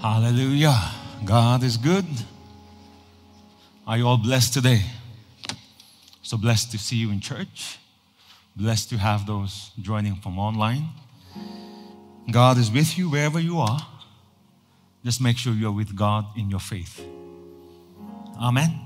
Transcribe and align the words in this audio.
Hallelujah. 0.00 0.78
God 1.24 1.64
is 1.64 1.76
good. 1.76 2.06
Are 3.84 3.98
you 3.98 4.06
all 4.06 4.16
blessed 4.16 4.54
today? 4.54 4.82
So 6.22 6.36
blessed 6.36 6.70
to 6.70 6.78
see 6.78 6.94
you 6.94 7.10
in 7.10 7.18
church. 7.18 7.80
Blessed 8.54 8.90
to 8.90 8.96
have 8.96 9.26
those 9.26 9.72
joining 9.82 10.14
from 10.14 10.38
online. 10.38 10.88
God 12.30 12.58
is 12.58 12.70
with 12.70 12.96
you 12.96 13.10
wherever 13.10 13.40
you 13.40 13.58
are. 13.58 13.80
Just 15.04 15.20
make 15.20 15.36
sure 15.36 15.52
you're 15.52 15.72
with 15.72 15.96
God 15.96 16.26
in 16.36 16.48
your 16.48 16.60
faith. 16.60 17.04
Amen. 18.40 18.78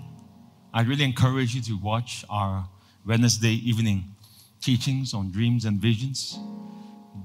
I 0.73 0.81
really 0.81 1.05
encourage 1.05 1.55
you 1.55 1.61
to 1.63 1.77
watch 1.77 2.25
our 2.31 2.67
Wednesday 3.05 3.53
evening 3.53 4.15
teachings 4.63 5.13
on 5.13 5.31
dreams 5.31 5.67
and 5.67 5.79
visions. 5.79 6.39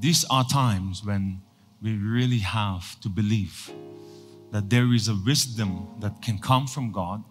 These 0.01 0.25
are 0.29 0.43
times 0.43 1.05
when 1.05 1.41
we 1.81 1.95
really 1.95 2.39
have 2.39 2.99
to 3.01 3.09
believe 3.09 3.71
that 4.51 4.69
there 4.69 4.93
is 4.93 5.07
a 5.07 5.15
wisdom 5.25 5.87
that 5.99 6.21
can 6.21 6.39
come 6.39 6.67
from 6.67 6.91
God, 6.91 7.23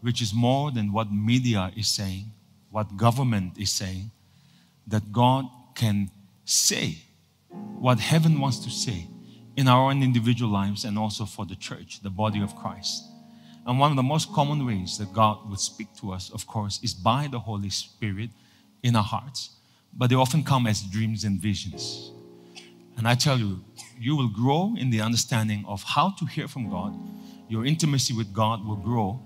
which 0.00 0.20
is 0.20 0.34
more 0.34 0.70
than 0.70 0.92
what 0.92 1.12
media 1.12 1.72
is 1.76 1.88
saying, 1.88 2.26
what 2.70 2.96
government 2.96 3.58
is 3.58 3.70
saying, 3.70 4.10
that 4.86 5.12
God 5.12 5.46
can 5.74 6.10
say 6.44 6.98
what 7.78 8.00
heaven 8.00 8.40
wants 8.40 8.58
to 8.60 8.70
say 8.70 9.08
in 9.56 9.68
our 9.68 9.90
own 9.90 10.02
individual 10.02 10.50
lives 10.50 10.84
and 10.84 10.98
also 10.98 11.24
for 11.24 11.46
the 11.46 11.54
church, 11.54 12.00
the 12.02 12.10
body 12.10 12.42
of 12.42 12.54
Christ. 12.56 13.04
And 13.66 13.78
one 13.78 13.90
of 13.90 13.96
the 13.96 14.02
most 14.02 14.32
common 14.32 14.66
ways 14.66 14.98
that 14.98 15.12
God 15.12 15.48
would 15.48 15.60
speak 15.60 15.88
to 16.00 16.12
us, 16.12 16.30
of 16.30 16.46
course, 16.46 16.80
is 16.82 16.92
by 16.92 17.28
the 17.30 17.38
Holy 17.38 17.70
Spirit 17.70 18.30
in 18.82 18.94
our 18.96 19.02
hearts. 19.02 19.50
But 19.96 20.10
they 20.10 20.16
often 20.16 20.42
come 20.42 20.66
as 20.66 20.82
dreams 20.82 21.24
and 21.24 21.40
visions. 21.40 22.10
And 22.96 23.08
I 23.08 23.14
tell 23.14 23.38
you, 23.38 23.64
you 23.98 24.16
will 24.16 24.28
grow 24.28 24.74
in 24.78 24.90
the 24.90 25.00
understanding 25.00 25.64
of 25.66 25.82
how 25.82 26.10
to 26.18 26.26
hear 26.26 26.48
from 26.48 26.70
God. 26.70 26.94
Your 27.48 27.64
intimacy 27.64 28.14
with 28.14 28.32
God 28.32 28.66
will 28.66 28.76
grow. 28.76 29.20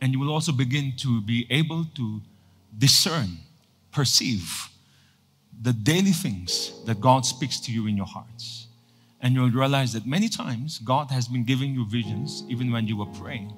And 0.00 0.12
you 0.12 0.18
will 0.18 0.32
also 0.32 0.52
begin 0.52 0.94
to 0.98 1.20
be 1.20 1.46
able 1.50 1.84
to 1.94 2.20
discern, 2.76 3.38
perceive 3.92 4.68
the 5.60 5.72
daily 5.72 6.10
things 6.10 6.72
that 6.86 7.00
God 7.00 7.24
speaks 7.24 7.60
to 7.60 7.72
you 7.72 7.86
in 7.86 7.96
your 7.96 8.06
hearts. 8.06 8.66
And 9.20 9.34
you'll 9.34 9.50
realize 9.50 9.92
that 9.92 10.04
many 10.04 10.28
times 10.28 10.78
God 10.78 11.10
has 11.12 11.28
been 11.28 11.44
giving 11.44 11.72
you 11.72 11.86
visions 11.86 12.42
even 12.48 12.72
when 12.72 12.88
you 12.88 12.96
were 12.96 13.06
praying, 13.06 13.52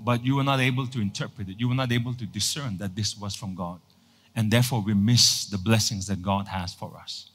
but 0.00 0.24
you 0.24 0.36
were 0.36 0.44
not 0.44 0.60
able 0.60 0.86
to 0.86 1.00
interpret 1.00 1.50
it. 1.50 1.60
You 1.60 1.68
were 1.68 1.74
not 1.74 1.92
able 1.92 2.14
to 2.14 2.24
discern 2.24 2.78
that 2.78 2.96
this 2.96 3.18
was 3.18 3.34
from 3.34 3.54
God. 3.54 3.80
And 4.34 4.50
therefore, 4.50 4.80
we 4.80 4.94
miss 4.94 5.44
the 5.44 5.58
blessings 5.58 6.06
that 6.06 6.22
God 6.22 6.48
has 6.48 6.72
for 6.72 6.96
us. 6.96 7.28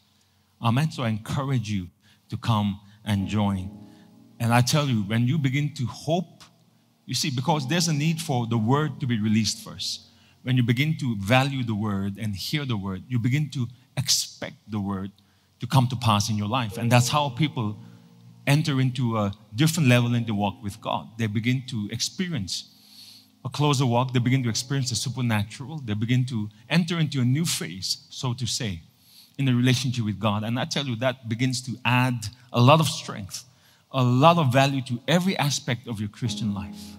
Amen. 0.59 0.89
So 0.89 1.03
I 1.03 1.09
encourage 1.09 1.69
you 1.69 1.89
to 2.29 2.37
come 2.37 2.79
and 3.05 3.27
join. 3.27 3.69
And 4.39 4.53
I 4.53 4.61
tell 4.61 4.87
you, 4.87 5.03
when 5.03 5.27
you 5.27 5.37
begin 5.37 5.73
to 5.75 5.85
hope, 5.85 6.43
you 7.05 7.15
see, 7.15 7.31
because 7.31 7.67
there's 7.67 7.87
a 7.87 7.93
need 7.93 8.21
for 8.21 8.47
the 8.47 8.57
word 8.57 8.99
to 8.99 9.07
be 9.07 9.19
released 9.19 9.63
first. 9.63 10.01
When 10.43 10.57
you 10.57 10.63
begin 10.63 10.97
to 10.97 11.15
value 11.17 11.63
the 11.63 11.75
word 11.75 12.17
and 12.17 12.35
hear 12.35 12.65
the 12.65 12.77
word, 12.77 13.03
you 13.07 13.19
begin 13.19 13.49
to 13.51 13.67
expect 13.95 14.55
the 14.69 14.79
word 14.79 15.11
to 15.59 15.67
come 15.67 15.87
to 15.87 15.95
pass 15.95 16.29
in 16.29 16.37
your 16.37 16.47
life. 16.47 16.77
And 16.77 16.91
that's 16.91 17.09
how 17.09 17.29
people 17.29 17.77
enter 18.45 18.79
into 18.79 19.17
a 19.17 19.33
different 19.55 19.89
level 19.89 20.13
in 20.13 20.25
the 20.25 20.33
walk 20.33 20.61
with 20.63 20.79
God. 20.79 21.09
They 21.17 21.27
begin 21.27 21.63
to 21.67 21.89
experience 21.91 22.73
a 23.43 23.49
closer 23.49 23.85
walk, 23.85 24.13
they 24.13 24.19
begin 24.19 24.43
to 24.43 24.49
experience 24.49 24.89
the 24.89 24.95
supernatural, 24.95 25.79
they 25.79 25.93
begin 25.93 26.25
to 26.25 26.49
enter 26.69 26.99
into 26.99 27.21
a 27.21 27.25
new 27.25 27.45
phase, 27.45 28.05
so 28.09 28.33
to 28.33 28.45
say 28.45 28.81
in 29.37 29.45
the 29.45 29.53
relationship 29.53 30.05
with 30.05 30.19
God. 30.19 30.43
And 30.43 30.59
I 30.59 30.65
tell 30.65 30.85
you, 30.85 30.95
that 30.97 31.29
begins 31.29 31.61
to 31.61 31.77
add 31.85 32.27
a 32.51 32.61
lot 32.61 32.79
of 32.79 32.87
strength, 32.87 33.43
a 33.91 34.03
lot 34.03 34.37
of 34.37 34.51
value 34.51 34.81
to 34.83 34.99
every 35.07 35.37
aspect 35.37 35.87
of 35.87 35.99
your 35.99 36.09
Christian 36.09 36.53
life. 36.53 36.95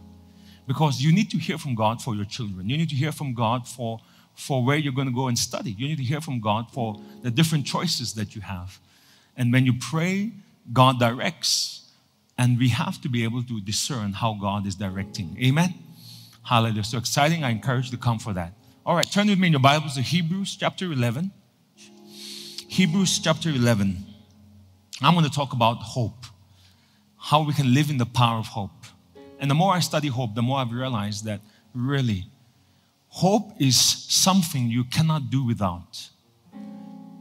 Because 0.66 1.00
you 1.00 1.12
need 1.12 1.31
to 1.31 1.39
hear 1.39 1.59
from 1.59 1.75
God 1.75 2.03
for 2.03 2.14
your 2.14 2.27
children. 2.27 2.69
You 2.69 2.77
need 2.77 2.91
to 2.91 2.94
hear 2.94 3.12
from 3.12 3.34
God 3.34 3.66
for, 3.66 4.00
for 4.34 4.65
where 4.65 4.77
you're 4.77 4.93
going 4.93 5.09
to 5.09 5.15
go 5.15 5.28
and 5.28 5.38
study. 5.38 5.71
You 5.71 5.88
need 5.88 5.97
to 5.97 6.04
hear 6.04 6.21
from 6.21 6.41
God 6.41 6.71
for 6.72 7.00
the 7.22 7.31
different 7.31 7.66
choices 7.66 8.12
that 8.15 8.34
you 8.34 8.43
have. 8.43 8.78
And 9.37 9.53
when 9.53 9.65
you 9.65 9.72
pray, 9.81 10.32
God 10.72 10.98
directs. 10.98 11.91
And 12.37 12.59
we 12.59 12.69
have 12.69 13.00
to 13.00 13.09
be 13.09 13.25
able 13.25 13.43
to 13.44 13.60
discern 13.60 14.12
how 14.12 14.34
God 14.34 14.66
is 14.66 14.77
directing. 14.77 15.37
Amen? 15.43 15.75
Hallelujah. 16.44 16.84
So 16.84 16.98
exciting. 16.98 17.43
I 17.43 17.50
encourage 17.50 17.87
you 17.87 17.91
to 17.93 17.97
come 17.97 18.19
for 18.19 18.32
that. 18.34 18.53
All 18.87 18.94
right, 18.94 19.10
turn 19.10 19.27
with 19.27 19.38
me 19.38 19.48
in 19.48 19.53
your 19.53 19.60
Bibles 19.60 19.97
to 19.97 20.03
Hebrews 20.03 20.56
chapter 20.56 20.87
11. 20.87 21.31
Hebrews 22.78 23.19
chapter 23.19 23.50
11. 23.50 23.97
I'm 25.03 25.15
going 25.15 25.25
to 25.25 25.33
talk 25.33 25.53
about 25.53 25.78
hope, 25.83 26.27
how 27.16 27.43
we 27.43 27.53
can 27.53 27.75
live 27.75 27.91
in 27.91 27.99
the 27.99 28.06
power 28.06 28.39
of 28.39 28.47
hope. 28.47 28.84
And 29.41 29.50
the 29.50 29.55
more 29.56 29.72
I 29.72 29.81
study 29.81 30.06
hope, 30.06 30.37
the 30.37 30.43
more 30.43 30.59
I've 30.59 30.71
realized 30.71 31.25
that 31.25 31.41
really, 31.75 32.27
hope 33.09 33.50
is 33.59 33.77
something 33.77 34.71
you 34.71 34.84
cannot 34.84 35.28
do 35.28 35.44
without. 35.44 36.09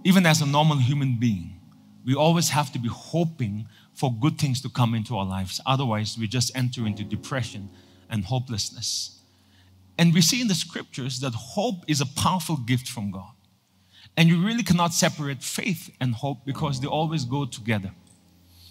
Even 0.04 0.28
as 0.28 0.44
a 0.44 0.46
normal 0.46 0.78
human 0.78 1.18
being, 1.20 1.60
we 2.06 2.14
always 2.14 2.50
have 2.50 2.72
to 2.74 2.78
be 2.78 2.90
hoping 2.90 3.68
for 3.96 4.14
good 4.14 4.38
things 4.38 4.62
to 4.62 4.70
come 4.70 4.94
into 4.94 5.18
our 5.18 5.26
lives. 5.26 5.60
Otherwise, 5.66 6.20
we 6.20 6.28
just 6.28 6.56
enter 6.56 6.86
into 6.86 7.04
depression 7.04 7.68
and 8.12 8.26
hopelessness. 8.26 9.22
And 9.98 10.14
we 10.14 10.22
see 10.22 10.40
in 10.40 10.50
the 10.50 10.54
scriptures 10.54 11.20
that 11.22 11.34
hope 11.34 11.84
is 11.88 12.00
a 12.00 12.06
powerful 12.06 12.58
gift 12.58 12.88
from 12.88 13.10
God. 13.10 13.32
And 14.18 14.28
you 14.28 14.44
really 14.44 14.64
cannot 14.64 14.94
separate 14.96 15.44
faith 15.44 15.92
and 16.02 16.16
hope 16.16 16.40
because 16.44 16.82
they 16.82 16.88
always 16.88 17.24
go 17.24 17.46
together. 17.46 17.92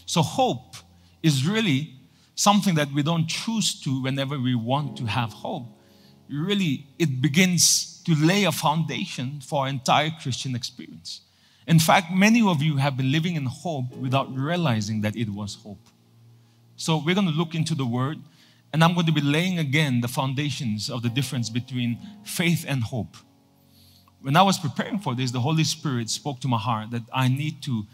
So, 0.04 0.20
hope 0.20 0.74
is 1.22 1.46
really 1.46 1.94
something 2.34 2.74
that 2.74 2.92
we 2.92 3.02
don't 3.04 3.28
choose 3.28 3.80
to 3.82 4.02
whenever 4.02 4.38
we 4.38 4.56
want 4.56 4.98
to 4.98 5.06
have 5.06 5.32
hope. 5.32 5.66
Really, 6.28 6.88
it 6.98 7.22
begins 7.22 8.02
to 8.04 8.14
lay 8.16 8.44
a 8.44 8.52
foundation 8.52 9.40
for 9.40 9.62
our 9.62 9.68
entire 9.68 10.10
Christian 10.20 10.56
experience. 10.56 11.20
In 11.68 11.78
fact, 11.78 12.12
many 12.12 12.46
of 12.46 12.60
you 12.60 12.76
have 12.76 12.96
been 12.96 13.12
living 13.12 13.36
in 13.36 13.46
hope 13.46 13.96
without 13.96 14.32
realizing 14.36 15.00
that 15.02 15.16
it 15.16 15.30
was 15.30 15.54
hope. 15.54 15.86
So, 16.76 16.96
we're 16.98 17.14
going 17.14 17.28
to 17.28 17.32
look 17.32 17.54
into 17.54 17.76
the 17.76 17.86
Word, 17.86 18.18
and 18.72 18.82
I'm 18.82 18.94
going 18.94 19.06
to 19.06 19.12
be 19.12 19.20
laying 19.20 19.60
again 19.60 20.00
the 20.00 20.08
foundations 20.08 20.90
of 20.90 21.02
the 21.02 21.08
difference 21.08 21.50
between 21.50 21.98
faith 22.24 22.64
and 22.66 22.82
hope 22.82 23.16
when 24.26 24.34
I 24.34 24.42
was 24.42 24.58
preparing 24.58 24.98
for 24.98 25.14
this, 25.14 25.30
the 25.30 25.38
Holy 25.38 25.62
Spirit 25.62 26.10
spoke 26.10 26.40
to 26.40 26.48
my 26.48 26.58
heart 26.58 26.90
that 26.90 27.02
I 27.12 27.28
need 27.28 27.62
to 27.62 27.84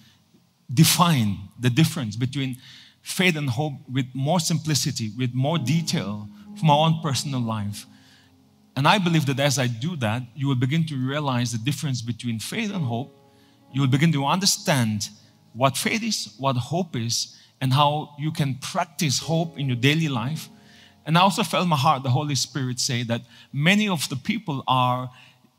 define 0.72 1.36
the 1.60 1.68
difference 1.68 2.16
between 2.16 2.56
faith 3.02 3.36
and 3.36 3.50
hope 3.50 3.74
with 3.86 4.06
more 4.14 4.40
simplicity, 4.40 5.10
with 5.18 5.34
more 5.34 5.58
detail 5.58 6.26
from 6.56 6.68
my 6.68 6.74
own 6.74 7.00
personal 7.02 7.42
life. 7.42 7.84
And 8.74 8.88
I 8.88 8.96
believe 8.96 9.26
that 9.26 9.38
as 9.40 9.58
I 9.58 9.66
do 9.66 9.94
that, 9.96 10.22
you 10.34 10.48
will 10.48 10.54
begin 10.54 10.86
to 10.86 10.96
realize 10.96 11.52
the 11.52 11.58
difference 11.58 12.00
between 12.00 12.38
faith 12.38 12.72
and 12.72 12.86
hope. 12.86 13.14
You 13.70 13.82
will 13.82 13.88
begin 13.88 14.10
to 14.12 14.24
understand 14.24 15.10
what 15.52 15.76
faith 15.76 16.02
is, 16.02 16.34
what 16.38 16.56
hope 16.56 16.96
is, 16.96 17.36
and 17.60 17.74
how 17.74 18.14
you 18.18 18.32
can 18.32 18.54
practice 18.54 19.18
hope 19.18 19.58
in 19.58 19.66
your 19.66 19.76
daily 19.76 20.08
life. 20.08 20.48
And 21.04 21.18
I 21.18 21.20
also 21.20 21.42
felt 21.42 21.68
my 21.68 21.76
heart, 21.76 22.04
the 22.04 22.10
Holy 22.10 22.36
Spirit 22.36 22.80
say 22.80 23.02
that 23.02 23.20
many 23.52 23.86
of 23.86 24.08
the 24.08 24.16
people 24.16 24.64
are 24.66 25.10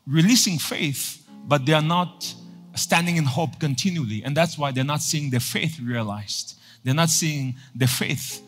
releasing 0.06 0.58
faith, 0.58 1.26
but 1.46 1.66
they 1.66 1.72
are 1.72 1.82
not 1.82 2.34
standing 2.74 3.16
in 3.16 3.24
hope 3.24 3.58
continually. 3.60 4.22
And 4.24 4.36
that's 4.36 4.58
why 4.58 4.72
they're 4.72 4.84
not 4.84 5.00
seeing 5.00 5.30
their 5.30 5.40
faith 5.40 5.78
realized. 5.80 6.58
They're 6.82 6.94
not 6.94 7.10
seeing 7.10 7.54
their 7.74 7.88
faith 7.88 8.42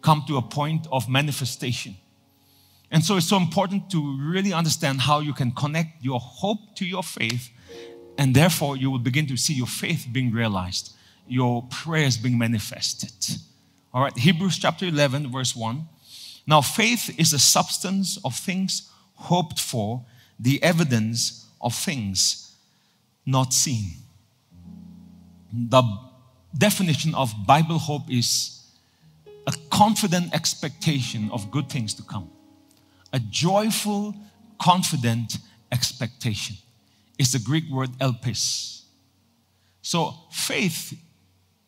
come 0.00 0.24
to 0.26 0.36
a 0.36 0.42
point 0.42 0.86
of 0.90 1.08
manifestation. 1.08 1.96
And 2.90 3.02
so 3.02 3.16
it's 3.16 3.28
so 3.28 3.38
important 3.38 3.90
to 3.90 4.18
really 4.20 4.52
understand 4.52 5.00
how 5.00 5.20
you 5.20 5.32
can 5.32 5.50
connect 5.52 6.04
your 6.04 6.20
hope 6.20 6.76
to 6.76 6.84
your 6.84 7.02
faith, 7.02 7.48
and 8.18 8.34
therefore 8.34 8.76
you 8.76 8.90
will 8.90 8.98
begin 8.98 9.26
to 9.28 9.36
see 9.36 9.54
your 9.54 9.66
faith 9.66 10.06
being 10.12 10.30
realized, 10.30 10.92
your 11.26 11.62
prayers 11.70 12.18
being 12.18 12.36
manifested. 12.36 13.38
All 13.94 14.02
right, 14.02 14.16
Hebrews 14.16 14.58
chapter 14.58 14.86
11, 14.86 15.30
verse 15.30 15.56
1. 15.56 15.88
Now, 16.46 16.60
faith 16.60 17.14
is 17.18 17.30
the 17.30 17.38
substance 17.38 18.18
of 18.24 18.34
things 18.34 18.90
hoped 19.14 19.60
for 19.60 20.04
the 20.42 20.62
evidence 20.62 21.46
of 21.60 21.74
things 21.74 22.54
not 23.24 23.52
seen. 23.52 23.92
The 25.52 25.82
definition 26.56 27.14
of 27.14 27.32
Bible 27.46 27.78
hope 27.78 28.10
is 28.10 28.60
a 29.46 29.52
confident 29.70 30.34
expectation 30.34 31.30
of 31.30 31.50
good 31.50 31.68
things 31.68 31.94
to 31.94 32.02
come. 32.02 32.30
A 33.12 33.20
joyful, 33.20 34.14
confident 34.58 35.38
expectation 35.70 36.56
It's 37.18 37.32
the 37.32 37.38
Greek 37.38 37.70
word 37.70 37.90
elpis. 38.00 38.82
So 39.80 40.14
faith 40.30 40.98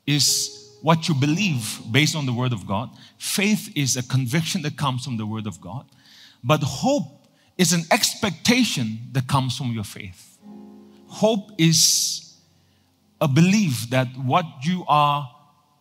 is 0.07 0.77
what 0.83 1.09
you 1.09 1.15
believe 1.15 1.81
based 1.91 2.17
on 2.17 2.27
the 2.27 2.33
word 2.33 2.53
of 2.53 2.67
God. 2.67 2.91
Faith 3.19 3.71
is 3.77 3.97
a 3.97 4.03
conviction 4.03 4.63
that 4.63 4.77
comes 4.77 5.05
from 5.05 5.17
the 5.17 5.27
word 5.27 5.47
of 5.47 5.61
God. 5.61 5.87
But 6.43 6.63
hope 6.63 7.24
is 7.57 7.73
an 7.73 7.83
expectation 7.91 8.99
that 9.13 9.27
comes 9.27 9.57
from 9.57 9.73
your 9.73 9.85
faith. 9.85 10.39
Hope 11.09 11.51
is 11.59 12.35
a 13.21 13.29
belief 13.29 13.89
that 13.91 14.09
what 14.17 14.45
you 14.63 14.85
are 14.89 15.31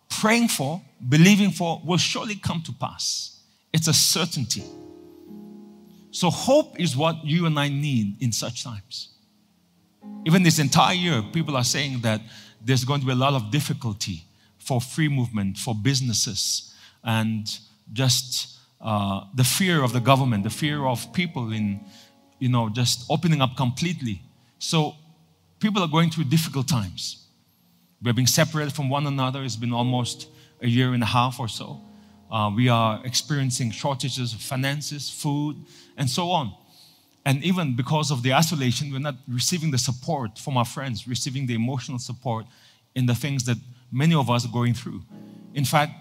praying 0.10 0.48
for, 0.48 0.82
believing 1.10 1.50
for, 1.50 1.82
will 1.84 1.98
surely 1.98 2.36
come 2.36 2.62
to 2.62 2.72
pass. 2.74 3.42
It's 3.72 3.88
a 3.88 3.94
certainty. 3.94 4.64
So, 6.12 6.30
hope 6.30 6.80
is 6.80 6.96
what 6.96 7.26
you 7.26 7.48
and 7.48 7.60
I 7.60 7.70
need 7.70 8.22
in 8.22 8.32
such 8.32 8.64
times. 8.64 9.10
Even 10.26 10.44
this 10.44 10.60
entire 10.60 10.94
year, 10.94 11.24
people 11.34 11.58
are 11.58 11.64
saying 11.64 12.02
that 12.02 12.22
there's 12.64 12.86
going 12.86 13.00
to 13.00 13.06
be 13.06 13.12
a 13.12 13.16
lot 13.16 13.34
of 13.34 13.50
difficulty 13.50 14.24
for 14.60 14.80
free 14.80 15.10
movement, 15.10 15.58
for 15.58 15.74
businesses, 15.74 16.74
and 17.04 17.60
just 17.92 18.53
uh, 18.84 19.24
the 19.34 19.46
fear 19.46 19.82
of 19.82 19.94
the 19.94 20.02
government, 20.02 20.44
the 20.44 20.50
fear 20.50 20.86
of 20.86 21.12
people 21.14 21.54
in, 21.54 21.80
you 22.38 22.50
know, 22.50 22.70
just 22.70 23.06
opening 23.10 23.42
up 23.42 23.56
completely. 23.56 24.22
So 24.60 24.96
people 25.60 25.82
are 25.82 25.88
going 25.88 26.10
through 26.10 26.26
difficult 26.26 26.68
times. 26.68 27.26
We're 28.04 28.14
being 28.14 28.28
separated 28.28 28.74
from 28.74 28.90
one 28.90 29.08
another. 29.08 29.42
It's 29.44 29.56
been 29.56 29.72
almost 29.72 30.28
a 30.62 30.68
year 30.68 30.94
and 30.94 31.02
a 31.02 31.06
half 31.06 31.40
or 31.40 31.48
so. 31.48 31.80
Uh, 32.30 32.52
we 32.54 32.68
are 32.68 33.00
experiencing 33.06 33.72
shortages 33.72 34.34
of 34.34 34.42
finances, 34.42 35.10
food, 35.10 35.56
and 35.96 36.10
so 36.10 36.32
on. 36.32 36.54
And 37.26 37.42
even 37.44 37.78
because 37.78 38.12
of 38.12 38.22
the 38.22 38.34
isolation, 38.34 38.92
we're 38.92 39.00
not 39.00 39.16
receiving 39.30 39.72
the 39.72 39.78
support 39.78 40.38
from 40.38 40.58
our 40.58 40.66
friends, 40.66 41.08
receiving 41.08 41.46
the 41.46 41.56
emotional 41.56 42.00
support 42.00 42.46
in 42.96 43.06
the 43.06 43.16
things 43.16 43.46
that 43.46 43.58
many 43.92 44.14
of 44.14 44.30
us 44.30 44.46
are 44.46 44.52
going 44.52 44.74
through. 44.74 45.04
In 45.54 45.64
fact, 45.64 45.94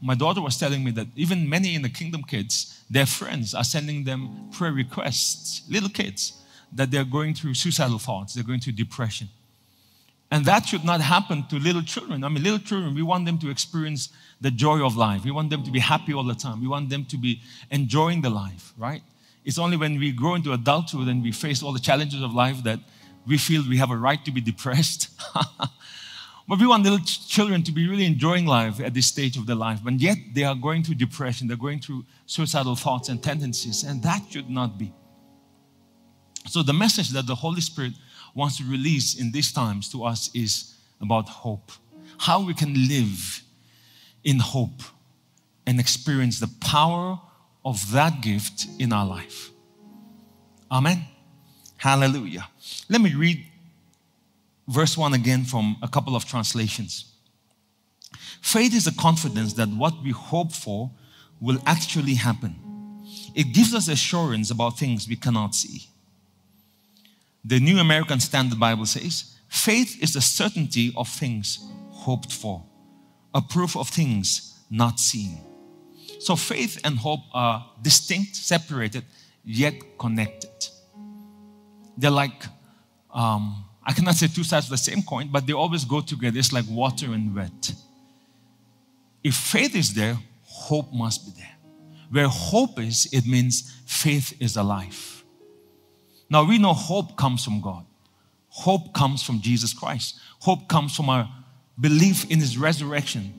my 0.00 0.14
daughter 0.14 0.40
was 0.40 0.56
telling 0.56 0.84
me 0.84 0.90
that 0.92 1.08
even 1.16 1.48
many 1.48 1.74
in 1.74 1.82
the 1.82 1.88
kingdom 1.88 2.22
kids, 2.22 2.82
their 2.90 3.06
friends 3.06 3.54
are 3.54 3.64
sending 3.64 4.04
them 4.04 4.48
prayer 4.52 4.72
requests, 4.72 5.62
little 5.68 5.88
kids, 5.88 6.32
that 6.72 6.90
they're 6.90 7.04
going 7.04 7.34
through 7.34 7.54
suicidal 7.54 7.98
thoughts, 7.98 8.34
they're 8.34 8.44
going 8.44 8.60
through 8.60 8.74
depression. 8.74 9.28
And 10.30 10.44
that 10.44 10.66
should 10.66 10.84
not 10.84 11.00
happen 11.00 11.46
to 11.48 11.58
little 11.58 11.82
children. 11.82 12.22
I 12.22 12.28
mean, 12.28 12.42
little 12.42 12.58
children, 12.58 12.94
we 12.94 13.02
want 13.02 13.24
them 13.24 13.38
to 13.38 13.50
experience 13.50 14.10
the 14.40 14.50
joy 14.50 14.84
of 14.84 14.96
life. 14.96 15.24
We 15.24 15.30
want 15.30 15.48
them 15.48 15.62
to 15.64 15.70
be 15.70 15.78
happy 15.78 16.12
all 16.12 16.24
the 16.24 16.34
time. 16.34 16.60
We 16.60 16.68
want 16.68 16.90
them 16.90 17.06
to 17.06 17.16
be 17.16 17.40
enjoying 17.70 18.20
the 18.20 18.30
life, 18.30 18.74
right? 18.76 19.02
It's 19.44 19.58
only 19.58 19.78
when 19.78 19.98
we 19.98 20.12
grow 20.12 20.34
into 20.34 20.52
adulthood 20.52 21.08
and 21.08 21.22
we 21.22 21.32
face 21.32 21.62
all 21.62 21.72
the 21.72 21.80
challenges 21.80 22.22
of 22.22 22.34
life 22.34 22.62
that 22.64 22.80
we 23.26 23.38
feel 23.38 23.62
we 23.66 23.78
have 23.78 23.90
a 23.90 23.96
right 23.96 24.22
to 24.26 24.30
be 24.30 24.42
depressed. 24.42 25.08
but 26.48 26.58
we 26.58 26.66
want 26.66 26.82
little 26.82 26.98
children 26.98 27.62
to 27.62 27.72
be 27.72 27.86
really 27.86 28.06
enjoying 28.06 28.46
life 28.46 28.80
at 28.80 28.94
this 28.94 29.06
stage 29.06 29.36
of 29.36 29.46
their 29.46 29.56
life, 29.56 29.80
but 29.84 29.94
yet 30.00 30.16
they 30.32 30.44
are 30.44 30.54
going 30.54 30.82
through 30.82 30.94
depression, 30.94 31.46
they're 31.46 31.58
going 31.58 31.78
through 31.78 32.04
suicidal 32.24 32.74
thoughts 32.74 33.10
and 33.10 33.22
tendencies, 33.22 33.84
and 33.84 34.02
that 34.02 34.22
should 34.30 34.48
not 34.48 34.78
be. 34.78 34.92
So, 36.46 36.62
the 36.62 36.72
message 36.72 37.10
that 37.10 37.26
the 37.26 37.34
Holy 37.34 37.60
Spirit 37.60 37.92
wants 38.34 38.56
to 38.56 38.64
release 38.64 39.20
in 39.20 39.30
these 39.30 39.52
times 39.52 39.90
to 39.90 40.04
us 40.04 40.30
is 40.34 40.74
about 41.02 41.28
hope. 41.28 41.70
How 42.16 42.42
we 42.42 42.54
can 42.54 42.72
live 42.88 43.42
in 44.24 44.38
hope 44.38 44.80
and 45.66 45.78
experience 45.78 46.40
the 46.40 46.50
power 46.60 47.20
of 47.64 47.92
that 47.92 48.22
gift 48.22 48.66
in 48.78 48.92
our 48.94 49.06
life. 49.06 49.50
Amen. 50.70 51.04
Hallelujah. 51.76 52.48
Let 52.88 53.02
me 53.02 53.14
read 53.14 53.44
verse 54.68 54.96
1 54.96 55.14
again 55.14 55.44
from 55.44 55.76
a 55.82 55.88
couple 55.88 56.14
of 56.14 56.24
translations. 56.24 57.12
Faith 58.40 58.74
is 58.74 58.86
a 58.86 58.94
confidence 58.94 59.54
that 59.54 59.68
what 59.68 59.94
we 60.02 60.10
hope 60.10 60.52
for 60.52 60.90
will 61.40 61.58
actually 61.66 62.14
happen. 62.14 62.54
It 63.34 63.52
gives 63.54 63.74
us 63.74 63.88
assurance 63.88 64.50
about 64.50 64.78
things 64.78 65.08
we 65.08 65.16
cannot 65.16 65.54
see. 65.54 65.88
The 67.44 67.60
New 67.60 67.78
American 67.78 68.20
Standard 68.20 68.60
Bible 68.60 68.86
says, 68.86 69.34
faith 69.48 70.02
is 70.02 70.12
the 70.12 70.20
certainty 70.20 70.92
of 70.96 71.08
things 71.08 71.58
hoped 71.90 72.32
for, 72.32 72.64
a 73.34 73.40
proof 73.40 73.76
of 73.76 73.88
things 73.88 74.58
not 74.70 75.00
seen. 75.00 75.40
So 76.20 76.36
faith 76.36 76.80
and 76.84 76.98
hope 76.98 77.20
are 77.32 77.64
distinct, 77.80 78.36
separated, 78.36 79.04
yet 79.44 79.74
connected. 79.98 80.50
They're 81.96 82.10
like, 82.10 82.44
um, 83.12 83.64
I 83.88 83.92
cannot 83.92 84.14
say 84.14 84.28
two 84.28 84.44
sides 84.44 84.66
of 84.66 84.70
the 84.70 84.76
same 84.76 85.02
coin, 85.02 85.30
but 85.32 85.46
they 85.46 85.54
always 85.54 85.84
go 85.84 86.00
together. 86.02 86.38
It's 86.38 86.52
like 86.52 86.66
water 86.68 87.06
and 87.06 87.34
wet. 87.34 87.72
If 89.24 89.34
faith 89.34 89.74
is 89.74 89.94
there, 89.94 90.16
hope 90.44 90.92
must 90.92 91.24
be 91.24 91.32
there. 91.40 91.56
Where 92.10 92.28
hope 92.28 92.78
is, 92.78 93.08
it 93.12 93.26
means 93.26 93.74
faith 93.86 94.40
is 94.40 94.56
alive. 94.56 95.24
Now 96.30 96.44
we 96.44 96.58
know 96.58 96.74
hope 96.74 97.16
comes 97.16 97.42
from 97.42 97.60
God. 97.60 97.84
Hope 98.50 98.92
comes 98.92 99.22
from 99.22 99.40
Jesus 99.40 99.72
Christ. 99.72 100.20
Hope 100.40 100.68
comes 100.68 100.94
from 100.94 101.08
our 101.08 101.28
belief 101.80 102.30
in 102.30 102.38
his 102.38 102.56
resurrection 102.56 103.38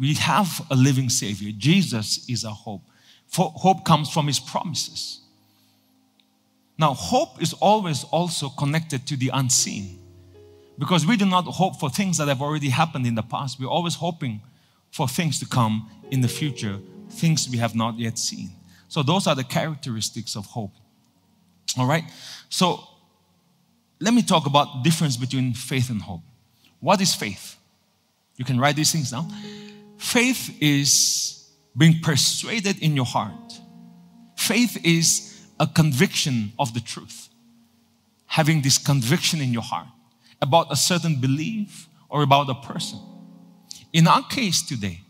we 0.00 0.14
have 0.14 0.66
a 0.70 0.74
living 0.74 1.10
Savior. 1.10 1.52
Jesus 1.56 2.26
is 2.26 2.42
our 2.46 2.54
hope. 2.54 2.82
For 3.26 3.52
hope 3.54 3.84
comes 3.84 4.10
from 4.10 4.26
His 4.26 4.40
promises. 4.40 5.20
Now, 6.80 6.94
hope 6.94 7.42
is 7.42 7.52
always 7.52 8.04
also 8.04 8.48
connected 8.48 9.06
to 9.08 9.16
the 9.16 9.28
unseen 9.34 9.98
because 10.78 11.04
we 11.04 11.18
do 11.18 11.26
not 11.26 11.44
hope 11.44 11.78
for 11.78 11.90
things 11.90 12.16
that 12.16 12.28
have 12.28 12.40
already 12.40 12.70
happened 12.70 13.06
in 13.06 13.14
the 13.14 13.22
past. 13.22 13.60
We're 13.60 13.68
always 13.68 13.96
hoping 13.96 14.40
for 14.90 15.06
things 15.06 15.38
to 15.40 15.46
come 15.46 15.90
in 16.10 16.22
the 16.22 16.28
future, 16.28 16.78
things 17.10 17.46
we 17.50 17.58
have 17.58 17.74
not 17.74 17.98
yet 17.98 18.16
seen. 18.16 18.52
So, 18.88 19.02
those 19.02 19.26
are 19.26 19.34
the 19.34 19.44
characteristics 19.44 20.36
of 20.36 20.46
hope. 20.46 20.72
All 21.76 21.84
right? 21.84 22.04
So, 22.48 22.82
let 24.00 24.14
me 24.14 24.22
talk 24.22 24.46
about 24.46 24.82
difference 24.82 25.18
between 25.18 25.52
faith 25.52 25.90
and 25.90 26.00
hope. 26.00 26.22
What 26.80 27.02
is 27.02 27.14
faith? 27.14 27.58
You 28.36 28.46
can 28.46 28.58
write 28.58 28.76
these 28.76 28.90
things 28.90 29.10
down. 29.10 29.30
Faith 29.98 30.56
is 30.62 31.46
being 31.76 32.00
persuaded 32.00 32.78
in 32.78 32.96
your 32.96 33.04
heart. 33.04 33.60
Faith 34.34 34.82
is 34.82 35.29
a 35.60 35.66
conviction 35.68 36.52
of 36.58 36.74
the 36.74 36.80
truth. 36.80 37.28
Having 38.26 38.62
this 38.62 38.78
conviction 38.78 39.40
in 39.40 39.52
your 39.52 39.62
heart 39.62 39.86
about 40.42 40.72
a 40.72 40.76
certain 40.76 41.20
belief 41.20 41.88
or 42.08 42.22
about 42.22 42.50
a 42.50 42.54
person. 42.54 42.98
In 43.92 44.08
our 44.08 44.24
case 44.26 44.62
today, 44.62 45.02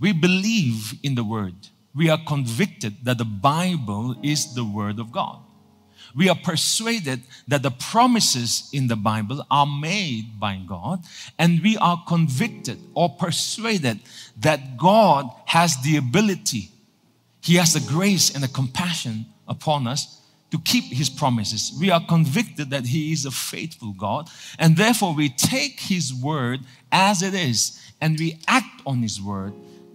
we 0.00 0.12
believe 0.12 0.94
in 1.04 1.14
the 1.14 1.22
Word. 1.22 1.54
We 1.94 2.10
are 2.10 2.18
convicted 2.26 3.04
that 3.04 3.18
the 3.18 3.24
Bible 3.24 4.16
is 4.22 4.54
the 4.54 4.64
Word 4.64 4.98
of 4.98 5.12
God 5.12 5.38
we 6.14 6.28
are 6.28 6.36
persuaded 6.36 7.22
that 7.48 7.62
the 7.62 7.70
promises 7.70 8.68
in 8.72 8.88
the 8.88 8.96
Bible 8.96 9.44
are 9.50 9.66
made 9.66 10.38
by 10.38 10.60
God, 10.66 11.04
and 11.38 11.62
we 11.62 11.76
are 11.78 12.02
convicted 12.06 12.78
or 12.94 13.08
persuaded 13.08 14.00
that 14.40 14.76
God 14.76 15.30
has 15.46 15.80
the 15.82 15.96
ability, 15.96 16.70
He 17.40 17.56
has 17.56 17.72
the 17.72 17.92
grace 17.92 18.34
and 18.34 18.42
the 18.42 18.48
compassion 18.48 19.26
upon 19.48 19.86
us 19.86 20.20
to 20.50 20.58
keep 20.58 20.84
His 20.92 21.08
promises. 21.08 21.72
We 21.80 21.90
are 21.90 22.04
convicted 22.06 22.70
that 22.70 22.86
He 22.86 23.12
is 23.12 23.24
a 23.24 23.30
faithful 23.30 23.92
God, 23.92 24.28
and 24.58 24.76
therefore 24.76 25.14
we 25.14 25.28
take 25.28 25.80
His 25.80 26.12
word 26.12 26.60
as 26.90 27.22
it 27.22 27.34
is 27.34 27.80
and 28.00 28.18
we 28.18 28.38
act 28.46 28.82
on 28.84 29.02
His 29.02 29.20
word 29.20 29.54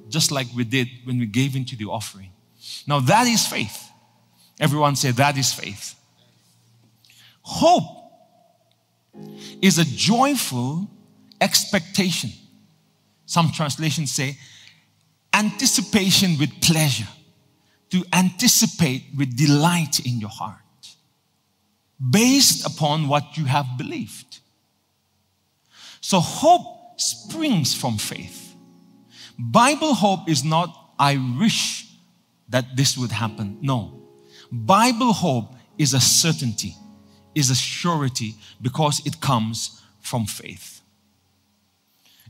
just 0.10 0.32
like 0.32 0.48
we 0.56 0.64
did 0.64 0.88
when 1.04 1.20
we 1.20 1.26
gave 1.26 1.56
into 1.56 1.76
the 1.76 1.86
offering. 1.86 2.30
Now 2.88 3.00
that 3.02 3.28
is 3.28 3.46
faith. 3.46 3.90
Everyone 4.60 4.96
say 4.96 5.12
that 5.12 5.38
is 5.38 5.54
faith. 5.54 5.96
Hope 7.42 7.84
is 9.62 9.78
a 9.78 9.86
joyful 9.86 10.90
expectation. 11.40 12.32
Some 13.26 13.52
translations 13.52 14.12
say 14.12 14.38
anticipation 15.34 16.38
with 16.40 16.50
pleasure, 16.62 17.08
to 17.90 18.04
anticipate 18.14 19.04
with 19.18 19.38
delight 19.38 20.00
in 20.06 20.20
your 20.20 20.30
heart, 20.30 20.58
based 22.12 22.66
upon 22.66 23.08
what 23.08 23.38
you 23.38 23.46
have 23.46 23.66
believed. 23.78 24.40
So, 26.02 26.20
hope 26.20 27.00
springs 27.00 27.74
from 27.74 27.98
faith. 27.98 28.56
Bible 29.38 29.94
hope 29.94 30.30
is 30.30 30.44
not, 30.44 30.94
I 30.98 31.18
wish 31.40 31.88
that 32.50 32.76
this 32.76 32.98
would 32.98 33.12
happen. 33.12 33.58
No. 33.62 34.02
Bible 34.52 35.14
hope 35.14 35.54
is 35.78 35.94
a 35.94 36.00
certainty 36.00 36.76
is 37.38 37.52
a 37.52 37.56
surety 37.56 38.34
because 38.60 39.06
it 39.06 39.22
comes 39.22 39.84
from 40.00 40.26
faith. 40.26 40.82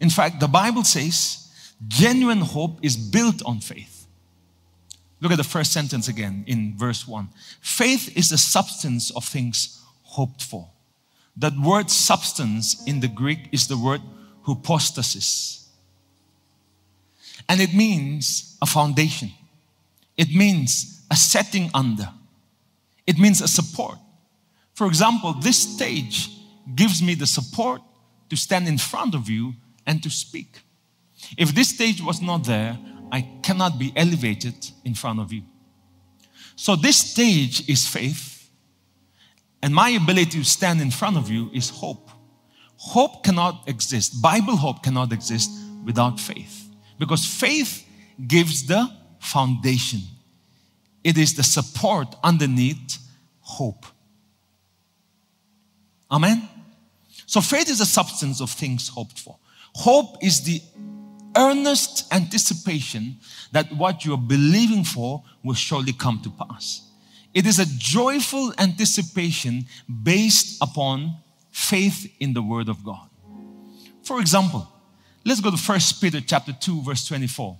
In 0.01 0.09
fact, 0.09 0.41
the 0.41 0.49
Bible 0.49 0.83
says 0.83 1.49
genuine 1.87 2.41
hope 2.41 2.79
is 2.83 2.97
built 2.97 3.41
on 3.45 3.61
faith. 3.61 3.96
Look 5.19 5.31
at 5.31 5.37
the 5.37 5.43
first 5.43 5.73
sentence 5.73 6.07
again 6.07 6.43
in 6.47 6.75
verse 6.77 7.07
1. 7.07 7.29
Faith 7.59 8.15
is 8.15 8.29
the 8.29 8.37
substance 8.37 9.11
of 9.11 9.25
things 9.25 9.81
hoped 10.03 10.43
for. 10.43 10.69
That 11.35 11.57
word 11.57 11.89
substance 11.89 12.83
in 12.85 12.99
the 12.99 13.07
Greek 13.07 13.49
is 13.51 13.67
the 13.67 13.77
word 13.77 14.01
hypostasis. 14.43 15.69
And 17.49 17.61
it 17.61 17.73
means 17.73 18.57
a 18.61 18.65
foundation. 18.65 19.31
It 20.17 20.33
means 20.33 21.05
a 21.09 21.15
setting 21.15 21.69
under. 21.73 22.09
It 23.05 23.17
means 23.17 23.41
a 23.41 23.47
support. 23.47 23.97
For 24.73 24.87
example, 24.87 25.33
this 25.33 25.57
stage 25.75 26.29
gives 26.75 27.01
me 27.01 27.15
the 27.15 27.27
support 27.27 27.81
to 28.29 28.35
stand 28.35 28.67
in 28.67 28.77
front 28.77 29.15
of 29.15 29.29
you 29.29 29.53
and 29.85 30.03
to 30.03 30.09
speak. 30.09 30.61
If 31.37 31.55
this 31.55 31.69
stage 31.69 32.01
was 32.01 32.21
not 32.21 32.43
there, 32.43 32.77
I 33.11 33.21
cannot 33.41 33.79
be 33.79 33.93
elevated 33.95 34.55
in 34.83 34.93
front 34.93 35.19
of 35.19 35.31
you. 35.31 35.43
So, 36.55 36.75
this 36.75 37.11
stage 37.11 37.69
is 37.69 37.87
faith, 37.87 38.49
and 39.61 39.73
my 39.73 39.89
ability 39.89 40.39
to 40.39 40.43
stand 40.43 40.81
in 40.81 40.91
front 40.91 41.17
of 41.17 41.29
you 41.29 41.49
is 41.53 41.69
hope. 41.69 42.09
Hope 42.77 43.23
cannot 43.23 43.67
exist, 43.67 44.21
Bible 44.21 44.55
hope 44.55 44.83
cannot 44.83 45.13
exist 45.13 45.51
without 45.85 46.19
faith, 46.19 46.69
because 46.99 47.25
faith 47.25 47.85
gives 48.27 48.65
the 48.65 48.89
foundation, 49.19 50.01
it 51.03 51.17
is 51.17 51.35
the 51.35 51.43
support 51.43 52.15
underneath 52.23 52.97
hope. 53.39 53.85
Amen? 56.09 56.47
So, 57.25 57.41
faith 57.41 57.69
is 57.69 57.79
the 57.79 57.85
substance 57.85 58.41
of 58.41 58.49
things 58.49 58.87
hoped 58.87 59.19
for. 59.19 59.37
Hope 59.75 60.23
is 60.23 60.41
the 60.41 60.61
earnest 61.37 62.11
anticipation 62.11 63.17
that 63.51 63.71
what 63.71 64.03
you're 64.03 64.17
believing 64.17 64.83
for 64.83 65.23
will 65.43 65.53
surely 65.53 65.93
come 65.93 66.19
to 66.23 66.29
pass. 66.29 66.81
It 67.33 67.45
is 67.45 67.59
a 67.59 67.65
joyful 67.65 68.53
anticipation 68.57 69.65
based 70.03 70.57
upon 70.61 71.17
faith 71.51 72.11
in 72.19 72.33
the 72.33 72.41
Word 72.41 72.67
of 72.67 72.83
God. 72.83 73.09
For 74.03 74.19
example, 74.19 74.67
let's 75.25 75.41
go 75.41 75.51
to 75.51 75.57
1 75.57 75.79
Peter 76.01 76.21
chapter 76.21 76.53
2, 76.53 76.81
verse 76.81 77.07
24. 77.07 77.57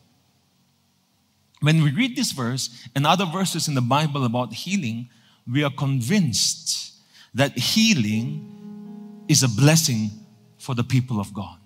When 1.60 1.84
we 1.84 1.92
read 1.92 2.16
this 2.16 2.32
verse 2.32 2.88
and 2.96 3.06
other 3.06 3.26
verses 3.26 3.68
in 3.68 3.76
the 3.76 3.82
Bible 3.82 4.26
about 4.26 4.54
healing, 4.54 5.10
we 5.52 5.64
are 5.64 5.72
convinced 5.72 6.94
that 7.34 7.58
healing 7.58 9.26
is 9.28 9.44
a 9.44 9.50
blessing 9.50 10.10
for 10.58 10.76
the 10.76 10.84
people 10.84 11.20
of 11.20 11.34
God. 11.34 11.57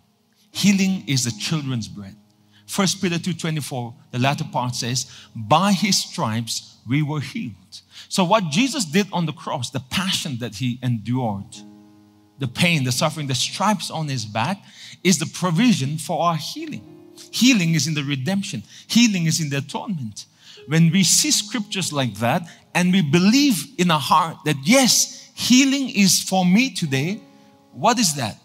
Healing 0.51 1.03
is 1.07 1.23
the 1.23 1.31
children's 1.31 1.87
bread. 1.87 2.15
1 2.67 3.01
Peter 3.01 3.17
2:24, 3.17 3.93
the 4.11 4.19
latter 4.19 4.43
part 4.45 4.75
says, 4.75 5.05
"By 5.35 5.73
his 5.73 5.97
stripes 5.97 6.75
we 6.85 7.01
were 7.01 7.21
healed." 7.21 7.81
So 8.09 8.23
what 8.23 8.49
Jesus 8.49 8.85
did 8.85 9.07
on 9.11 9.25
the 9.25 9.33
cross, 9.33 9.69
the 9.69 9.79
passion 9.79 10.37
that 10.39 10.55
he 10.55 10.79
endured, 10.81 11.55
the 12.39 12.47
pain, 12.47 12.83
the 12.83 12.91
suffering, 12.91 13.27
the 13.27 13.35
stripes 13.35 13.89
on 13.89 14.07
his 14.07 14.25
back 14.25 14.63
is 15.03 15.17
the 15.17 15.25
provision 15.25 15.97
for 15.97 16.23
our 16.23 16.37
healing. 16.37 16.83
Healing 17.31 17.75
is 17.75 17.87
in 17.87 17.93
the 17.93 18.03
redemption. 18.03 18.63
Healing 18.87 19.25
is 19.25 19.39
in 19.39 19.49
the 19.49 19.57
atonement. 19.57 20.25
When 20.67 20.91
we 20.91 21.03
see 21.03 21.31
scriptures 21.31 21.91
like 21.91 22.15
that 22.15 22.47
and 22.73 22.91
we 22.91 23.01
believe 23.01 23.67
in 23.77 23.91
our 23.91 23.99
heart 23.99 24.37
that 24.45 24.57
yes, 24.63 25.29
healing 25.33 25.89
is 25.89 26.21
for 26.21 26.45
me 26.45 26.69
today, 26.69 27.21
what 27.73 27.99
is 27.99 28.15
that? 28.15 28.37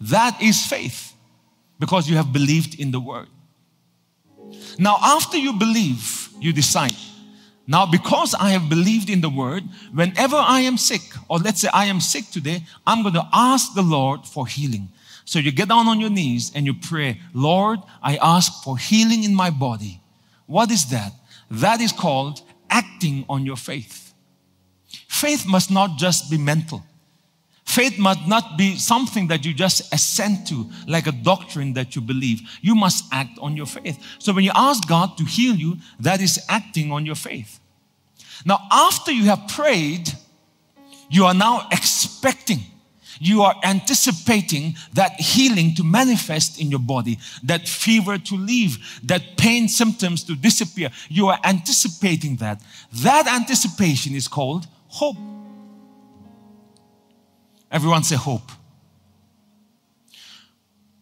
That 0.00 0.40
is 0.40 0.64
faith 0.66 1.09
because 1.80 2.08
you 2.08 2.16
have 2.16 2.32
believed 2.32 2.78
in 2.78 2.92
the 2.92 3.00
word. 3.00 3.26
Now, 4.78 4.98
after 5.02 5.36
you 5.36 5.54
believe, 5.54 6.28
you 6.38 6.52
decide. 6.52 6.94
Now, 7.66 7.86
because 7.86 8.34
I 8.34 8.50
have 8.50 8.68
believed 8.68 9.10
in 9.10 9.20
the 9.20 9.30
word, 9.30 9.64
whenever 9.92 10.36
I 10.36 10.60
am 10.60 10.76
sick, 10.76 11.02
or 11.28 11.38
let's 11.38 11.60
say 11.60 11.68
I 11.72 11.86
am 11.86 12.00
sick 12.00 12.30
today, 12.30 12.64
I'm 12.86 13.02
going 13.02 13.14
to 13.14 13.28
ask 13.32 13.74
the 13.74 13.82
Lord 13.82 14.26
for 14.26 14.46
healing. 14.46 14.88
So 15.24 15.38
you 15.38 15.52
get 15.52 15.68
down 15.68 15.86
on 15.88 16.00
your 16.00 16.10
knees 16.10 16.52
and 16.54 16.66
you 16.66 16.74
pray, 16.74 17.20
Lord, 17.32 17.78
I 18.02 18.16
ask 18.16 18.62
for 18.62 18.76
healing 18.76 19.24
in 19.24 19.34
my 19.34 19.50
body. 19.50 20.00
What 20.46 20.70
is 20.70 20.86
that? 20.90 21.12
That 21.50 21.80
is 21.80 21.92
called 21.92 22.42
acting 22.68 23.24
on 23.28 23.46
your 23.46 23.56
faith. 23.56 24.12
Faith 25.08 25.46
must 25.46 25.70
not 25.70 25.96
just 25.98 26.30
be 26.30 26.38
mental. 26.38 26.84
Faith 27.70 28.00
must 28.00 28.26
not 28.26 28.58
be 28.58 28.76
something 28.76 29.28
that 29.28 29.44
you 29.44 29.54
just 29.54 29.94
assent 29.94 30.44
to, 30.48 30.68
like 30.88 31.06
a 31.06 31.12
doctrine 31.12 31.72
that 31.74 31.94
you 31.94 32.02
believe. 32.02 32.40
You 32.60 32.74
must 32.74 33.04
act 33.12 33.38
on 33.38 33.56
your 33.56 33.66
faith. 33.66 33.96
So 34.18 34.32
when 34.32 34.42
you 34.42 34.50
ask 34.56 34.88
God 34.88 35.16
to 35.18 35.24
heal 35.24 35.54
you, 35.54 35.76
that 36.00 36.20
is 36.20 36.44
acting 36.48 36.90
on 36.90 37.06
your 37.06 37.14
faith. 37.14 37.60
Now, 38.44 38.58
after 38.72 39.12
you 39.12 39.26
have 39.26 39.46
prayed, 39.46 40.10
you 41.10 41.26
are 41.26 41.34
now 41.34 41.68
expecting, 41.70 42.58
you 43.20 43.42
are 43.42 43.54
anticipating 43.62 44.74
that 44.94 45.20
healing 45.20 45.76
to 45.76 45.84
manifest 45.84 46.60
in 46.60 46.70
your 46.70 46.80
body, 46.80 47.20
that 47.44 47.68
fever 47.68 48.18
to 48.18 48.34
leave, 48.34 49.00
that 49.04 49.36
pain 49.36 49.68
symptoms 49.68 50.24
to 50.24 50.34
disappear. 50.34 50.90
You 51.08 51.28
are 51.28 51.38
anticipating 51.44 52.34
that. 52.38 52.60
That 52.94 53.28
anticipation 53.28 54.16
is 54.16 54.26
called 54.26 54.66
hope. 54.88 55.18
Everyone 57.70 58.02
say 58.02 58.16
hope. 58.16 58.50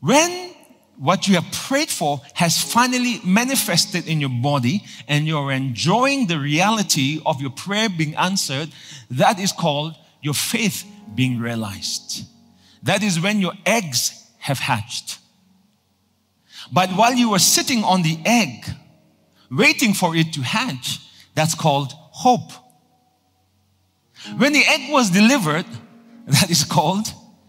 When 0.00 0.54
what 0.96 1.28
you 1.28 1.36
have 1.36 1.50
prayed 1.52 1.88
for 1.88 2.20
has 2.34 2.60
finally 2.60 3.20
manifested 3.24 4.08
in 4.08 4.20
your 4.20 4.30
body 4.30 4.84
and 5.06 5.26
you're 5.26 5.52
enjoying 5.52 6.26
the 6.26 6.38
reality 6.38 7.20
of 7.24 7.40
your 7.40 7.50
prayer 7.50 7.88
being 7.88 8.16
answered, 8.16 8.70
that 9.10 9.38
is 9.38 9.52
called 9.52 9.94
your 10.20 10.34
faith 10.34 10.84
being 11.14 11.38
realized. 11.38 12.24
That 12.82 13.02
is 13.02 13.20
when 13.20 13.40
your 13.40 13.54
eggs 13.64 14.28
have 14.38 14.58
hatched. 14.58 15.18
But 16.72 16.90
while 16.90 17.14
you 17.14 17.30
were 17.30 17.38
sitting 17.38 17.82
on 17.84 18.02
the 18.02 18.18
egg, 18.24 18.64
waiting 19.50 19.94
for 19.94 20.14
it 20.14 20.32
to 20.34 20.42
hatch, 20.42 21.00
that's 21.34 21.54
called 21.54 21.92
hope. 21.94 22.52
When 24.36 24.52
the 24.52 24.64
egg 24.66 24.92
was 24.92 25.10
delivered, 25.10 25.66
that 26.28 26.50
is 26.50 26.64
called 26.64 27.06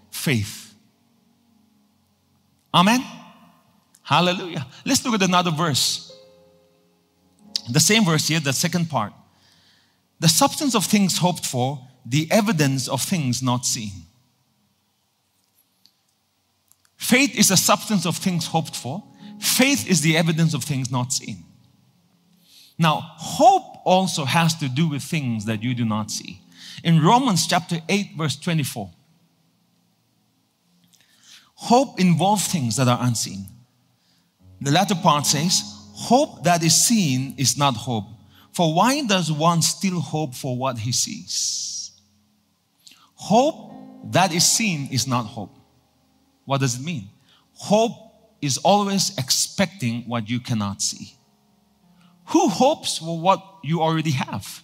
faith. 0.09 0.73
Amen. 2.73 3.03
Hallelujah. 4.03 4.65
Let's 4.85 5.05
look 5.05 5.15
at 5.15 5.27
another 5.27 5.51
verse. 5.51 6.05
The 7.69 7.79
same 7.79 8.05
verse 8.05 8.27
here, 8.27 8.39
the 8.39 8.53
second 8.53 8.89
part. 8.89 9.13
The 10.19 10.27
substance 10.27 10.75
of 10.75 10.85
things 10.85 11.17
hoped 11.17 11.45
for, 11.45 11.87
the 12.05 12.27
evidence 12.31 12.87
of 12.87 13.01
things 13.01 13.43
not 13.43 13.65
seen. 13.65 13.91
Faith 16.97 17.37
is 17.37 17.49
the 17.49 17.57
substance 17.57 18.05
of 18.05 18.17
things 18.17 18.47
hoped 18.47 18.75
for. 18.75 19.03
Faith 19.39 19.87
is 19.89 20.01
the 20.01 20.17
evidence 20.17 20.53
of 20.53 20.63
things 20.63 20.91
not 20.91 21.13
seen. 21.13 21.43
Now, 22.77 23.01
hope 23.17 23.81
also 23.85 24.25
has 24.25 24.55
to 24.55 24.69
do 24.69 24.87
with 24.87 25.03
things 25.03 25.45
that 25.45 25.63
you 25.63 25.73
do 25.75 25.85
not 25.85 26.11
see 26.11 26.41
in 26.83 27.01
Romans 27.01 27.47
chapter 27.47 27.79
8, 27.87 28.11
verse 28.17 28.35
24. 28.35 28.89
Hope 31.55 31.99
involves 31.99 32.47
things 32.47 32.77
that 32.77 32.87
are 32.87 32.99
unseen. 33.01 33.45
The 34.61 34.71
latter 34.71 34.95
part 34.95 35.25
says, 35.25 35.61
Hope 35.93 36.43
that 36.45 36.63
is 36.63 36.75
seen 36.75 37.35
is 37.37 37.57
not 37.57 37.75
hope. 37.75 38.05
For 38.53 38.73
why 38.73 39.05
does 39.05 39.31
one 39.31 39.61
still 39.61 39.99
hope 39.99 40.33
for 40.33 40.57
what 40.57 40.77
he 40.79 40.91
sees? 40.91 41.91
Hope 43.15 43.73
that 44.11 44.33
is 44.33 44.45
seen 44.45 44.87
is 44.91 45.05
not 45.07 45.25
hope. 45.25 45.55
What 46.45 46.61
does 46.61 46.79
it 46.79 46.83
mean? 46.83 47.09
Hope 47.53 47.91
is 48.41 48.57
always 48.59 49.17
expecting 49.17 50.03
what 50.03 50.29
you 50.29 50.39
cannot 50.39 50.81
see. 50.81 51.13
Who 52.27 52.47
hopes 52.47 52.97
for 52.97 53.19
what 53.19 53.43
you 53.63 53.81
already 53.81 54.11
have? 54.11 54.63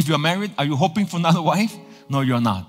If 0.00 0.08
you're 0.08 0.18
married, 0.18 0.52
are 0.56 0.64
you 0.64 0.76
hoping 0.76 1.04
for 1.04 1.18
another 1.18 1.42
wife? 1.52 1.76
No, 2.08 2.22
you're 2.22 2.40
not. 2.40 2.66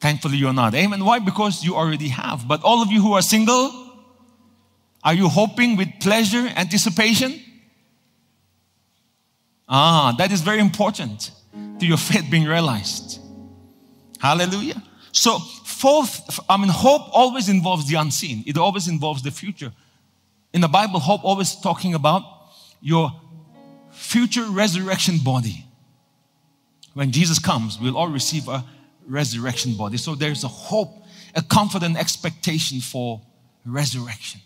Thankfully, 0.00 0.38
you're 0.38 0.54
not. 0.54 0.74
Amen. 0.74 1.04
Why? 1.04 1.18
Because 1.18 1.62
you 1.62 1.76
already 1.76 2.08
have. 2.08 2.48
But 2.48 2.62
all 2.64 2.80
of 2.82 2.90
you 2.90 3.02
who 3.02 3.12
are 3.12 3.20
single, 3.20 3.70
are 5.04 5.12
you 5.12 5.28
hoping 5.28 5.76
with 5.76 5.88
pleasure, 6.00 6.48
anticipation? 6.56 7.38
Ah, 9.68 10.14
that 10.16 10.32
is 10.32 10.40
very 10.40 10.60
important 10.60 11.30
to 11.78 11.84
your 11.84 11.98
faith 12.08 12.24
being 12.30 12.46
realized. 12.46 13.20
Hallelujah. 14.18 14.82
So, 15.12 15.38
fourth, 15.38 16.40
I 16.48 16.56
mean, 16.56 16.70
hope 16.70 17.02
always 17.12 17.50
involves 17.50 17.86
the 17.86 17.96
unseen, 17.96 18.44
it 18.46 18.56
always 18.56 18.88
involves 18.88 19.22
the 19.22 19.30
future. 19.30 19.72
In 20.54 20.62
the 20.62 20.68
Bible, 20.68 21.00
hope 21.00 21.22
always 21.22 21.54
talking 21.54 21.92
about 21.92 22.22
your 22.80 23.12
future 23.90 24.44
resurrection 24.44 25.18
body 25.22 25.67
when 26.98 27.12
Jesus 27.12 27.38
comes, 27.38 27.78
we'll 27.78 27.96
all 27.96 28.08
receive 28.08 28.48
a 28.48 28.64
resurrection 29.06 29.76
body. 29.76 29.96
So 29.96 30.16
there's 30.16 30.42
a 30.42 30.48
hope, 30.48 31.04
a 31.36 31.42
confident 31.42 31.96
expectation 31.96 32.80
for 32.80 33.20
resurrection, 33.64 34.40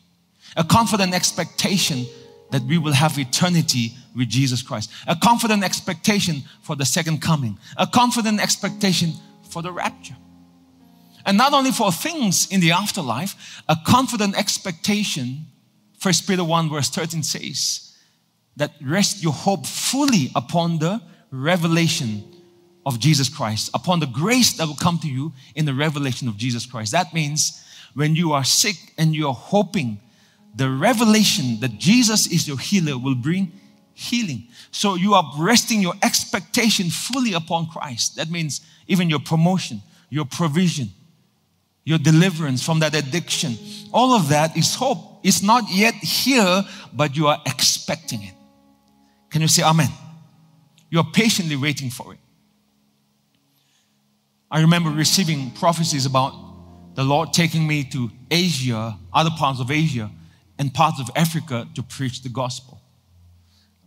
a 0.55 0.63
confident 0.63 1.15
expectation 1.15 2.05
that 2.51 2.61
we 2.65 2.77
will 2.77 2.93
have 2.93 3.19
eternity 3.19 3.93
with 4.15 4.29
Jesus 4.29 4.61
Christ, 4.61 4.91
a 5.09 5.17
confident 5.17 5.65
expectation 5.65 6.43
for 6.61 6.77
the 6.77 6.85
second 6.85 7.23
coming, 7.23 7.59
a 7.79 7.87
confident 7.87 8.39
expectation 8.39 9.15
for 9.49 9.63
the 9.63 9.73
rapture. 9.73 10.17
And 11.25 11.39
not 11.39 11.55
only 11.55 11.71
for 11.71 11.91
things 11.91 12.49
in 12.51 12.61
the 12.61 12.73
afterlife, 12.73 13.63
a 13.67 13.79
confident 13.87 14.37
expectation, 14.37 15.47
1 16.03 16.15
Peter 16.27 16.45
1 16.45 16.69
verse 16.69 16.91
13 16.91 17.23
says, 17.23 17.97
that 18.57 18.73
rest 18.83 19.23
your 19.23 19.33
hope 19.33 19.65
fully 19.65 20.31
upon 20.35 20.81
the 20.81 21.01
revelation 21.31 22.32
of 22.85 22.99
Jesus 22.99 23.29
Christ, 23.29 23.71
upon 23.75 24.01
the 24.01 24.07
grace 24.07 24.55
that 24.55 24.67
will 24.67 24.75
come 24.75 24.99
to 24.99 25.09
you 25.09 25.33
in 25.55 25.65
the 25.65 25.75
revelation 25.75 26.29
of 26.29 26.37
Jesus 26.37 26.67
Christ. 26.67 26.93
That 26.93 27.15
means 27.15 27.63
when 27.95 28.17
you 28.17 28.33
are 28.33 28.45
sick 28.45 28.77
and 28.99 29.15
you're 29.15 29.33
hoping, 29.33 30.01
the 30.55 30.69
revelation 30.69 31.61
that 31.61 31.79
Jesus 31.79 32.27
is 32.27 32.47
your 32.47 32.59
healer 32.59 32.99
will 32.99 33.15
bring 33.15 33.53
healing. 33.95 34.49
So 34.71 34.97
you 34.97 35.15
are 35.15 35.31
resting 35.39 35.81
your 35.81 35.95
expectation 36.03 36.91
fully 36.91 37.35
upon 37.35 37.67
Christ. 37.67 38.17
That 38.17 38.31
means 38.31 38.61
even 38.87 39.09
your 39.09 39.21
promotion, 39.21 39.83
your 40.11 40.25
provision, 40.25 40.91
your 41.85 41.99
deliverance 41.99 42.65
from 42.65 42.81
that 42.81 42.95
addiction. 42.95 43.57
All 43.93 44.13
of 44.15 44.29
that 44.29 44.57
is 44.57 44.75
hope. 44.75 45.21
It's 45.23 45.43
not 45.43 45.65
yet 45.71 45.95
here, 45.95 46.65
but 46.93 47.17
you 47.17 47.29
are 47.29 47.41
expecting 47.47 48.23
it. 48.23 48.35
Can 49.31 49.41
you 49.41 49.49
say 49.49 49.63
amen? 49.63 49.89
You're 50.91 51.05
patiently 51.05 51.57
waiting 51.57 51.91
for 51.91 52.13
it. 52.13 52.19
I 54.53 54.61
remember 54.61 54.91
receiving 54.91 55.51
prophecies 55.53 56.05
about 56.05 56.35
the 56.95 57.03
Lord 57.03 57.33
taking 57.33 57.67
me 57.67 57.85
to 57.85 58.11
Asia, 58.31 58.99
other 59.11 59.31
parts 59.31 59.61
of 59.61 59.71
Asia, 59.71 60.11
and 60.59 60.75
parts 60.75 61.01
of 61.01 61.09
Africa 61.17 61.67
to 61.75 61.83
preach 61.83 62.23
the 62.23 62.29
gospel. 62.29 62.79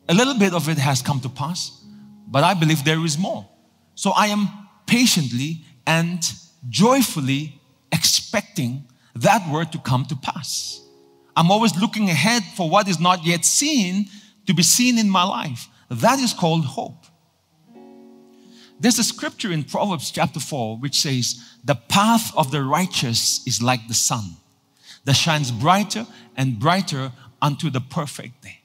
A 0.09 0.13
little 0.15 0.33
bit 0.33 0.55
of 0.55 0.67
it 0.67 0.79
has 0.79 1.03
come 1.03 1.19
to 1.19 1.29
pass, 1.29 1.83
but 2.27 2.43
I 2.43 2.55
believe 2.55 2.83
there 2.83 3.05
is 3.05 3.15
more. 3.15 3.47
So 3.93 4.09
I 4.17 4.27
am 4.27 4.49
patiently 4.87 5.61
and 5.85 6.27
joyfully 6.67 7.61
expecting 7.91 8.85
that 9.17 9.47
word 9.51 9.71
to 9.73 9.77
come 9.77 10.05
to 10.05 10.15
pass. 10.15 10.81
I'm 11.35 11.51
always 11.51 11.79
looking 11.79 12.09
ahead 12.09 12.41
for 12.57 12.67
what 12.67 12.87
is 12.87 12.99
not 12.99 13.23
yet 13.23 13.45
seen 13.45 14.07
to 14.47 14.53
be 14.55 14.63
seen 14.63 14.97
in 14.97 15.11
my 15.11 15.25
life. 15.25 15.67
That 15.91 16.17
is 16.17 16.33
called 16.33 16.65
hope. 16.65 17.04
There's 18.79 18.99
a 18.99 19.03
scripture 19.03 19.51
in 19.51 19.63
Proverbs 19.63 20.11
chapter 20.11 20.39
4 20.39 20.77
which 20.77 20.99
says, 20.99 21.43
The 21.63 21.75
path 21.75 22.35
of 22.35 22.51
the 22.51 22.63
righteous 22.63 23.45
is 23.47 23.61
like 23.61 23.87
the 23.87 23.93
sun 23.93 24.35
that 25.05 25.15
shines 25.15 25.51
brighter 25.51 26.05
and 26.35 26.59
brighter 26.59 27.11
unto 27.41 27.69
the 27.69 27.81
perfect 27.81 28.41
day. 28.41 28.59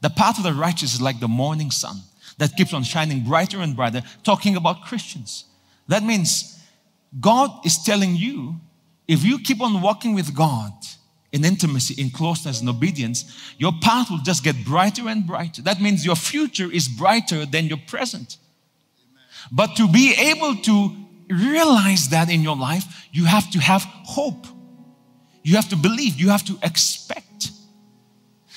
The 0.00 0.10
path 0.10 0.38
of 0.38 0.44
the 0.44 0.52
righteous 0.52 0.94
is 0.94 1.00
like 1.00 1.20
the 1.20 1.28
morning 1.28 1.70
sun 1.70 1.96
that 2.38 2.56
keeps 2.56 2.72
on 2.72 2.84
shining 2.84 3.24
brighter 3.24 3.58
and 3.60 3.74
brighter, 3.74 4.02
talking 4.22 4.56
about 4.56 4.84
Christians. 4.84 5.44
That 5.88 6.02
means 6.02 6.62
God 7.18 7.50
is 7.64 7.82
telling 7.82 8.16
you 8.16 8.60
if 9.08 9.24
you 9.24 9.38
keep 9.38 9.60
on 9.60 9.80
walking 9.80 10.14
with 10.14 10.34
God 10.34 10.72
in 11.32 11.44
intimacy, 11.44 12.00
in 12.00 12.10
closeness, 12.10 12.60
and 12.60 12.68
obedience, 12.68 13.52
your 13.58 13.72
path 13.82 14.10
will 14.10 14.18
just 14.18 14.44
get 14.44 14.64
brighter 14.64 15.08
and 15.08 15.26
brighter. 15.26 15.62
That 15.62 15.80
means 15.80 16.04
your 16.04 16.16
future 16.16 16.70
is 16.70 16.88
brighter 16.88 17.44
than 17.44 17.66
your 17.66 17.78
present. 17.86 18.36
But 19.50 19.76
to 19.76 19.88
be 19.88 20.14
able 20.14 20.56
to 20.56 20.94
realize 21.30 22.08
that 22.10 22.30
in 22.30 22.42
your 22.42 22.56
life, 22.56 22.84
you 23.12 23.24
have 23.24 23.50
to 23.50 23.58
have 23.58 23.82
hope. 23.82 24.46
You 25.42 25.56
have 25.56 25.68
to 25.70 25.76
believe, 25.76 26.20
you 26.20 26.28
have 26.30 26.44
to 26.46 26.58
expect. 26.62 27.50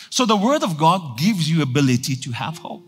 So 0.10 0.26
the 0.26 0.36
Word 0.36 0.64
of 0.64 0.78
God 0.78 1.18
gives 1.18 1.50
you 1.50 1.62
ability 1.62 2.16
to 2.18 2.32
have 2.32 2.58
hope. 2.58 2.84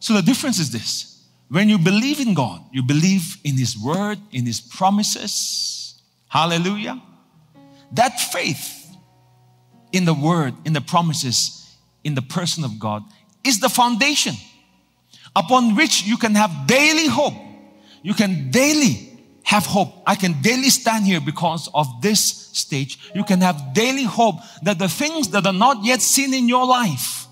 So 0.00 0.14
the 0.14 0.22
difference 0.22 0.58
is 0.58 0.70
this 0.70 1.26
when 1.48 1.68
you 1.68 1.78
believe 1.78 2.20
in 2.20 2.34
God, 2.34 2.62
you 2.72 2.82
believe 2.82 3.36
in 3.44 3.56
His 3.56 3.78
Word, 3.78 4.18
in 4.32 4.46
His 4.46 4.60
promises. 4.60 6.00
Hallelujah. 6.28 7.00
That 7.92 8.18
faith 8.18 8.96
in 9.92 10.04
the 10.04 10.14
Word, 10.14 10.54
in 10.64 10.72
the 10.72 10.80
promises, 10.80 11.76
in 12.02 12.14
the 12.14 12.22
person 12.22 12.64
of 12.64 12.78
God 12.78 13.02
is 13.44 13.60
the 13.60 13.68
foundation 13.68 14.34
upon 15.36 15.74
which 15.76 16.04
you 16.04 16.16
can 16.16 16.34
have 16.34 16.66
daily 16.66 17.06
hope. 17.06 17.34
You 18.02 18.14
can 18.14 18.50
daily 18.50 19.10
have 19.44 19.66
hope. 19.66 20.02
I 20.06 20.14
can 20.14 20.40
daily 20.42 20.70
stand 20.70 21.04
here 21.04 21.20
because 21.20 21.68
of 21.74 21.86
this 22.00 22.20
stage. 22.20 22.98
You 23.14 23.24
can 23.24 23.40
have 23.40 23.74
daily 23.74 24.04
hope 24.04 24.36
that 24.62 24.78
the 24.78 24.88
things 24.88 25.28
that 25.30 25.46
are 25.46 25.52
not 25.52 25.84
yet 25.84 26.00
seen 26.00 26.32
in 26.34 26.48
your 26.48 26.66
life, 26.66 27.26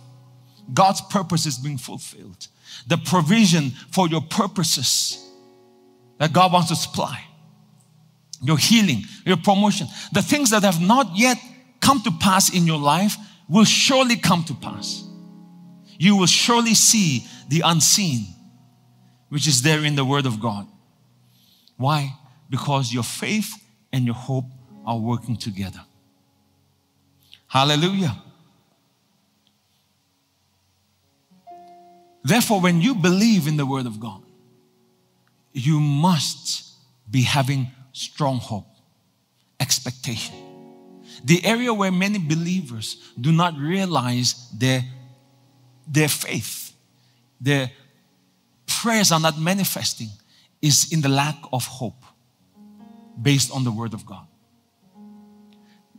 God's 0.73 1.01
purpose 1.01 1.47
is 1.47 1.59
being 1.59 1.79
fulfilled. 1.79 2.49
The 2.87 2.97
provision 2.99 3.71
for 3.91 4.09
your 4.09 4.23
purposes 4.23 5.19
that 6.19 6.33
God 6.33 6.53
wants 6.53 6.69
to 6.69 6.77
supply, 6.77 7.25
your 8.43 8.59
healing, 8.59 9.05
your 9.25 9.37
promotion, 9.37 9.87
the 10.13 10.23
things 10.23 10.51
that 10.51 10.63
have 10.63 10.81
not 10.81 11.17
yet 11.17 11.39
come 11.81 12.01
to 12.03 12.11
pass 12.11 12.55
in 12.55 12.67
your 12.67 12.79
life 12.79 13.17
will 13.49 13.65
surely 13.65 14.17
come 14.17 14.45
to 14.45 14.55
pass. 14.55 15.05
You 16.03 16.17
will 16.17 16.27
surely 16.27 16.75
see 16.75 17.25
the 17.49 17.63
unseen, 17.65 18.27
which 19.29 19.47
is 19.47 19.63
there 19.63 19.85
in 19.85 19.95
the 19.95 20.05
Word 20.05 20.27
of 20.27 20.41
God. 20.41 20.67
Why? 21.77 22.19
Because 22.51 22.93
your 22.93 23.05
faith 23.05 23.55
and 23.93 24.05
your 24.05 24.17
hope 24.17 24.47
are 24.85 24.99
working 24.99 25.37
together. 25.37 25.85
Hallelujah. 27.47 28.21
Therefore, 32.25 32.61
when 32.61 32.81
you 32.81 32.97
believe 32.97 33.47
in 33.47 33.57
the 33.57 33.65
Word 33.65 33.87
of 33.87 34.01
God, 34.01 34.25
you 35.53 35.79
must 35.79 36.65
be 37.09 37.23
having 37.23 37.71
strong 37.93 38.39
hope, 38.39 38.67
expectation. 39.61 40.35
The 41.23 41.45
area 41.45 41.73
where 41.73 41.93
many 41.93 42.19
believers 42.19 42.97
do 43.21 43.31
not 43.31 43.57
realize 43.57 44.51
their, 44.51 44.83
their 45.87 46.09
faith, 46.09 46.73
their 47.41 47.71
prayers 48.67 49.13
are 49.13 49.21
not 49.21 49.39
manifesting, 49.39 50.09
is 50.61 50.93
in 50.93 51.01
the 51.01 51.09
lack 51.09 51.37
of 51.53 51.67
hope 51.67 52.05
based 53.21 53.51
on 53.53 53.65
the 53.65 53.71
Word 53.71 53.95
of 53.95 54.07
God. 54.07 54.27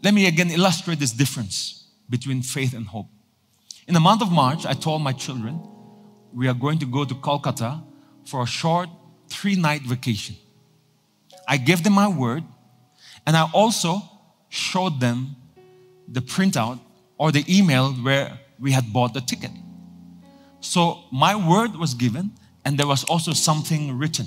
Let 0.04 0.13
me 0.13 0.28
again 0.28 0.52
illustrate 0.52 1.00
this 1.00 1.12
difference 1.12 1.86
between 2.10 2.41
faith 2.41 2.74
and 2.74 2.86
hope. 2.86 3.08
In 3.88 3.93
the 3.93 4.00
month 4.00 4.22
of 4.22 4.32
March, 4.32 4.65
I 4.65 4.74
told 4.74 5.02
my 5.02 5.13
children 5.13 5.60
we 6.34 6.48
are 6.48 6.54
going 6.54 6.80
to 6.80 6.86
go 6.86 7.06
to 7.06 7.15
Kolkata 7.15 7.84
for 8.26 8.43
a 8.43 8.46
short 8.46 8.89
three 9.30 9.56
night 9.56 9.82
vacation. 9.82 10.36
I 11.48 11.58
gave 11.58 11.84
them 11.84 11.93
my 11.93 12.08
word, 12.08 12.43
and 13.26 13.36
I 13.36 13.50
also 13.54 14.02
showed 14.50 15.00
them 15.00 15.36
the 16.08 16.22
printout 16.22 16.80
or 17.17 17.32
the 17.32 17.43
email 17.48 17.91
where 17.93 18.39
we 18.60 18.72
had 18.72 18.91
bought 18.93 19.13
the 19.13 19.22
ticket. 19.22 19.52
So 20.63 21.04
my 21.12 21.36
word 21.36 21.76
was 21.76 21.93
given, 21.93 22.32
and 22.63 22.78
there 22.78 22.88
was 22.88 23.04
also 23.04 23.34
something 23.34 23.97
written. 23.97 24.26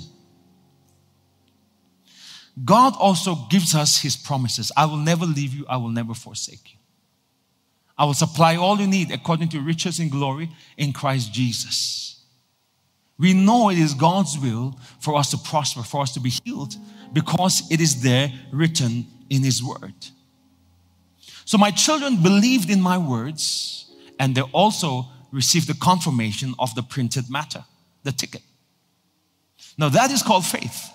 God 2.63 2.93
also 2.99 3.35
gives 3.49 3.73
us 3.75 4.01
His 4.01 4.15
promises 4.15 4.71
I 4.77 4.85
will 4.85 4.97
never 4.97 5.25
leave 5.25 5.53
you, 5.53 5.65
I 5.67 5.77
will 5.77 5.89
never 5.89 6.13
forsake 6.13 6.73
you. 6.73 6.79
I 7.97 8.05
will 8.05 8.13
supply 8.13 8.55
all 8.55 8.79
you 8.79 8.85
need 8.85 9.11
according 9.11 9.49
to 9.49 9.59
riches 9.59 9.99
in 9.99 10.09
glory 10.09 10.49
in 10.77 10.93
Christ 10.93 11.33
Jesus. 11.33 12.23
We 13.17 13.33
know 13.33 13.71
it 13.71 13.79
is 13.79 13.95
God's 13.95 14.37
will 14.37 14.79
for 14.99 15.15
us 15.15 15.31
to 15.31 15.37
prosper, 15.39 15.81
for 15.81 16.01
us 16.01 16.13
to 16.13 16.19
be 16.19 16.29
healed, 16.29 16.75
because 17.13 17.63
it 17.71 17.81
is 17.81 18.03
there 18.03 18.31
written 18.51 19.07
in 19.31 19.43
His 19.43 19.63
Word. 19.63 19.95
So 21.45 21.57
my 21.57 21.71
children 21.71 22.21
believed 22.21 22.69
in 22.69 22.79
my 22.79 22.99
words, 22.99 23.91
and 24.19 24.35
they 24.35 24.41
also 24.41 25.07
received 25.31 25.67
the 25.67 25.73
confirmation 25.75 26.53
of 26.59 26.73
the 26.75 26.83
printed 26.83 27.29
matter, 27.29 27.63
the 28.03 28.11
ticket. 28.11 28.41
Now 29.77 29.89
that 29.89 30.11
is 30.11 30.21
called 30.23 30.45
faith. 30.45 30.91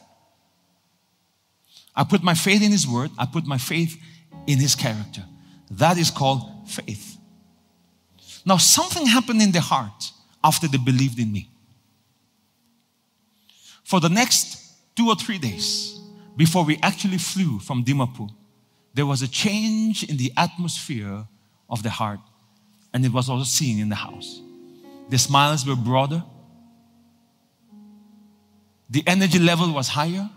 I 1.94 2.04
put 2.04 2.22
my 2.22 2.34
faith 2.34 2.62
in 2.62 2.70
His 2.70 2.86
Word, 2.86 3.10
I 3.18 3.26
put 3.26 3.46
my 3.46 3.58
faith 3.58 4.00
in 4.46 4.58
His 4.58 4.74
character. 4.74 5.24
That 5.70 5.98
is 5.98 6.10
called 6.10 6.68
faith. 6.68 7.16
Now, 8.44 8.56
something 8.56 9.06
happened 9.06 9.40
in 9.40 9.52
their 9.52 9.62
heart 9.62 10.10
after 10.42 10.66
they 10.66 10.78
believed 10.78 11.18
in 11.18 11.32
me. 11.32 11.48
For 13.84 14.00
the 14.00 14.08
next 14.08 14.58
two 14.96 15.08
or 15.08 15.14
three 15.14 15.38
days, 15.38 15.98
before 16.36 16.64
we 16.64 16.78
actually 16.82 17.18
flew 17.18 17.58
from 17.58 17.84
Dimapur, 17.84 18.30
there 18.94 19.06
was 19.06 19.22
a 19.22 19.28
change 19.28 20.02
in 20.02 20.16
the 20.16 20.32
atmosphere 20.36 21.26
of 21.70 21.82
the 21.82 21.90
heart, 21.90 22.20
and 22.92 23.04
it 23.04 23.12
was 23.12 23.28
also 23.28 23.44
seen 23.44 23.78
in 23.78 23.88
the 23.88 23.94
house. 23.94 24.40
The 25.08 25.18
smiles 25.18 25.66
were 25.66 25.76
broader, 25.76 26.22
the 28.92 29.02
energy 29.06 29.38
level 29.38 29.72
was 29.72 29.88
higher. 29.88 30.28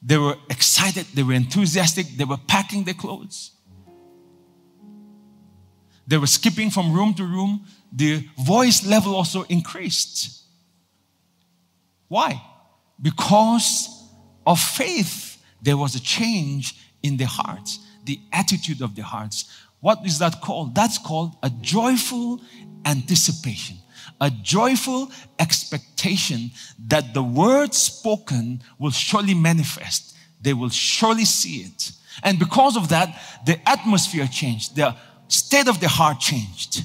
They 0.00 0.18
were 0.18 0.36
excited, 0.48 1.06
they 1.14 1.24
were 1.24 1.32
enthusiastic, 1.32 2.06
they 2.16 2.24
were 2.24 2.36
packing 2.36 2.84
their 2.84 2.94
clothes. 2.94 3.50
They 6.06 6.16
were 6.16 6.28
skipping 6.28 6.70
from 6.70 6.92
room 6.92 7.14
to 7.14 7.24
room. 7.24 7.64
The 7.92 8.28
voice 8.38 8.86
level 8.86 9.16
also 9.16 9.42
increased. 9.48 10.44
Why? 12.06 12.40
Because 13.02 13.88
of 14.46 14.60
faith, 14.60 15.42
there 15.60 15.76
was 15.76 15.96
a 15.96 16.00
change 16.00 16.76
in 17.02 17.16
their 17.16 17.26
hearts, 17.26 17.80
the 18.04 18.20
attitude 18.32 18.80
of 18.80 18.94
their 18.94 19.04
hearts. 19.04 19.50
What 19.86 20.04
is 20.04 20.18
that 20.18 20.40
called? 20.40 20.74
That's 20.74 20.98
called 20.98 21.36
a 21.42 21.50
joyful 21.60 22.40
anticipation 22.84 23.76
a 24.20 24.30
joyful 24.30 25.10
expectation 25.38 26.50
that 26.86 27.12
the 27.12 27.22
word 27.22 27.74
spoken 27.74 28.62
will 28.78 28.92
surely 28.92 29.34
manifest 29.34 30.16
they 30.40 30.52
will 30.52 30.68
surely 30.68 31.24
see 31.24 31.62
it. 31.62 31.92
And 32.22 32.38
because 32.38 32.76
of 32.76 32.88
that, 32.90 33.20
the 33.44 33.58
atmosphere 33.68 34.26
changed, 34.26 34.76
the 34.76 34.94
state 35.28 35.66
of 35.66 35.80
the 35.80 35.88
heart 35.88 36.20
changed. 36.20 36.82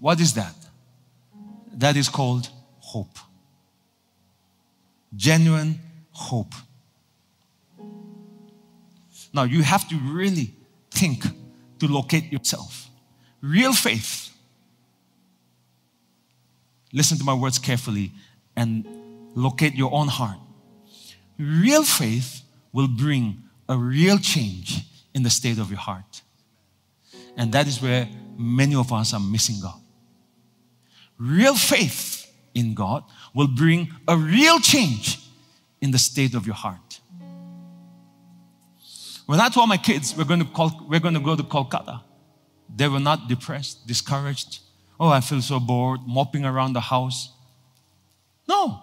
What 0.00 0.20
is 0.20 0.34
that? 0.34 0.54
That 1.74 1.96
is 1.96 2.08
called 2.08 2.48
hope. 2.80 3.16
Genuine 5.14 5.78
hope. 6.10 6.54
Now, 9.32 9.44
you 9.44 9.62
have 9.62 9.88
to 9.88 9.96
really 9.96 10.54
think 10.92 11.24
to 11.78 11.88
locate 11.88 12.32
yourself. 12.32 12.88
Real 13.40 13.72
faith. 13.72 14.30
Listen 16.92 17.18
to 17.18 17.24
my 17.24 17.34
words 17.34 17.58
carefully 17.58 18.12
and 18.54 18.86
locate 19.34 19.74
your 19.74 19.92
own 19.92 20.08
heart. 20.08 20.38
Real 21.38 21.82
faith 21.82 22.42
will 22.72 22.88
bring 22.88 23.42
a 23.68 23.76
real 23.76 24.18
change 24.18 24.84
in 25.14 25.22
the 25.22 25.30
state 25.30 25.58
of 25.58 25.70
your 25.70 25.80
heart. 25.80 26.22
And 27.36 27.52
that 27.52 27.66
is 27.66 27.80
where 27.80 28.08
many 28.36 28.74
of 28.74 28.92
us 28.92 29.14
are 29.14 29.20
missing 29.20 29.56
God. 29.62 29.80
Real 31.18 31.54
faith 31.54 32.30
in 32.54 32.74
God 32.74 33.04
will 33.34 33.48
bring 33.48 33.90
a 34.06 34.16
real 34.16 34.58
change 34.60 35.18
in 35.80 35.90
the 35.90 35.98
state 35.98 36.34
of 36.34 36.46
your 36.46 36.54
heart. 36.54 36.91
When 39.32 39.40
I 39.40 39.48
told 39.48 39.70
my 39.70 39.78
kids 39.78 40.14
we're 40.14 40.24
going 40.24 40.40
to, 40.40 40.44
call, 40.44 40.84
we're 40.90 41.00
going 41.00 41.14
to 41.14 41.20
go 41.20 41.34
to 41.34 41.42
Kolkata, 41.42 42.02
they 42.68 42.86
were 42.86 43.00
not 43.00 43.28
depressed, 43.28 43.86
discouraged. 43.86 44.58
Oh, 45.00 45.08
I 45.08 45.22
feel 45.22 45.40
so 45.40 45.58
bored, 45.58 46.00
mopping 46.06 46.44
around 46.44 46.74
the 46.74 46.82
house. 46.82 47.32
No. 48.46 48.78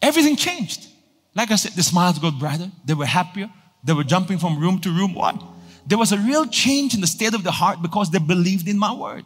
Everything 0.00 0.36
changed. 0.36 0.86
Like 1.34 1.50
I 1.50 1.56
said, 1.56 1.72
the 1.72 1.82
smiles 1.82 2.20
got 2.20 2.38
brighter. 2.38 2.70
They 2.84 2.94
were 2.94 3.04
happier. 3.04 3.50
They 3.82 3.94
were 3.94 4.04
jumping 4.04 4.38
from 4.38 4.60
room 4.60 4.78
to 4.82 4.90
room. 4.90 5.12
What? 5.12 5.42
There 5.84 5.98
was 5.98 6.12
a 6.12 6.18
real 6.18 6.46
change 6.46 6.94
in 6.94 7.00
the 7.00 7.08
state 7.08 7.34
of 7.34 7.42
the 7.42 7.50
heart 7.50 7.82
because 7.82 8.12
they 8.12 8.20
believed 8.20 8.68
in 8.68 8.78
my 8.78 8.94
word. 8.94 9.24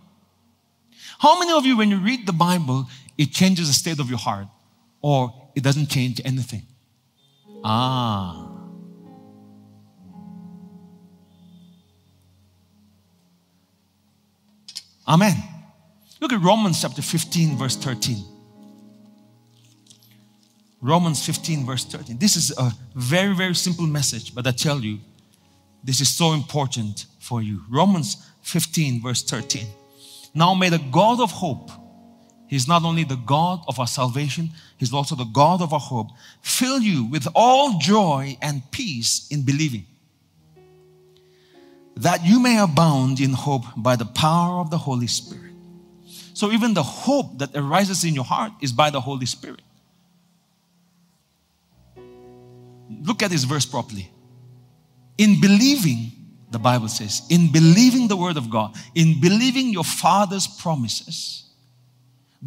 How 1.18 1.38
many 1.38 1.52
of 1.52 1.66
you, 1.66 1.76
when 1.76 1.90
you 1.90 1.98
read 1.98 2.26
the 2.26 2.32
Bible, 2.32 2.88
it 3.18 3.32
changes 3.32 3.68
the 3.68 3.74
state 3.74 4.00
of 4.00 4.08
your 4.08 4.18
heart 4.18 4.46
or 5.02 5.50
it 5.54 5.62
doesn't 5.62 5.90
change 5.90 6.22
anything? 6.24 6.62
Ah. 7.62 8.47
Amen. 15.08 15.42
Look 16.20 16.34
at 16.34 16.42
Romans 16.42 16.82
chapter 16.82 17.00
15, 17.00 17.56
verse 17.56 17.76
13. 17.76 18.22
Romans 20.82 21.24
15, 21.24 21.64
verse 21.64 21.84
13. 21.86 22.18
This 22.18 22.36
is 22.36 22.52
a 22.58 22.72
very, 22.94 23.34
very 23.34 23.54
simple 23.54 23.86
message, 23.86 24.34
but 24.34 24.46
I 24.46 24.50
tell 24.50 24.80
you, 24.80 24.98
this 25.82 26.00
is 26.00 26.08
so 26.08 26.34
important 26.34 27.06
for 27.20 27.40
you. 27.40 27.62
Romans 27.70 28.30
15, 28.42 29.02
verse 29.02 29.22
13. 29.22 29.66
Now 30.34 30.54
may 30.54 30.68
the 30.68 30.82
God 30.92 31.20
of 31.20 31.30
hope, 31.30 31.70
He's 32.46 32.68
not 32.68 32.84
only 32.84 33.04
the 33.04 33.16
God 33.16 33.60
of 33.66 33.78
our 33.78 33.86
salvation, 33.86 34.50
He's 34.76 34.92
also 34.92 35.14
the 35.14 35.24
God 35.24 35.62
of 35.62 35.72
our 35.72 35.80
hope, 35.80 36.08
fill 36.42 36.80
you 36.80 37.04
with 37.04 37.26
all 37.34 37.78
joy 37.78 38.36
and 38.42 38.62
peace 38.70 39.26
in 39.30 39.42
believing, 39.42 39.86
that 41.98 42.24
you 42.24 42.40
may 42.40 42.58
abound 42.58 43.20
in 43.20 43.32
hope 43.32 43.64
by 43.76 43.96
the 43.96 44.04
power 44.04 44.60
of 44.60 44.70
the 44.70 44.78
Holy 44.78 45.08
Spirit. 45.08 45.52
So 46.32 46.52
even 46.52 46.72
the 46.72 46.82
hope 46.82 47.38
that 47.38 47.50
arises 47.56 48.04
in 48.04 48.14
your 48.14 48.24
heart 48.24 48.52
is 48.60 48.72
by 48.72 48.90
the 48.90 49.00
Holy 49.00 49.26
Spirit. 49.26 49.62
Look 53.02 53.22
at 53.22 53.30
this 53.30 53.42
verse 53.42 53.66
properly. 53.66 54.10
In 55.18 55.40
believing, 55.40 56.12
the 56.52 56.60
Bible 56.60 56.86
says, 56.86 57.22
in 57.30 57.50
believing 57.50 58.06
the 58.06 58.16
word 58.16 58.36
of 58.36 58.48
God, 58.48 58.76
in 58.94 59.20
believing 59.20 59.70
your 59.70 59.84
Father's 59.84 60.46
promises, 60.46 61.50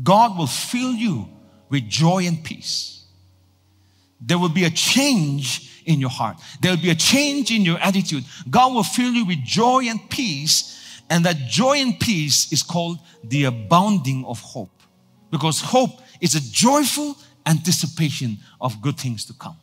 God 0.01 0.37
will 0.37 0.47
fill 0.47 0.93
you 0.93 1.27
with 1.69 1.89
joy 1.89 2.25
and 2.25 2.41
peace. 2.41 3.03
There 4.21 4.39
will 4.39 4.49
be 4.49 4.63
a 4.63 4.69
change 4.69 5.70
in 5.85 5.99
your 5.99 6.09
heart. 6.09 6.37
There 6.61 6.71
will 6.71 6.81
be 6.81 6.89
a 6.89 6.95
change 6.95 7.51
in 7.51 7.63
your 7.63 7.79
attitude. 7.79 8.23
God 8.49 8.73
will 8.73 8.83
fill 8.83 9.11
you 9.11 9.25
with 9.25 9.43
joy 9.43 9.85
and 9.87 9.99
peace. 10.09 10.77
And 11.09 11.25
that 11.25 11.37
joy 11.49 11.77
and 11.77 11.99
peace 11.99 12.51
is 12.53 12.63
called 12.63 12.99
the 13.23 13.45
abounding 13.45 14.23
of 14.25 14.39
hope. 14.39 14.71
Because 15.29 15.61
hope 15.61 15.99
is 16.19 16.35
a 16.35 16.51
joyful 16.51 17.17
anticipation 17.45 18.37
of 18.59 18.81
good 18.81 18.97
things 18.97 19.25
to 19.25 19.33
come. 19.33 19.57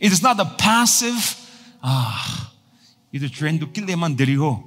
It 0.00 0.12
is 0.12 0.22
not 0.22 0.40
a 0.40 0.46
passive, 0.58 1.36
ah, 1.82 2.52
ito 3.12 3.28
train 3.28 3.58
to 3.60 3.66
kill 3.66 3.86
them 3.86 4.00
diriho. 4.16 4.64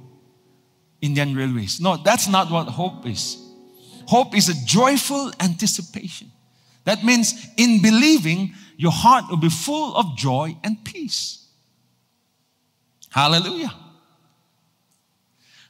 Indian 1.00 1.34
Railways. 1.34 1.80
No, 1.80 1.98
that's 1.98 2.28
not 2.28 2.50
what 2.50 2.66
hope 2.68 3.06
is. 3.06 3.36
Hope 4.06 4.34
is 4.34 4.48
a 4.48 4.54
joyful 4.64 5.32
anticipation. 5.38 6.30
That 6.84 7.04
means 7.04 7.34
in 7.56 7.82
believing, 7.82 8.54
your 8.76 8.92
heart 8.92 9.24
will 9.30 9.36
be 9.36 9.48
full 9.48 9.96
of 9.96 10.16
joy 10.16 10.56
and 10.62 10.84
peace. 10.84 11.46
Hallelujah. 13.10 13.72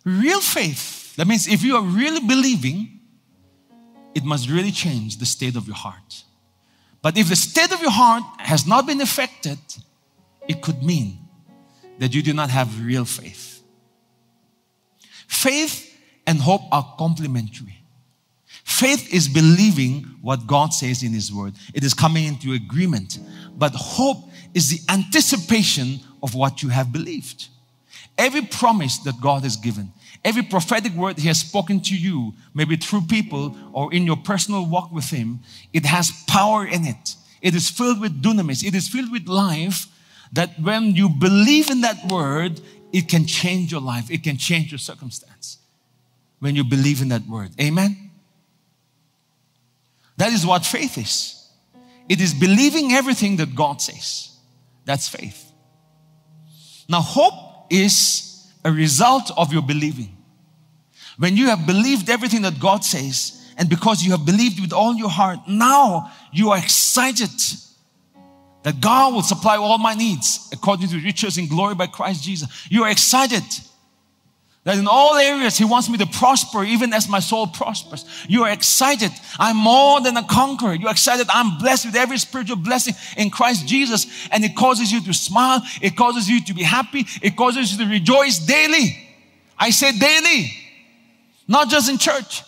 Real 0.05 0.41
faith, 0.41 1.17
that 1.17 1.27
means 1.27 1.47
if 1.49 1.63
you 1.63 1.77
are 1.77 1.83
really 1.83 2.21
believing, 2.21 3.01
it 4.15 4.25
must 4.25 4.49
really 4.49 4.71
change 4.71 5.19
the 5.19 5.27
state 5.27 5.57
of 5.57 5.67
your 5.67 5.77
heart. 5.77 6.25
But 7.03 7.19
if 7.19 7.29
the 7.29 7.37
state 7.37 7.73
of 7.73 7.81
your 7.83 7.91
heart 7.91 8.23
has 8.39 8.67
not 8.67 8.87
been 8.87 9.01
affected, 9.01 9.59
it 10.49 10.63
could 10.63 10.83
mean 10.83 11.19
that 11.99 12.15
you 12.15 12.23
do 12.23 12.33
not 12.33 12.51
have 12.51 12.85
real 12.85 13.05
faith. 13.05 13.63
Faith 15.27 15.95
and 16.27 16.41
hope 16.41 16.63
are 16.73 16.95
complementary. 16.99 17.84
Faith 18.65 19.13
is 19.13 19.29
believing 19.29 20.03
what 20.23 20.47
God 20.47 20.73
says 20.73 21.03
in 21.03 21.13
His 21.13 21.33
Word, 21.33 21.53
it 21.75 21.85
is 21.85 21.95
coming 21.95 22.25
into 22.25 22.55
agreement. 22.55 23.19
But 23.57 23.73
hope 23.75 24.25
is 24.55 24.71
the 24.71 24.93
anticipation 24.93 26.01
of 26.23 26.35
what 26.35 26.63
you 26.63 26.71
have 26.71 26.93
believed. 26.93 27.49
Every 28.17 28.43
promise 28.43 28.99
that 28.99 29.21
God 29.21 29.43
has 29.43 29.57
given, 29.57 29.93
every 30.25 30.43
prophetic 30.43 30.93
word 30.95 31.19
He 31.19 31.29
has 31.29 31.41
spoken 31.41 31.81
to 31.83 31.97
you, 31.97 32.33
maybe 32.55 32.77
through 32.77 33.03
people 33.03 33.57
or 33.73 33.93
in 33.93 34.07
your 34.07 34.17
personal 34.17 34.67
walk 34.67 34.91
with 34.93 35.11
Him, 35.11 35.41
it 35.73 35.85
has 35.85 36.11
power 36.27 36.67
in 36.67 36.85
it. 36.85 37.17
It 37.43 37.55
is 37.55 37.69
filled 37.69 38.01
with 38.01 38.23
dunamis, 38.23 38.67
it 38.67 38.75
is 38.75 38.89
filled 38.89 39.13
with 39.13 39.29
life 39.29 39.87
that 40.33 40.59
when 40.61 40.95
you 40.97 41.09
believe 41.09 41.71
in 41.71 41.83
that 41.83 42.07
word, 42.07 42.61
it 42.93 43.09
can 43.09 43.27
change 43.27 43.71
your 43.71 43.81
life, 43.81 44.11
it 44.11 44.23
can 44.23 44.37
change 44.37 44.73
your 44.73 44.79
circumstance. 44.79 45.59
When 46.39 46.57
you 46.57 46.65
believe 46.65 47.03
in 47.03 47.09
that 47.09 47.27
word. 47.27 47.51
Amen? 47.61 48.11
That 50.17 50.33
is 50.33 50.47
what 50.47 50.65
faith 50.65 50.99
is. 50.99 51.51
It 52.09 52.21
is 52.21 52.35
believing 52.35 52.93
everything 52.93 53.37
that 53.37 53.55
God 53.55 53.81
says. 53.81 54.37
That's 54.85 55.09
faith. 55.09 55.53
Now, 56.89 57.01
hope 57.01 57.67
is 57.71 58.53
a 58.65 58.71
result 58.71 59.31
of 59.37 59.53
your 59.53 59.63
believing. 59.63 60.17
When 61.17 61.37
you 61.37 61.47
have 61.47 61.67
believed 61.67 62.11
everything 62.11 62.43
that 62.43 62.61
God 62.61 62.85
says, 62.85 63.41
and 63.57 63.69
because 63.69 64.03
you 64.03 64.11
have 64.11 64.27
believed 64.27 64.61
with 64.61 64.73
all 64.73 64.95
your 64.95 65.09
heart, 65.09 65.41
now 65.49 66.11
you 66.33 66.51
are 66.51 66.59
excited 66.59 67.31
that 68.65 68.81
God 68.81 69.15
will 69.15 69.23
supply 69.23 69.57
all 69.57 69.79
my 69.79 69.95
needs 69.95 70.49
according 70.53 70.89
to 70.89 70.99
riches 70.99 71.39
in 71.39 71.47
glory 71.47 71.75
by 71.75 71.87
Christ 71.87 72.25
Jesus. 72.25 72.67
You 72.71 72.85
are 72.85 72.91
excited 72.91 73.43
that 74.65 74.79
in 74.79 74.87
all 74.89 75.17
areas 75.17 75.57
He 75.57 75.65
wants 75.65 75.89
me 75.89 75.99
to 75.99 76.07
prosper 76.07 76.65
even 76.65 76.93
as 76.93 77.09
my 77.09 77.21
soul 77.21 77.47
prospers. 77.47 78.05
You 78.29 78.45
are 78.45 78.51
excited. 78.51 79.13
I'm 79.39 79.57
more 79.57 80.01
than 80.01 80.17
a 80.17 80.25
conqueror. 80.25 80.75
You're 80.75 80.91
excited. 80.91 81.27
I'm 81.31 81.59
blessed 81.59 81.87
with 81.87 81.97
every 81.97 82.19
spiritual 82.19 82.57
blessing 82.57 82.95
in 83.17 83.31
Christ 83.31 83.67
Jesus. 83.67 84.07
And 84.31 84.45
it 84.45 84.57
causes 84.57 84.91
you 84.91 85.03
to 85.03 85.13
smile. 85.13 85.63
It 85.83 85.97
causes 85.97 86.29
you 86.29 86.43
to 86.45 86.55
be 86.55 86.63
happy. 86.63 87.05
It 87.23 87.37
causes 87.37 87.73
you 87.73 87.85
to 87.85 87.91
rejoice 87.91 88.39
daily. 88.39 88.99
I 89.59 89.71
say 89.71 89.93
daily, 89.93 90.53
not 91.47 91.69
just 91.69 91.91
in 91.91 91.99
church. 91.99 92.43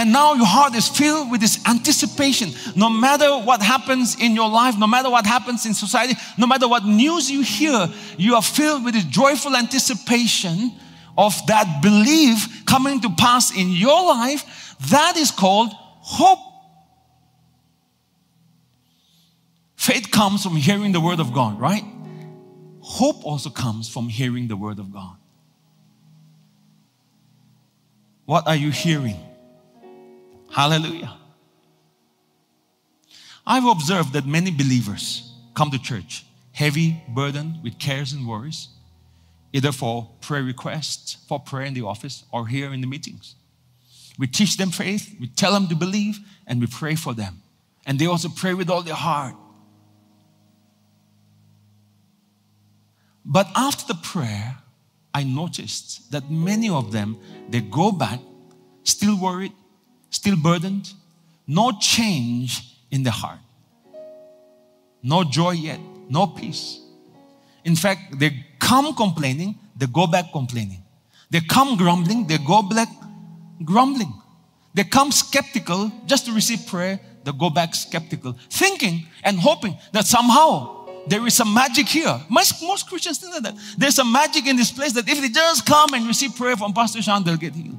And 0.00 0.12
now 0.12 0.32
your 0.32 0.46
heart 0.46 0.74
is 0.74 0.88
filled 0.88 1.30
with 1.30 1.42
this 1.42 1.62
anticipation. 1.66 2.52
No 2.74 2.88
matter 2.88 3.36
what 3.36 3.60
happens 3.60 4.18
in 4.18 4.34
your 4.34 4.48
life, 4.48 4.78
no 4.78 4.86
matter 4.86 5.10
what 5.10 5.26
happens 5.26 5.66
in 5.66 5.74
society, 5.74 6.14
no 6.38 6.46
matter 6.46 6.66
what 6.66 6.86
news 6.86 7.30
you 7.30 7.42
hear, 7.42 7.86
you 8.16 8.34
are 8.34 8.40
filled 8.40 8.82
with 8.82 8.94
this 8.94 9.04
joyful 9.04 9.54
anticipation 9.54 10.72
of 11.18 11.34
that 11.48 11.82
belief 11.82 12.64
coming 12.64 13.02
to 13.02 13.10
pass 13.10 13.54
in 13.54 13.72
your 13.72 14.06
life. 14.06 14.74
That 14.88 15.18
is 15.18 15.30
called 15.30 15.70
hope. 15.74 16.38
Faith 19.76 20.10
comes 20.10 20.42
from 20.42 20.56
hearing 20.56 20.92
the 20.92 21.00
word 21.00 21.20
of 21.20 21.34
God, 21.34 21.60
right? 21.60 21.84
Hope 22.80 23.26
also 23.26 23.50
comes 23.50 23.86
from 23.86 24.08
hearing 24.08 24.48
the 24.48 24.56
word 24.56 24.78
of 24.78 24.94
God. 24.94 25.18
What 28.24 28.46
are 28.46 28.56
you 28.56 28.70
hearing? 28.70 29.18
Hallelujah. 30.50 31.16
I've 33.46 33.66
observed 33.66 34.12
that 34.12 34.26
many 34.26 34.50
believers 34.50 35.32
come 35.54 35.70
to 35.70 35.78
church 35.78 36.24
heavy, 36.52 37.02
burdened 37.08 37.62
with 37.62 37.78
cares 37.78 38.12
and 38.12 38.26
worries, 38.26 38.68
either 39.52 39.72
for 39.72 40.10
prayer 40.20 40.42
requests, 40.42 41.16
for 41.28 41.40
prayer 41.40 41.64
in 41.64 41.74
the 41.74 41.82
office, 41.82 42.24
or 42.32 42.46
here 42.46 42.72
in 42.72 42.80
the 42.80 42.86
meetings. 42.86 43.34
We 44.18 44.26
teach 44.26 44.56
them 44.56 44.70
faith, 44.70 45.16
we 45.18 45.28
tell 45.28 45.52
them 45.52 45.68
to 45.68 45.74
believe, 45.74 46.18
and 46.46 46.60
we 46.60 46.66
pray 46.66 46.96
for 46.96 47.14
them. 47.14 47.40
And 47.86 47.98
they 47.98 48.06
also 48.06 48.28
pray 48.28 48.52
with 48.52 48.68
all 48.68 48.82
their 48.82 48.94
heart. 48.94 49.34
But 53.24 53.48
after 53.56 53.86
the 53.92 53.98
prayer, 54.02 54.58
I 55.14 55.22
noticed 55.24 56.12
that 56.12 56.30
many 56.30 56.68
of 56.68 56.92
them, 56.92 57.16
they 57.48 57.60
go 57.60 57.92
back 57.92 58.20
still 58.84 59.18
worried, 59.18 59.52
still 60.10 60.36
burdened, 60.36 60.92
no 61.46 61.72
change 61.72 62.76
in 62.90 63.02
the 63.02 63.10
heart, 63.10 63.38
no 65.02 65.24
joy 65.24 65.52
yet, 65.52 65.80
no 66.08 66.26
peace. 66.26 66.80
In 67.64 67.76
fact, 67.76 68.18
they 68.18 68.44
come 68.58 68.94
complaining, 68.94 69.58
they 69.76 69.86
go 69.86 70.06
back 70.06 70.32
complaining. 70.32 70.82
They 71.30 71.40
come 71.40 71.76
grumbling, 71.76 72.26
they 72.26 72.38
go 72.38 72.62
back 72.62 72.88
grumbling. 73.64 74.12
They 74.74 74.84
come 74.84 75.12
skeptical 75.12 75.92
just 76.06 76.26
to 76.26 76.32
receive 76.32 76.66
prayer, 76.66 77.00
they 77.24 77.32
go 77.32 77.50
back 77.50 77.74
skeptical, 77.74 78.36
thinking 78.50 79.06
and 79.24 79.38
hoping 79.38 79.76
that 79.92 80.06
somehow 80.06 80.86
there 81.06 81.26
is 81.26 81.34
some 81.34 81.52
magic 81.52 81.88
here. 81.88 82.20
Most, 82.28 82.62
most 82.62 82.88
Christians 82.88 83.18
think 83.18 83.42
that 83.42 83.54
there's 83.76 83.98
a 83.98 84.04
magic 84.04 84.46
in 84.46 84.56
this 84.56 84.70
place 84.70 84.92
that 84.92 85.08
if 85.08 85.20
they 85.20 85.28
just 85.28 85.66
come 85.66 85.94
and 85.94 86.06
receive 86.06 86.36
prayer 86.36 86.56
from 86.56 86.72
Pastor 86.72 87.02
Sean, 87.02 87.24
they'll 87.24 87.36
get 87.36 87.54
healed. 87.54 87.78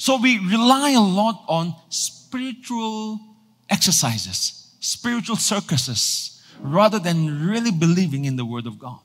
So 0.00 0.16
we 0.16 0.38
rely 0.38 0.92
a 0.92 1.00
lot 1.00 1.44
on 1.46 1.74
spiritual 1.90 3.20
exercises, 3.68 4.74
spiritual 4.80 5.36
circuses, 5.36 6.42
rather 6.58 6.98
than 6.98 7.46
really 7.46 7.70
believing 7.70 8.24
in 8.24 8.36
the 8.36 8.46
Word 8.46 8.66
of 8.66 8.78
God. 8.78 9.00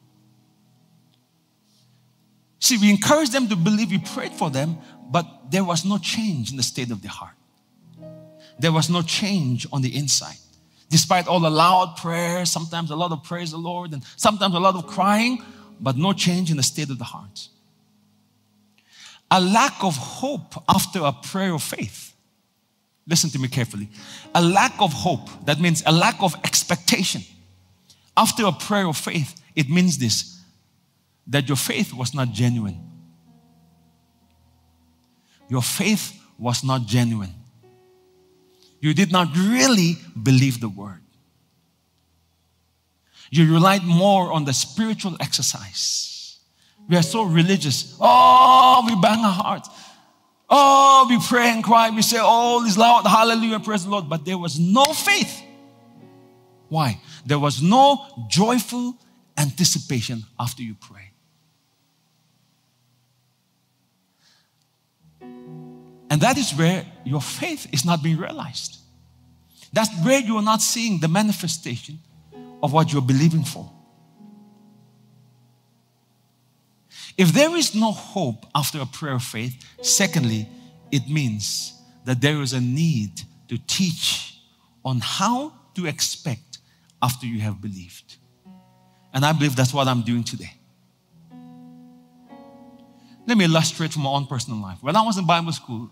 See, 2.60 2.78
we 2.78 2.90
encourage 2.90 3.32
them 3.32 3.50
to 3.50 3.58
believe, 3.58 3.92
we 3.92 3.98
prayed 3.98 4.32
for 4.32 4.50
them, 4.50 4.78
but 5.12 5.52
there 5.52 5.66
was 5.66 5.84
no 5.84 5.98
change 5.98 6.52
in 6.52 6.56
the 6.56 6.64
state 6.64 6.92
of 6.92 7.02
their 7.02 7.12
heart. 7.12 7.36
There 8.58 8.72
was 8.72 8.90
no 8.90 9.02
change 9.02 9.68
on 9.74 9.82
the 9.82 9.94
inside. 9.94 10.38
Despite 10.90 11.28
all 11.28 11.42
the 11.42 11.52
loud 11.52 11.98
prayers, 11.98 12.50
sometimes 12.50 12.90
a 12.90 12.96
lot 12.96 13.12
of 13.12 13.22
praise 13.22 13.52
the 13.52 13.58
Lord, 13.58 13.92
and 13.92 14.02
sometimes 14.16 14.56
a 14.56 14.60
lot 14.60 14.76
of 14.76 14.88
crying, 14.88 15.44
but 15.78 15.98
no 15.98 16.14
change 16.14 16.52
in 16.52 16.56
the 16.56 16.64
state 16.64 16.90
of 16.90 17.00
the 17.00 17.04
heart 17.04 17.50
a 19.32 19.42
lack 19.42 19.84
of 19.84 19.96
hope 19.96 20.64
after 20.70 21.00
a 21.00 21.12
prayer 21.12 21.54
of 21.54 21.64
faith. 21.64 22.14
Listen 23.08 23.30
to 23.32 23.40
me 23.40 23.48
carefully. 23.48 23.90
A 24.34 24.42
lack 24.42 24.74
of 24.80 24.92
hope, 24.94 25.30
that 25.46 25.60
means 25.60 25.84
a 25.86 25.92
lack 25.92 26.22
of 26.22 26.36
expectation. 26.44 27.22
After 28.18 28.46
a 28.46 28.52
prayer 28.52 28.88
of 28.88 28.98
faith, 28.98 29.42
it 29.56 29.70
means 29.70 29.98
this 29.98 30.32
that 31.28 31.48
your 31.48 31.58
faith 31.58 31.92
was 31.92 32.14
not 32.14 32.32
genuine. 32.32 32.80
Your 35.50 35.64
faith 35.64 36.22
was 36.38 36.64
not 36.64 36.86
genuine. 36.86 37.34
You 38.80 38.94
did 38.94 39.12
not 39.12 39.36
really 39.36 39.98
believe 40.22 40.60
the 40.60 40.70
word. 40.70 41.02
You 43.32 43.52
relied 43.52 43.84
more 43.84 44.32
on 44.32 44.46
the 44.46 44.54
spiritual 44.54 45.18
exercise 45.20 46.15
we 46.88 46.96
are 46.96 47.04
so 47.04 47.24
religious. 47.24 47.98
Oh, 48.00 48.84
we 48.88 48.96
bang 49.02 49.24
our 49.24 49.32
hearts. 49.32 49.70
Oh, 50.50 51.08
we 51.10 51.20
pray 51.20 51.50
and 51.50 51.64
cry. 51.64 51.90
We 51.90 52.02
say 52.02 52.18
all 52.18 52.60
oh, 52.60 52.66
is 52.66 52.78
loud, 52.78 53.06
hallelujah, 53.06 53.60
praise 53.60 53.84
the 53.84 53.90
Lord. 53.90 54.08
But 54.08 54.26
there 54.26 54.38
was 54.38 54.60
no 54.60 54.86
faith. 54.86 55.42
Why? 56.70 57.00
There 57.26 57.40
was 57.40 57.62
no 57.62 58.06
joyful 58.28 58.96
anticipation 59.38 60.24
after 60.40 60.62
you 60.62 60.76
pray. 60.76 61.12
And 66.10 66.22
that 66.22 66.38
is 66.38 66.52
where 66.52 66.86
your 67.04 67.22
faith 67.22 67.68
is 67.74 67.84
not 67.84 68.04
being 68.04 68.18
realized. 68.18 68.78
That's 69.74 69.90
where 70.06 70.20
you 70.20 70.38
are 70.38 70.44
not 70.44 70.62
seeing 70.62 71.00
the 71.00 71.08
manifestation 71.08 72.00
of 72.64 72.72
what 72.72 72.94
you're 72.94 73.02
believing 73.02 73.44
for. 73.44 73.70
If 77.18 77.32
there 77.32 77.56
is 77.56 77.74
no 77.74 77.92
hope 77.92 78.46
after 78.54 78.82
a 78.82 78.86
prayer 78.86 79.16
of 79.16 79.24
faith, 79.24 79.56
secondly, 79.82 80.50
it 80.92 81.08
means 81.10 81.74
that 82.04 82.22
there 82.22 82.42
is 82.42 82.54
a 82.54 82.62
need 82.62 83.22
to 83.48 83.58
teach 83.68 84.40
on 84.84 85.00
how 85.02 85.54
to 85.76 85.86
expect 85.86 86.60
after 87.02 87.26
you 87.26 87.40
have 87.40 87.62
believed. 87.62 88.18
And 89.14 89.26
I 89.26 89.32
believe 89.32 89.56
that's 89.56 89.74
what 89.74 89.88
I'm 89.88 90.02
doing 90.02 90.24
today. 90.24 90.54
Let 93.28 93.38
me 93.38 93.46
illustrate 93.46 93.94
from 93.94 94.04
my 94.04 94.10
own 94.10 94.28
personal 94.28 94.62
life. 94.62 94.78
When 94.82 94.96
I 94.96 95.02
was 95.02 95.18
in 95.18 95.26
Bible 95.26 95.52
school, 95.52 95.90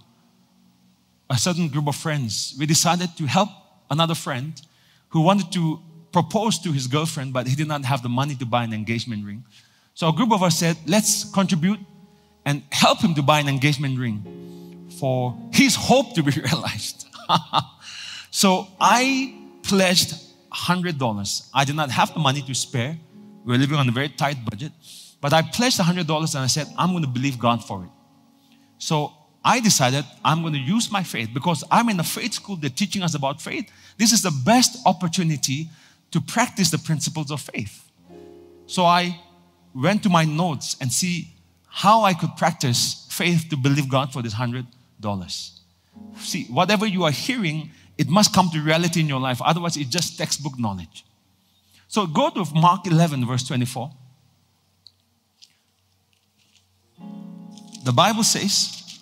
a 1.30 1.38
certain 1.38 1.68
group 1.70 1.88
of 1.88 1.96
friends, 1.96 2.56
we 2.60 2.66
decided 2.66 3.16
to 3.18 3.26
help 3.26 3.50
another 3.90 4.14
friend 4.14 4.62
who 5.10 5.22
wanted 5.22 5.52
to 5.54 5.80
propose 6.12 6.60
to 6.60 6.72
his 6.72 6.86
girlfriend, 6.86 7.34
but 7.34 7.48
he 7.48 7.56
did 7.56 7.68
not 7.68 7.86
have 7.86 8.04
the 8.04 8.10
money 8.10 8.36
to 8.36 8.46
buy 8.46 8.64
an 8.64 8.74
engagement 8.74 9.26
ring. 9.26 9.44
So 9.94 10.10
a 10.10 10.14
group 10.14 10.32
of 10.32 10.42
us 10.42 10.58
said, 10.58 10.78
let's 10.88 11.24
contribute 11.32 11.80
and 12.46 12.64
help 12.72 13.02
him 13.02 13.14
to 13.16 13.22
buy 13.22 13.40
an 13.40 13.48
engagement 13.48 14.00
ring 14.00 14.90
for 15.00 15.38
his 15.52 15.76
hope 15.76 16.16
to 16.16 16.24
be 16.24 16.32
realized. 16.42 17.08
so 18.32 18.68
I 18.80 19.36
pledged 19.62 20.16
$100. 20.54 21.50
I 21.54 21.66
did 21.66 21.76
not 21.76 21.92
have 21.92 22.14
the 22.14 22.20
money 22.20 22.42
to 22.42 22.54
spare. 22.54 22.98
We 23.46 23.54
were 23.54 23.58
living 23.58 23.78
on 23.78 23.88
a 23.88 23.92
very 23.92 24.10
tight 24.10 24.38
budget. 24.50 24.72
But 25.22 25.32
I 25.32 25.42
pledged 25.42 25.80
$100 25.80 26.00
and 26.36 26.44
I 26.44 26.48
said, 26.48 26.68
I'm 26.78 26.92
going 26.92 27.04
to 27.04 27.10
believe 27.10 27.40
God 27.40 27.64
for 27.64 27.84
it. 27.84 27.90
So 28.78 29.14
I 29.46 29.60
decided 29.60 30.06
I'm 30.24 30.42
going 30.42 30.54
to 30.54 30.60
use 30.60 30.92
my 30.92 31.04
faith 31.04 31.30
because 31.34 31.64
I'm 31.72 31.90
in 31.90 32.00
a 32.00 32.04
faith 32.04 32.34
school. 32.34 32.56
They're 32.56 32.70
teaching 32.70 33.04
us 33.04 33.14
about 33.14 33.42
faith. 33.42 33.70
This 33.98 34.12
is 34.12 34.22
the 34.22 34.34
best 34.46 34.80
opportunity 34.86 35.70
to 36.12 36.20
practice 36.20 36.72
the 36.72 36.78
principles 36.78 37.32
of 37.32 37.42
faith. 37.42 37.90
So 38.66 38.86
I 38.86 39.20
went 39.76 40.04
to 40.04 40.10
my 40.10 40.26
notes 40.26 40.76
and 40.80 40.92
see 40.92 41.28
how 41.68 42.04
I 42.04 42.14
could 42.14 42.36
practice 42.38 43.08
faith 43.10 43.48
to 43.50 43.58
believe 43.58 43.90
God 43.90 44.14
for 44.14 44.22
this 44.22 44.34
hundred 44.34 44.66
dollars. 45.00 45.62
See, 46.18 46.46
whatever 46.46 46.86
you 46.86 47.04
are 47.04 47.12
hearing, 47.12 47.72
it 47.98 48.08
must 48.10 48.34
come 48.34 48.50
to 48.52 48.62
reality 48.62 49.00
in 49.00 49.08
your 49.08 49.20
life. 49.20 49.42
Otherwise, 49.42 49.78
it's 49.78 49.90
just 49.90 50.18
textbook 50.18 50.58
knowledge. 50.58 51.06
So 51.88 52.08
go 52.08 52.30
to 52.32 52.46
Mark 52.56 52.88
11, 52.88 53.26
verse 53.26 53.44
24. 53.48 53.92
The 57.84 57.92
Bible 57.92 58.24
says, 58.24 59.00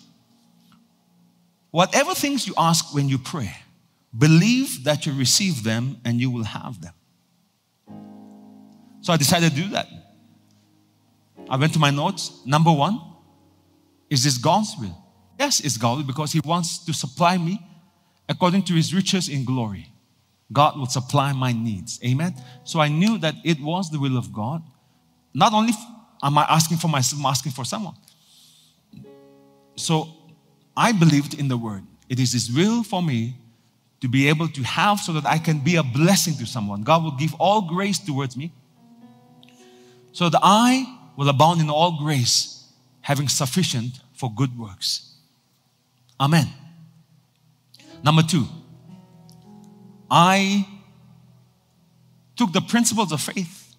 Whatever 1.70 2.14
things 2.14 2.46
you 2.46 2.52
ask 2.58 2.94
when 2.94 3.08
you 3.08 3.16
pray, 3.16 3.56
believe 4.16 4.84
that 4.84 5.06
you 5.06 5.14
receive 5.14 5.64
them 5.64 5.96
and 6.04 6.20
you 6.20 6.30
will 6.30 6.44
have 6.44 6.82
them. 6.82 6.92
So 9.00 9.12
I 9.12 9.16
decided 9.16 9.50
to 9.50 9.56
do 9.56 9.68
that. 9.70 9.88
I 11.52 11.56
went 11.56 11.74
to 11.74 11.78
my 11.78 11.90
notes. 11.90 12.40
Number 12.46 12.72
one, 12.72 12.98
is 14.08 14.24
this 14.24 14.38
God's 14.38 14.74
will? 14.80 14.96
Yes, 15.38 15.60
it's 15.60 15.76
God's 15.76 15.98
will 15.98 16.06
because 16.06 16.32
He 16.32 16.40
wants 16.40 16.78
to 16.86 16.94
supply 16.94 17.36
me 17.36 17.60
according 18.26 18.62
to 18.64 18.72
His 18.72 18.94
riches 18.94 19.28
in 19.28 19.44
glory. 19.44 19.92
God 20.50 20.78
will 20.78 20.86
supply 20.86 21.34
my 21.34 21.52
needs. 21.52 22.00
Amen. 22.02 22.34
So 22.64 22.80
I 22.80 22.88
knew 22.88 23.18
that 23.18 23.34
it 23.44 23.60
was 23.60 23.90
the 23.90 24.00
will 24.00 24.16
of 24.16 24.32
God. 24.32 24.62
Not 25.34 25.52
only 25.52 25.74
am 26.22 26.38
I 26.38 26.46
asking 26.48 26.78
for 26.78 26.88
myself, 26.88 27.20
I'm 27.20 27.26
asking 27.26 27.52
for 27.52 27.66
someone. 27.66 27.96
So 29.76 30.08
I 30.74 30.92
believed 30.92 31.38
in 31.38 31.48
the 31.48 31.58
word. 31.58 31.82
It 32.08 32.18
is 32.18 32.32
His 32.32 32.50
will 32.50 32.82
for 32.82 33.02
me 33.02 33.36
to 34.00 34.08
be 34.08 34.26
able 34.26 34.48
to 34.48 34.62
have 34.62 35.00
so 35.00 35.12
that 35.12 35.26
I 35.26 35.36
can 35.36 35.58
be 35.58 35.76
a 35.76 35.82
blessing 35.82 36.34
to 36.38 36.46
someone. 36.46 36.82
God 36.82 37.02
will 37.04 37.16
give 37.16 37.34
all 37.34 37.60
grace 37.60 37.98
towards 37.98 38.38
me 38.38 38.52
so 40.12 40.30
that 40.30 40.40
I 40.42 41.00
will 41.22 41.28
abound 41.28 41.60
in 41.60 41.70
all 41.70 41.98
grace, 41.98 42.66
having 43.00 43.28
sufficient 43.28 44.00
for 44.12 44.28
good 44.34 44.58
works. 44.58 45.14
Amen. 46.18 46.48
Number 48.02 48.22
two, 48.22 48.44
I 50.10 50.66
took 52.34 52.52
the 52.52 52.60
principles 52.60 53.12
of 53.12 53.20
faith. 53.20 53.76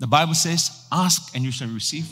The 0.00 0.08
Bible 0.08 0.34
says, 0.34 0.84
ask 0.90 1.32
and 1.32 1.44
you 1.44 1.52
shall 1.52 1.68
receive. 1.68 2.08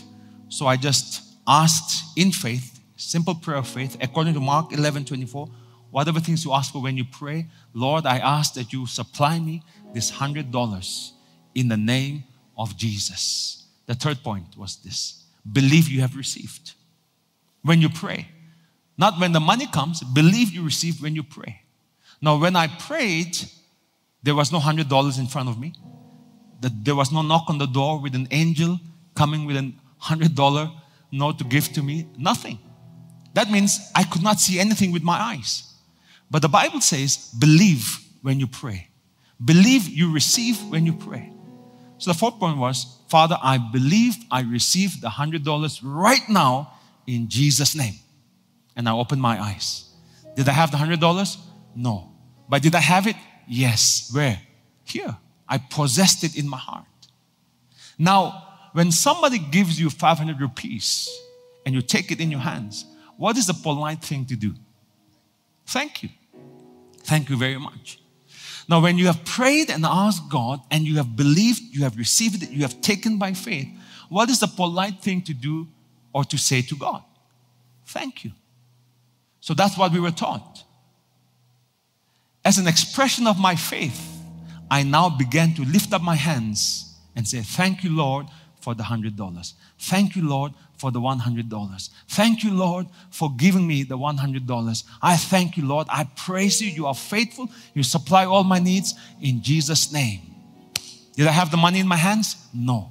So 0.49 0.69
I 0.69 0.77
just 0.77 1.25
asked 1.45 2.17
in 2.17 2.31
faith, 2.31 2.79
simple 2.95 3.35
prayer 3.35 3.59
of 3.59 3.67
faith, 3.67 3.97
according 4.01 4.35
to 4.35 4.41
Mark 4.41 4.73
11 4.73 5.07
24. 5.07 5.49
Whatever 5.91 6.21
things 6.21 6.45
you 6.45 6.53
ask 6.53 6.73
for 6.73 6.81
when 6.81 6.97
you 6.97 7.05
pray, 7.05 7.49
Lord, 7.75 8.07
I 8.07 8.19
ask 8.19 8.55
that 8.55 8.73
you 8.73 8.87
supply 8.87 9.41
me 9.41 9.65
this 9.93 10.09
hundred 10.09 10.53
dollars 10.53 11.15
in 11.57 11.67
the 11.67 11.77
name 11.77 12.23
of 12.57 12.77
Jesus. 12.77 13.66
The 13.87 13.94
third 13.94 14.22
point 14.22 14.57
was 14.57 14.77
this 14.77 15.25
believe 15.53 15.88
you 15.88 16.01
have 16.01 16.16
received 16.16 16.72
when 17.62 17.81
you 17.81 17.88
pray. 17.88 18.29
Not 18.99 19.20
when 19.20 19.33
the 19.33 19.40
money 19.40 19.66
comes, 19.66 20.03
believe 20.03 20.51
you 20.51 20.64
receive 20.64 21.03
when 21.03 21.14
you 21.14 21.22
pray. 21.22 21.61
Now, 22.20 22.38
when 22.38 22.57
I 22.57 22.66
prayed, 22.66 23.37
there 24.22 24.35
was 24.35 24.51
no 24.51 24.59
$100 24.59 25.18
in 25.18 25.27
front 25.27 25.49
of 25.49 25.59
me. 25.59 25.75
That 26.61 26.85
there 26.85 26.94
was 26.94 27.12
no 27.12 27.22
knock 27.22 27.44
on 27.49 27.59
the 27.59 27.66
door 27.66 28.01
with 28.01 28.14
an 28.14 28.27
angel 28.31 28.81
coming 29.14 29.44
with 29.44 29.57
a 29.57 29.72
$100 30.03 30.72
note 31.12 31.38
to 31.38 31.44
give 31.44 31.68
to 31.75 31.83
me. 31.83 32.09
Nothing. 32.16 32.59
That 33.35 33.51
means 33.51 33.90
I 33.94 34.05
could 34.05 34.22
not 34.22 34.40
see 34.40 34.59
anything 34.59 34.92
with 34.92 35.03
my 35.03 35.18
eyes. 35.18 35.75
But 36.31 36.40
the 36.40 36.49
Bible 36.49 36.81
says, 36.81 37.31
believe 37.38 38.01
when 38.22 38.40
you 38.40 38.46
pray. 38.46 38.88
Believe 39.44 39.87
you 39.87 40.12
receive 40.12 40.61
when 40.70 40.87
you 40.87 40.94
pray. 40.94 41.31
So 41.99 42.12
the 42.12 42.18
fourth 42.18 42.38
point 42.38 42.57
was, 42.57 42.96
Father, 43.09 43.38
I 43.40 43.59
believe 43.59 44.16
I 44.31 44.42
received 44.42 45.01
the 45.01 45.09
$100 45.09 45.81
right 45.83 46.29
now 46.29 46.73
in 47.07 47.29
Jesus' 47.29 47.75
name. 47.75 47.95
And 48.75 48.88
I 48.88 48.92
opened 48.92 49.23
my 49.23 49.40
eyes. 49.40 49.88
Did 50.35 50.49
I 50.49 50.53
have 50.53 50.71
the 50.71 50.77
$100? 50.77 51.37
No. 51.75 52.12
But 52.49 52.62
did 52.62 52.75
I 52.75 52.81
have 52.81 53.07
it? 53.07 53.16
Yes. 53.49 54.11
Where? 54.12 54.40
Here. 54.85 55.16
I 55.49 55.59
possessed 55.59 56.25
it 56.25 56.37
in 56.37 56.49
my 56.49 56.59
heart. 56.59 56.85
Now, 57.99 58.42
when 58.73 58.92
somebody 58.92 59.38
gives 59.38 59.81
you 59.81 59.88
500 59.88 60.40
rupees 60.40 61.09
and 61.64 61.75
you 61.75 61.81
take 61.81 62.11
it 62.11 62.21
in 62.21 62.31
your 62.31 62.40
hands, 62.40 62.85
what 63.16 63.38
is 63.38 63.47
the 63.47 63.55
polite 63.55 64.03
thing 64.03 64.27
to 64.27 64.37
do? 64.37 64.55
Thank 65.66 66.03
you. 66.03 66.11
Thank 67.05 67.31
you 67.31 67.37
very 67.37 67.59
much. 67.59 68.01
Now, 68.69 68.81
when 68.81 68.99
you 68.99 69.07
have 69.07 69.25
prayed 69.25 69.71
and 69.71 69.85
asked 69.85 70.29
God 70.29 70.61
and 70.71 70.85
you 70.85 70.97
have 70.97 71.17
believed, 71.17 71.61
you 71.71 71.83
have 71.85 71.97
received 71.97 72.43
it, 72.43 72.51
you 72.51 72.63
have 72.63 72.81
taken 72.81 73.19
by 73.19 73.33
faith, 73.33 73.69
what 74.09 74.29
is 74.29 74.41
the 74.41 74.49
polite 74.49 75.01
thing 75.01 75.23
to 75.23 75.35
do 75.35 75.69
or 76.13 76.25
to 76.25 76.37
say 76.37 76.63
to 76.63 76.77
God? 76.77 77.03
Thank 77.87 78.25
you. 78.25 78.33
So 79.41 79.55
that's 79.55 79.79
what 79.79 79.93
we 79.93 80.01
were 80.01 80.11
taught. 80.11 80.65
As 82.45 82.59
an 82.59 82.67
expression 82.67 83.27
of 83.27 83.39
my 83.39 83.55
faith, 83.55 84.01
I 84.71 84.83
now 84.83 85.09
began 85.11 85.55
to 85.55 85.65
lift 85.65 85.93
up 85.93 86.03
my 86.03 86.17
hands 86.17 86.97
and 87.15 87.27
say, 87.27 87.41
Thank 87.43 87.85
you, 87.85 87.95
Lord, 87.95 88.27
for 88.67 88.75
the 88.75 88.83
$100. 88.83 89.53
Thank 89.79 90.17
you, 90.17 90.29
Lord, 90.29 90.53
for 90.77 90.91
the 90.91 90.99
$100. 90.99 91.91
Thank 92.09 92.43
you, 92.43 92.53
Lord, 92.53 92.89
for 93.11 93.31
giving 93.37 93.65
me 93.65 93.85
the 93.85 93.97
$100. 93.97 94.85
I 95.01 95.17
thank 95.17 95.57
you, 95.57 95.65
Lord. 95.65 95.87
I 95.89 96.03
praise 96.17 96.61
you. 96.61 96.69
You 96.69 96.87
are 96.87 96.95
faithful. 96.95 97.49
You 97.75 97.85
supply 97.85 98.25
all 98.25 98.43
my 98.43 98.59
needs 98.59 98.95
in 99.23 99.41
Jesus' 99.41 99.93
name. 99.93 100.21
Did 101.15 101.29
I 101.29 101.31
have 101.31 101.53
the 101.53 101.57
money 101.57 101.79
in 101.79 101.87
my 101.87 101.95
hands? 101.95 102.35
No. 102.53 102.91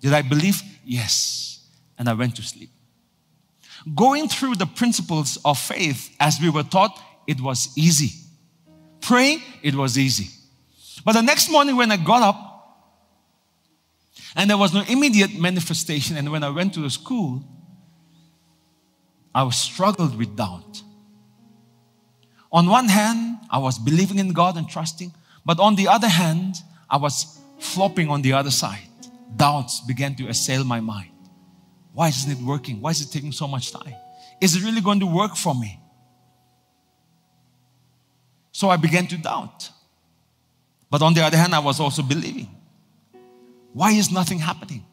Did 0.00 0.12
I 0.12 0.22
believe? 0.22 0.62
Yes. 0.84 1.66
And 1.98 2.08
I 2.08 2.12
went 2.12 2.36
to 2.36 2.42
sleep. 2.42 2.70
Going 3.96 4.28
through 4.28 4.54
the 4.54 4.66
principles 4.66 5.36
of 5.44 5.58
faith 5.58 6.14
as 6.20 6.38
we 6.40 6.48
were 6.48 6.62
taught, 6.62 6.96
it 7.26 7.40
was 7.40 7.76
easy. 7.76 8.12
Praying, 9.00 9.42
it 9.64 9.74
was 9.74 9.98
easy. 9.98 10.28
But 11.04 11.14
the 11.14 11.22
next 11.22 11.50
morning 11.50 11.74
when 11.74 11.90
I 11.90 11.96
got 11.96 12.22
up, 12.22 12.51
and 14.36 14.48
there 14.48 14.58
was 14.58 14.72
no 14.74 14.82
immediate 14.88 15.38
manifestation. 15.38 16.16
And 16.16 16.30
when 16.30 16.42
I 16.42 16.50
went 16.50 16.74
to 16.74 16.80
the 16.80 16.90
school, 16.90 17.42
I 19.34 19.42
was 19.42 19.56
struggled 19.56 20.16
with 20.16 20.36
doubt. 20.36 20.82
On 22.52 22.68
one 22.68 22.88
hand, 22.88 23.38
I 23.50 23.58
was 23.58 23.78
believing 23.78 24.18
in 24.18 24.32
God 24.32 24.56
and 24.56 24.68
trusting, 24.68 25.12
but 25.44 25.58
on 25.58 25.74
the 25.74 25.88
other 25.88 26.08
hand, 26.08 26.56
I 26.88 26.98
was 26.98 27.40
flopping 27.58 28.10
on 28.10 28.22
the 28.22 28.34
other 28.34 28.50
side. 28.50 28.88
Doubts 29.34 29.80
began 29.80 30.14
to 30.16 30.28
assail 30.28 30.62
my 30.64 30.80
mind. 30.80 31.10
Why 31.94 32.08
isn't 32.08 32.30
it 32.30 32.38
working? 32.44 32.80
Why 32.80 32.90
is 32.90 33.00
it 33.00 33.10
taking 33.10 33.32
so 33.32 33.46
much 33.46 33.72
time? 33.72 33.94
Is 34.40 34.56
it 34.56 34.62
really 34.62 34.80
going 34.80 35.00
to 35.00 35.06
work 35.06 35.36
for 35.36 35.54
me? 35.54 35.78
So 38.50 38.68
I 38.68 38.76
began 38.76 39.06
to 39.06 39.16
doubt. 39.16 39.70
But 40.90 41.00
on 41.00 41.14
the 41.14 41.22
other 41.22 41.38
hand, 41.38 41.54
I 41.54 41.58
was 41.58 41.80
also 41.80 42.02
believing. 42.02 42.48
Why 43.72 43.92
is 43.92 44.10
nothing 44.10 44.38
happening? 44.38 44.84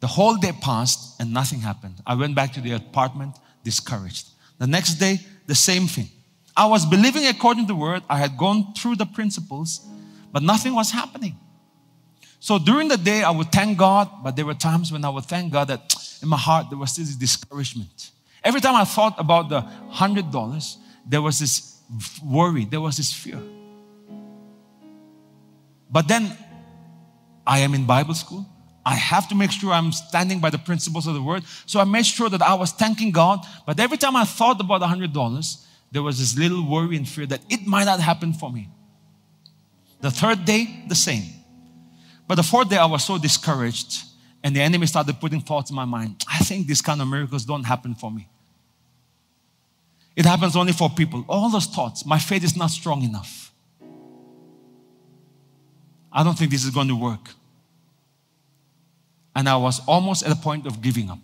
The 0.00 0.06
whole 0.06 0.36
day 0.36 0.52
passed 0.52 1.20
and 1.20 1.32
nothing 1.32 1.60
happened. 1.60 1.96
I 2.06 2.14
went 2.14 2.34
back 2.34 2.52
to 2.52 2.60
the 2.60 2.72
apartment 2.72 3.36
discouraged. 3.64 4.28
The 4.58 4.66
next 4.66 4.94
day, 4.94 5.18
the 5.46 5.54
same 5.54 5.86
thing. 5.86 6.08
I 6.56 6.66
was 6.66 6.84
believing 6.84 7.26
according 7.26 7.64
to 7.64 7.68
the 7.68 7.74
word. 7.74 8.02
I 8.08 8.18
had 8.18 8.36
gone 8.36 8.74
through 8.74 8.96
the 8.96 9.06
principles, 9.06 9.86
but 10.32 10.42
nothing 10.42 10.74
was 10.74 10.90
happening. 10.90 11.36
So 12.40 12.58
during 12.58 12.88
the 12.88 12.96
day, 12.96 13.22
I 13.22 13.30
would 13.30 13.50
thank 13.50 13.78
God, 13.78 14.08
but 14.22 14.36
there 14.36 14.46
were 14.46 14.54
times 14.54 14.92
when 14.92 15.04
I 15.04 15.08
would 15.08 15.24
thank 15.24 15.52
God 15.52 15.68
that 15.68 15.94
in 16.22 16.28
my 16.28 16.36
heart 16.36 16.66
there 16.70 16.78
was 16.78 16.94
this 16.96 17.14
discouragement. 17.16 18.10
Every 18.44 18.60
time 18.60 18.76
I 18.76 18.84
thought 18.84 19.14
about 19.18 19.48
the 19.48 19.60
hundred 19.90 20.30
dollars, 20.30 20.78
there 21.06 21.22
was 21.22 21.38
this 21.38 21.80
worry, 22.24 22.64
there 22.64 22.80
was 22.80 22.96
this 22.96 23.12
fear. 23.12 23.40
But 25.90 26.06
then 26.06 26.36
I 27.48 27.60
am 27.60 27.72
in 27.72 27.86
Bible 27.86 28.12
school. 28.12 28.46
I 28.84 28.94
have 28.94 29.26
to 29.30 29.34
make 29.34 29.50
sure 29.50 29.72
I'm 29.72 29.90
standing 29.90 30.38
by 30.38 30.50
the 30.50 30.58
principles 30.58 31.06
of 31.06 31.14
the 31.14 31.22
word. 31.22 31.44
So 31.64 31.80
I 31.80 31.84
made 31.84 32.04
sure 32.04 32.28
that 32.28 32.42
I 32.42 32.52
was 32.54 32.72
thanking 32.72 33.10
God. 33.10 33.40
But 33.66 33.80
every 33.80 33.96
time 33.96 34.16
I 34.16 34.24
thought 34.24 34.60
about 34.60 34.82
$100, 34.82 35.64
there 35.90 36.02
was 36.02 36.18
this 36.18 36.38
little 36.38 36.68
worry 36.68 36.96
and 36.96 37.08
fear 37.08 37.24
that 37.26 37.40
it 37.48 37.66
might 37.66 37.84
not 37.84 38.00
happen 38.00 38.34
for 38.34 38.52
me. 38.52 38.68
The 40.02 40.10
third 40.10 40.44
day, 40.44 40.84
the 40.88 40.94
same. 40.94 41.24
But 42.28 42.34
the 42.34 42.42
fourth 42.42 42.68
day, 42.68 42.76
I 42.76 42.84
was 42.84 43.02
so 43.02 43.16
discouraged, 43.16 44.04
and 44.44 44.54
the 44.54 44.60
enemy 44.60 44.86
started 44.86 45.18
putting 45.18 45.40
thoughts 45.40 45.70
in 45.70 45.76
my 45.76 45.86
mind. 45.86 46.24
I 46.30 46.38
think 46.40 46.66
these 46.66 46.82
kind 46.82 47.00
of 47.00 47.08
miracles 47.08 47.46
don't 47.46 47.64
happen 47.64 47.94
for 47.94 48.10
me. 48.10 48.28
It 50.14 50.26
happens 50.26 50.54
only 50.54 50.72
for 50.72 50.90
people. 50.90 51.24
All 51.28 51.48
those 51.48 51.66
thoughts, 51.66 52.04
my 52.04 52.18
faith 52.18 52.44
is 52.44 52.56
not 52.56 52.70
strong 52.70 53.02
enough. 53.02 53.52
I 56.12 56.22
don't 56.22 56.36
think 56.36 56.50
this 56.50 56.64
is 56.64 56.70
going 56.70 56.88
to 56.88 56.96
work 56.96 57.30
and 59.38 59.48
I 59.48 59.56
was 59.56 59.80
almost 59.86 60.24
at 60.24 60.30
the 60.30 60.34
point 60.34 60.66
of 60.66 60.82
giving 60.82 61.08
up. 61.10 61.20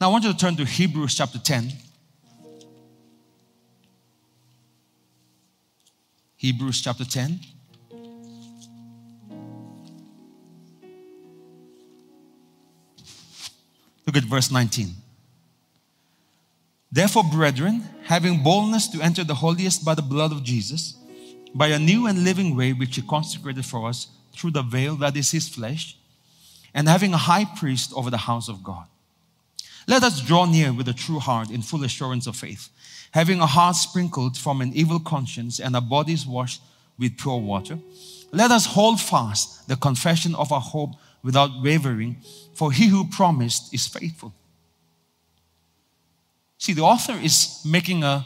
Now 0.00 0.08
I 0.08 0.12
want 0.12 0.24
you 0.24 0.32
to 0.32 0.38
turn 0.38 0.56
to 0.56 0.64
Hebrews 0.64 1.14
chapter 1.14 1.38
10. 1.38 1.70
Hebrews 6.36 6.80
chapter 6.80 7.04
10. 7.04 7.40
Look 14.06 14.16
at 14.16 14.24
verse 14.24 14.50
19. 14.50 14.88
Therefore, 16.90 17.24
brethren, 17.24 17.84
having 18.04 18.42
boldness 18.42 18.88
to 18.88 19.02
enter 19.02 19.24
the 19.24 19.34
holiest 19.34 19.84
by 19.84 19.94
the 19.94 20.00
blood 20.00 20.32
of 20.32 20.42
Jesus, 20.42 20.96
by 21.54 21.66
a 21.66 21.78
new 21.78 22.06
and 22.06 22.24
living 22.24 22.56
way 22.56 22.72
which 22.72 22.96
he 22.96 23.02
consecrated 23.02 23.66
for 23.66 23.86
us 23.86 24.08
through 24.34 24.52
the 24.52 24.62
veil 24.62 24.96
that 24.96 25.14
is 25.18 25.30
his 25.32 25.50
flesh, 25.50 25.98
and 26.74 26.88
having 26.88 27.14
a 27.14 27.18
high 27.18 27.44
priest 27.44 27.92
over 27.94 28.10
the 28.10 28.16
house 28.16 28.48
of 28.48 28.62
God. 28.62 28.86
Let 29.86 30.02
us 30.02 30.20
draw 30.20 30.44
near 30.46 30.72
with 30.72 30.88
a 30.88 30.92
true 30.94 31.18
heart 31.18 31.50
in 31.50 31.62
full 31.62 31.84
assurance 31.84 32.26
of 32.26 32.36
faith, 32.36 32.68
having 33.12 33.40
a 33.40 33.46
heart 33.46 33.76
sprinkled 33.76 34.36
from 34.36 34.60
an 34.60 34.72
evil 34.74 34.98
conscience 34.98 35.60
and 35.60 35.74
our 35.74 35.82
bodies 35.82 36.26
washed 36.26 36.62
with 36.98 37.18
pure 37.18 37.38
water. 37.38 37.78
Let 38.32 38.50
us 38.50 38.66
hold 38.66 39.00
fast 39.00 39.68
the 39.68 39.76
confession 39.76 40.34
of 40.34 40.50
our 40.50 40.60
hope 40.60 40.90
without 41.22 41.62
wavering, 41.62 42.16
for 42.54 42.72
he 42.72 42.88
who 42.88 43.08
promised 43.08 43.72
is 43.72 43.86
faithful. 43.86 44.34
See, 46.58 46.72
the 46.72 46.82
author 46.82 47.12
is 47.12 47.62
making 47.64 48.04
an 48.04 48.24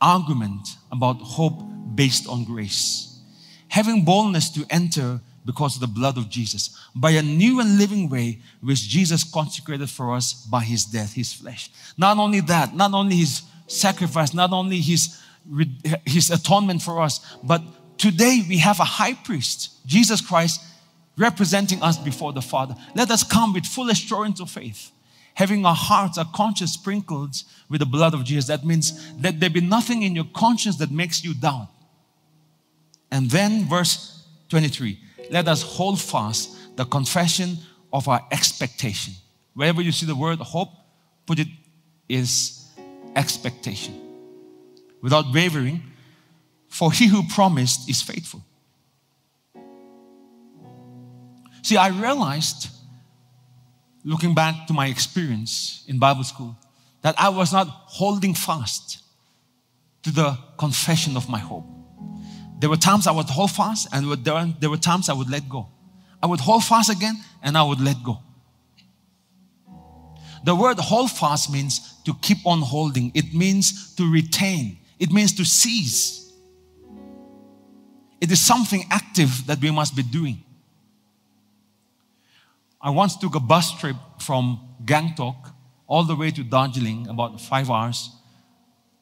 argument 0.00 0.68
about 0.92 1.20
hope 1.20 1.62
based 1.94 2.28
on 2.28 2.44
grace. 2.44 3.18
Having 3.68 4.04
boldness 4.04 4.50
to 4.50 4.64
enter 4.70 5.20
because 5.44 5.74
of 5.76 5.80
the 5.80 5.86
blood 5.86 6.18
of 6.18 6.28
Jesus, 6.28 6.76
by 6.94 7.12
a 7.12 7.22
new 7.22 7.60
and 7.60 7.78
living 7.78 8.08
way 8.08 8.40
which 8.60 8.88
Jesus 8.88 9.24
consecrated 9.24 9.88
for 9.88 10.14
us 10.14 10.46
by 10.46 10.60
his 10.60 10.84
death, 10.84 11.14
his 11.14 11.32
flesh. 11.32 11.70
Not 11.96 12.18
only 12.18 12.40
that, 12.40 12.74
not 12.74 12.92
only 12.92 13.16
his 13.16 13.42
sacrifice, 13.66 14.34
not 14.34 14.52
only 14.52 14.80
his, 14.80 15.18
his 16.04 16.30
atonement 16.30 16.82
for 16.82 17.00
us, 17.00 17.20
but 17.42 17.62
today 17.96 18.44
we 18.48 18.58
have 18.58 18.80
a 18.80 18.84
high 18.84 19.14
priest, 19.14 19.86
Jesus 19.86 20.20
Christ, 20.20 20.60
representing 21.16 21.82
us 21.82 21.98
before 21.98 22.32
the 22.32 22.42
Father. 22.42 22.74
Let 22.94 23.10
us 23.10 23.22
come 23.22 23.52
with 23.52 23.66
full 23.66 23.90
assurance 23.90 24.40
of 24.40 24.50
faith, 24.50 24.90
having 25.34 25.64
our 25.66 25.74
hearts, 25.74 26.18
our 26.18 26.28
conscience 26.34 26.74
sprinkled 26.74 27.34
with 27.68 27.80
the 27.80 27.86
blood 27.86 28.14
of 28.14 28.24
Jesus. 28.24 28.46
That 28.46 28.64
means 28.64 29.12
that 29.20 29.40
there 29.40 29.50
be 29.50 29.60
nothing 29.60 30.02
in 30.02 30.14
your 30.14 30.26
conscience 30.34 30.76
that 30.76 30.90
makes 30.90 31.24
you 31.24 31.34
doubt. 31.34 31.68
And 33.10 33.30
then 33.30 33.64
verse 33.64 34.24
23 34.50 34.98
let 35.30 35.48
us 35.48 35.62
hold 35.62 36.00
fast 36.00 36.76
the 36.76 36.84
confession 36.84 37.58
of 37.92 38.08
our 38.08 38.24
expectation. 38.30 39.14
Wherever 39.54 39.82
you 39.82 39.92
see 39.92 40.06
the 40.06 40.14
word 40.14 40.38
hope, 40.38 40.70
put 41.26 41.38
it 41.38 41.48
is 42.08 42.68
expectation. 43.16 43.94
Without 45.02 45.32
wavering, 45.32 45.82
for 46.68 46.92
he 46.92 47.06
who 47.06 47.22
promised 47.34 47.88
is 47.88 48.02
faithful. 48.02 48.44
See, 51.62 51.76
I 51.76 51.88
realized, 51.88 52.68
looking 54.04 54.34
back 54.34 54.66
to 54.68 54.72
my 54.72 54.86
experience 54.86 55.84
in 55.86 55.98
Bible 55.98 56.24
school, 56.24 56.56
that 57.02 57.14
I 57.18 57.28
was 57.28 57.52
not 57.52 57.66
holding 57.68 58.34
fast 58.34 59.02
to 60.02 60.10
the 60.10 60.38
confession 60.56 61.16
of 61.16 61.28
my 61.28 61.38
hope. 61.38 61.77
There 62.58 62.68
were 62.68 62.76
times 62.76 63.06
I 63.06 63.12
would 63.12 63.26
hold 63.26 63.52
fast, 63.52 63.88
and 63.92 64.06
there 64.24 64.70
were 64.70 64.76
times 64.76 65.08
I 65.08 65.12
would 65.12 65.30
let 65.30 65.48
go. 65.48 65.68
I 66.22 66.26
would 66.26 66.40
hold 66.40 66.64
fast 66.64 66.90
again, 66.90 67.16
and 67.42 67.56
I 67.56 67.62
would 67.62 67.80
let 67.80 68.02
go. 68.02 68.18
The 70.44 70.54
word 70.54 70.78
hold 70.78 71.10
fast 71.10 71.52
means 71.52 71.94
to 72.04 72.14
keep 72.14 72.38
on 72.46 72.60
holding, 72.60 73.12
it 73.14 73.34
means 73.34 73.94
to 73.96 74.10
retain, 74.10 74.78
it 74.98 75.12
means 75.12 75.32
to 75.34 75.44
seize. 75.44 76.32
It 78.20 78.32
is 78.32 78.44
something 78.44 78.84
active 78.90 79.46
that 79.46 79.60
we 79.60 79.70
must 79.70 79.94
be 79.94 80.02
doing. 80.02 80.42
I 82.80 82.90
once 82.90 83.16
took 83.16 83.34
a 83.34 83.40
bus 83.40 83.78
trip 83.78 83.96
from 84.20 84.60
Gangtok 84.84 85.52
all 85.86 86.04
the 86.04 86.16
way 86.16 86.30
to 86.32 86.42
Darjeeling, 86.42 87.08
about 87.08 87.40
five 87.40 87.70
hours, 87.70 88.10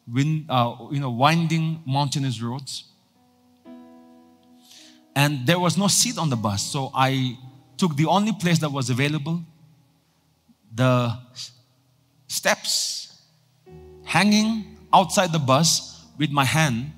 wind, 0.06 0.46
uh, 0.48 0.76
you 0.90 1.00
know, 1.00 1.10
winding 1.10 1.82
mountainous 1.86 2.40
roads. 2.40 2.84
And 5.16 5.46
there 5.46 5.58
was 5.58 5.78
no 5.78 5.88
seat 5.88 6.18
on 6.18 6.28
the 6.28 6.36
bus, 6.36 6.62
so 6.62 6.92
I 6.94 7.38
took 7.78 7.96
the 7.96 8.04
only 8.06 8.32
place 8.32 8.58
that 8.58 8.70
was 8.70 8.90
available, 8.90 9.42
the 10.74 11.18
steps, 12.28 13.22
hanging 14.04 14.76
outside 14.92 15.32
the 15.32 15.38
bus 15.38 16.04
with 16.18 16.30
my 16.30 16.44
hand 16.44 16.92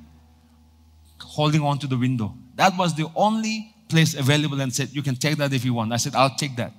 holding 1.21 1.62
on 1.62 1.79
to 1.79 1.87
the 1.87 1.97
window. 1.97 2.35
That 2.57 2.77
was 2.77 2.95
the 2.95 3.09
only 3.14 3.73
place 3.89 4.14
available 4.14 4.61
and 4.61 4.75
said, 4.75 4.89
You 4.93 5.03
can 5.03 5.14
take 5.14 5.37
that 5.37 5.53
if 5.53 5.64
you 5.64 5.73
want. 5.73 5.93
I 5.93 5.97
said, 5.97 6.16
I'll 6.16 6.35
take 6.35 6.57
that. 6.57 6.73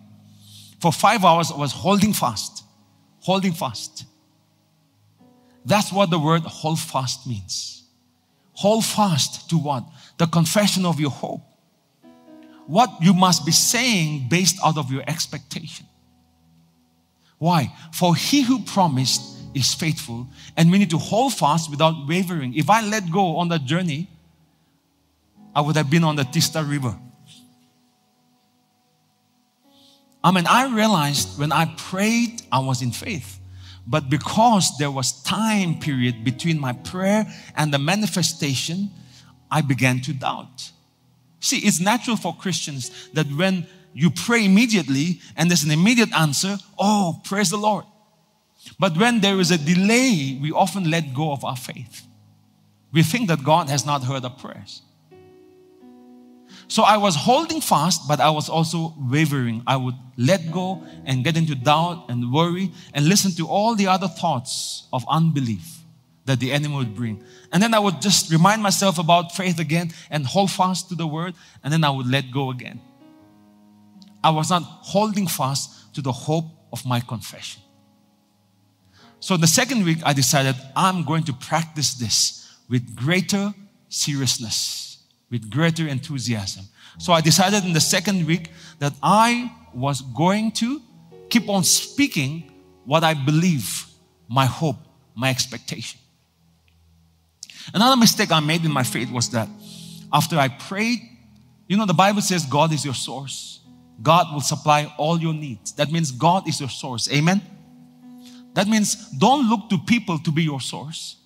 For 0.82 0.92
five 0.92 1.24
hours, 1.24 1.52
I 1.52 1.58
was 1.58 1.72
holding 1.72 2.12
fast, 2.12 2.64
holding 3.22 3.54
fast. 3.54 4.06
That's 5.66 5.94
what 5.94 6.10
the 6.10 6.20
word 6.20 6.42
hold 6.42 6.80
fast 6.80 7.26
means. 7.28 7.84
Hold 8.54 8.84
fast 8.84 9.50
to 9.52 9.58
what? 9.58 9.86
The 10.20 10.28
confession 10.28 10.86
of 10.86 10.99
your 10.99 11.09
hope. 11.09 11.41
What 12.67 12.89
you 13.01 13.13
must 13.13 13.45
be 13.45 13.51
saying 13.51 14.28
based 14.30 14.57
out 14.63 14.78
of 14.78 14.91
your 14.91 15.03
expectation. 15.07 15.88
Why? 17.39 17.74
For 17.93 18.15
he 18.15 18.41
who 18.43 18.61
promised 18.61 19.22
is 19.55 19.74
faithful, 19.74 20.28
and 20.55 20.70
we 20.70 20.78
need 20.78 20.89
to 20.91 20.97
hold 20.97 21.34
fast 21.34 21.72
without 21.72 22.07
wavering. 22.07 22.53
If 22.53 22.70
I 22.70 22.86
let 22.86 23.09
go 23.09 23.38
on 23.38 23.47
that 23.47 23.63
journey, 23.63 24.07
I 25.55 25.61
would 25.61 25.76
have 25.78 25.89
been 25.89 26.03
on 26.03 26.15
the 26.17 26.26
Teesta 26.26 26.63
River. 26.63 26.95
I 30.22 30.32
mean, 30.32 30.45
I 30.45 30.67
realized 30.67 31.39
when 31.39 31.53
I 31.53 31.74
prayed, 31.78 32.41
I 32.51 32.59
was 32.59 32.82
in 32.82 32.91
faith. 32.91 33.39
But 33.88 34.09
because 34.09 34.78
there 34.78 34.91
was 34.91 35.24
time 35.24 35.80
period 35.80 36.24
between 36.24 36.59
my 36.59 36.74
prayer 36.74 37.26
and 37.55 37.74
the 37.74 37.80
manifestation, 37.80 38.91
I 39.52 39.62
began 39.62 40.02
to 40.02 40.14
doubt. 40.14 40.72
See, 41.39 41.60
it's 41.60 41.80
natural 41.80 42.18
for 42.18 42.36
Christians 42.36 43.10
that 43.14 43.28
when 43.28 43.66
you 43.93 44.10
pray 44.10 44.45
immediately 44.45 45.22
and 45.36 45.50
there's 45.50 45.64
an 45.64 45.72
immediate 45.72 46.14
answer, 46.14 46.58
oh, 46.78 47.22
praise 47.24 47.50
the 47.50 47.58
Lord. 47.58 47.86
But 48.78 48.97
when 48.97 49.22
there 49.22 49.39
is 49.39 49.52
a 49.52 49.58
delay, 49.58 50.38
we 50.41 50.52
often 50.52 50.89
let 50.89 51.14
go 51.14 51.32
of 51.32 51.43
our 51.43 51.56
faith. 51.56 52.06
We 52.91 53.04
think 53.04 53.30
that 53.30 53.43
God 53.43 53.70
has 53.70 53.86
not 53.86 54.04
heard 54.04 54.24
our 54.24 54.32
prayers. 54.32 54.82
So 56.68 56.84
I 56.84 56.97
was 56.97 57.16
holding 57.16 57.62
fast, 57.62 58.08
but 58.08 58.20
I 58.20 58.30
was 58.30 58.47
also 58.47 58.93
wavering. 58.97 59.64
I 59.66 59.76
would 59.76 59.95
let 60.18 60.52
go 60.52 60.84
and 61.06 61.24
get 61.24 61.36
into 61.36 61.56
doubt 61.56 62.06
and 62.10 62.32
worry 62.32 62.72
and 62.93 63.08
listen 63.08 63.32
to 63.38 63.47
all 63.47 63.76
the 63.76 63.88
other 63.88 64.08
thoughts 64.08 64.88
of 64.93 65.04
unbelief 65.08 65.78
that 66.30 66.39
the 66.39 66.51
enemy 66.51 66.75
would 66.75 66.95
bring. 66.95 67.23
And 67.51 67.61
then 67.61 67.73
I 67.73 67.80
would 67.80 68.01
just 68.01 68.32
remind 68.32 68.61
myself 68.61 68.99
about 68.99 69.36
faith 69.36 69.59
again 69.59 69.91
and 70.09 70.25
hold 70.25 70.51
fast 70.51 70.89
to 70.89 70.95
the 70.95 71.07
word, 71.07 71.34
and 71.63 71.73
then 71.73 71.84
I 71.84 71.89
would 71.89 72.07
let 72.07 72.32
go 72.32 72.51
again. 72.51 72.80
I 74.23 74.30
was 74.30 74.49
not 74.49 74.63
holding 74.63 75.27
fast 75.27 75.93
to 75.95 76.01
the 76.01 76.11
hope 76.11 76.45
of 76.71 76.86
my 76.86 76.99
confession. 76.99 77.61
So 79.19 79.38
the 79.38 79.47
second 79.47 79.84
week, 79.84 79.99
I 80.05 80.13
decided 80.13 80.55
I'm 80.75 81.03
going 81.03 81.23
to 81.23 81.34
practice 81.34 81.93
this 81.95 82.55
with 82.69 82.95
greater 82.95 83.53
seriousness 83.89 84.89
with 85.30 85.49
greater 85.49 85.88
enthusiasm. 85.88 86.65
So 86.97 87.13
I 87.13 87.21
decided 87.21 87.63
in 87.65 87.73
the 87.73 87.80
second 87.80 88.25
week 88.25 88.49
that 88.80 88.93
I 89.01 89.51
was 89.73 90.01
going 90.01 90.51
to 90.53 90.82
keep 91.30 91.47
on 91.49 91.63
speaking 91.63 92.51
what 92.86 93.03
I 93.03 93.13
believe, 93.13 93.86
my 94.27 94.45
hope, 94.45 94.77
my 95.15 95.30
expectation. 95.30 95.99
Another 97.74 97.95
mistake 97.97 98.32
I 98.32 98.39
made 98.39 98.65
in 98.65 98.72
my 98.72 98.84
faith 98.84 99.11
was 99.11 99.30
that 99.32 99.47
after 100.11 100.38
I 100.38 100.47
prayed, 100.47 100.99
you 101.67 101.78
know, 101.78 101.86
the 101.86 101.93
Bible 101.93 102.22
says 102.22 102.45
God 102.45 102.74
is 102.74 102.84
your 102.84 102.95
source. 102.95 103.59
God 104.01 104.34
will 104.34 104.41
supply 104.41 104.91
all 104.97 105.20
your 105.20 105.34
needs. 105.34 105.74
That 105.74 105.91
means 105.91 106.11
God 106.11 106.47
is 106.47 106.59
your 106.59 106.70
source. 106.70 107.11
Amen? 107.11 107.41
That 108.53 108.67
means 108.67 109.09
don't 109.11 109.49
look 109.49 109.70
to 109.70 109.78
people 109.78 110.20
to 110.20 110.32
be 110.32 110.43
your 110.43 110.61
source, 110.61 111.17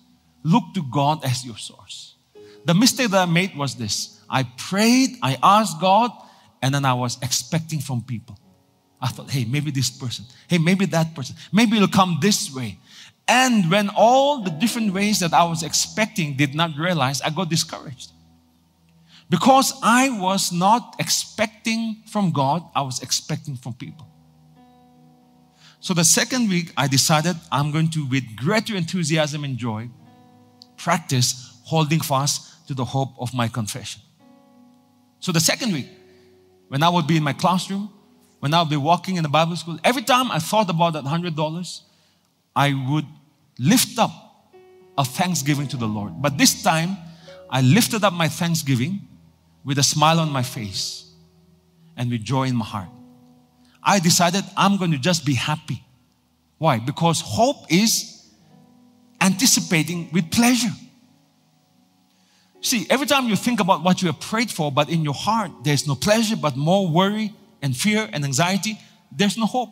look 0.42 0.64
to 0.74 0.82
God 0.82 1.24
as 1.24 1.44
your 1.44 1.56
source. 1.56 2.16
The 2.64 2.74
mistake 2.74 3.10
that 3.10 3.28
I 3.28 3.30
made 3.30 3.56
was 3.56 3.74
this 3.74 4.20
I 4.28 4.44
prayed, 4.56 5.16
I 5.22 5.38
asked 5.42 5.80
God, 5.80 6.10
and 6.62 6.74
then 6.74 6.84
I 6.84 6.94
was 6.94 7.18
expecting 7.22 7.80
from 7.80 8.02
people. 8.02 8.38
I 9.00 9.08
thought, 9.08 9.30
hey, 9.30 9.44
maybe 9.44 9.70
this 9.70 9.90
person, 9.90 10.24
hey, 10.48 10.58
maybe 10.58 10.86
that 10.86 11.14
person, 11.14 11.36
maybe 11.52 11.76
it'll 11.76 11.88
come 11.88 12.18
this 12.20 12.54
way. 12.54 12.78
And 13.26 13.70
when 13.70 13.88
all 13.96 14.42
the 14.42 14.50
different 14.50 14.92
ways 14.92 15.20
that 15.20 15.32
I 15.32 15.44
was 15.44 15.62
expecting 15.62 16.36
did 16.36 16.54
not 16.54 16.76
realize, 16.76 17.20
I 17.22 17.30
got 17.30 17.48
discouraged. 17.48 18.10
Because 19.30 19.72
I 19.82 20.10
was 20.10 20.52
not 20.52 20.96
expecting 20.98 22.02
from 22.06 22.32
God, 22.32 22.62
I 22.74 22.82
was 22.82 23.02
expecting 23.02 23.56
from 23.56 23.74
people. 23.74 24.06
So 25.80 25.94
the 25.94 26.04
second 26.04 26.48
week, 26.48 26.72
I 26.76 26.88
decided 26.88 27.36
I'm 27.50 27.70
going 27.70 27.90
to, 27.90 28.06
with 28.06 28.24
greater 28.36 28.74
enthusiasm 28.74 29.44
and 29.44 29.56
joy, 29.56 29.88
practice 30.76 31.58
holding 31.64 32.00
fast 32.00 32.66
to 32.68 32.74
the 32.74 32.84
hope 32.84 33.14
of 33.18 33.34
my 33.34 33.48
confession. 33.48 34.02
So 35.20 35.32
the 35.32 35.40
second 35.40 35.72
week, 35.72 35.88
when 36.68 36.82
I 36.82 36.88
would 36.88 37.06
be 37.06 37.16
in 37.16 37.22
my 37.22 37.32
classroom, 37.32 37.90
when 38.40 38.52
I 38.52 38.60
would 38.60 38.70
be 38.70 38.76
walking 38.76 39.16
in 39.16 39.22
the 39.22 39.28
Bible 39.28 39.56
school, 39.56 39.78
every 39.82 40.02
time 40.02 40.30
I 40.30 40.38
thought 40.38 40.68
about 40.68 40.92
that 40.94 41.04
hundred 41.04 41.34
dollars, 41.34 41.82
I 42.54 42.72
would 42.90 43.06
lift 43.58 43.98
up 43.98 44.10
a 44.96 45.04
thanksgiving 45.04 45.68
to 45.68 45.76
the 45.76 45.86
Lord. 45.86 46.22
But 46.22 46.38
this 46.38 46.62
time, 46.62 46.96
I 47.50 47.60
lifted 47.62 48.04
up 48.04 48.12
my 48.12 48.28
thanksgiving 48.28 49.08
with 49.64 49.78
a 49.78 49.82
smile 49.82 50.20
on 50.20 50.30
my 50.30 50.42
face 50.42 51.10
and 51.96 52.10
with 52.10 52.22
joy 52.22 52.44
in 52.44 52.56
my 52.56 52.64
heart. 52.64 52.88
I 53.82 53.98
decided 53.98 54.44
I'm 54.56 54.76
going 54.76 54.92
to 54.92 54.98
just 54.98 55.24
be 55.24 55.34
happy. 55.34 55.84
Why? 56.58 56.78
Because 56.78 57.20
hope 57.20 57.70
is 57.70 58.24
anticipating 59.20 60.08
with 60.12 60.30
pleasure. 60.30 60.72
See, 62.60 62.86
every 62.88 63.06
time 63.06 63.28
you 63.28 63.36
think 63.36 63.60
about 63.60 63.82
what 63.82 64.00
you 64.00 64.06
have 64.06 64.20
prayed 64.20 64.50
for, 64.50 64.72
but 64.72 64.88
in 64.88 65.04
your 65.04 65.14
heart 65.14 65.50
there's 65.64 65.86
no 65.86 65.94
pleasure, 65.94 66.36
but 66.36 66.56
more 66.56 66.88
worry 66.88 67.34
and 67.60 67.76
fear 67.76 68.08
and 68.12 68.24
anxiety, 68.24 68.78
there's 69.12 69.36
no 69.36 69.44
hope. 69.46 69.70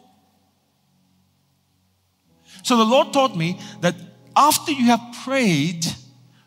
So 2.63 2.77
the 2.77 2.85
Lord 2.85 3.13
taught 3.13 3.37
me 3.37 3.61
that 3.81 3.95
after 4.37 4.73
you 4.73 4.87
have 4.87 5.01
prayed, 5.25 5.85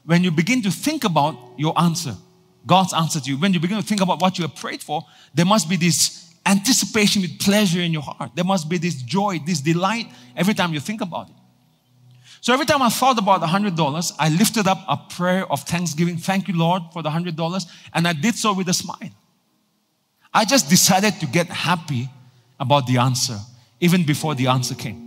when 0.06 0.24
you 0.24 0.32
begin 0.32 0.62
to 0.64 0.72
think 0.72 1.04
about 1.04 1.36
your 1.58 1.80
answer, 1.80 2.16
God's 2.66 2.94
answer 2.94 3.20
to 3.20 3.30
you, 3.30 3.38
when 3.38 3.54
you 3.54 3.60
begin 3.60 3.78
to 3.78 3.86
think 3.86 4.02
about 4.02 4.22
what 4.22 4.38
you 4.38 4.44
have 4.44 4.56
prayed 4.56 4.82
for, 4.82 5.04
there 5.34 5.46
must 5.46 5.70
be 5.70 5.76
this 5.76 6.34
anticipation 6.46 7.22
with 7.22 7.40
pleasure 7.40 7.82
in 7.82 7.92
your 7.92 8.02
heart. 8.02 8.32
There 8.36 8.46
must 8.46 8.70
be 8.70 8.78
this 8.78 8.96
joy, 9.02 9.40
this 9.46 9.62
delight 9.62 10.08
every 10.36 10.54
time 10.54 10.74
you 10.74 10.80
think 10.80 11.02
about 11.02 11.30
it. 11.30 11.36
So 12.42 12.54
every 12.54 12.68
time 12.68 12.84
I 12.84 12.90
thought 12.90 13.18
about 13.18 13.42
the 13.42 13.48
$100, 13.48 14.14
I 14.20 14.30
lifted 14.30 14.68
up 14.68 14.86
a 14.88 14.98
prayer 14.98 15.52
of 15.52 15.64
thanksgiving. 15.64 16.18
Thank 16.18 16.48
you, 16.48 16.56
Lord, 16.56 16.84
for 16.94 17.02
the 17.02 17.10
$100. 17.10 17.66
And 17.94 18.08
I 18.08 18.14
did 18.14 18.36
so 18.36 18.54
with 18.54 18.70
a 18.70 18.74
smile. 18.74 19.10
I 20.32 20.46
just 20.46 20.70
decided 20.70 21.20
to 21.22 21.26
get 21.26 21.48
happy 21.48 22.08
about 22.60 22.86
the 22.86 22.98
answer, 22.98 23.40
even 23.80 24.06
before 24.06 24.36
the 24.36 24.48
answer 24.48 24.76
came. 24.76 25.05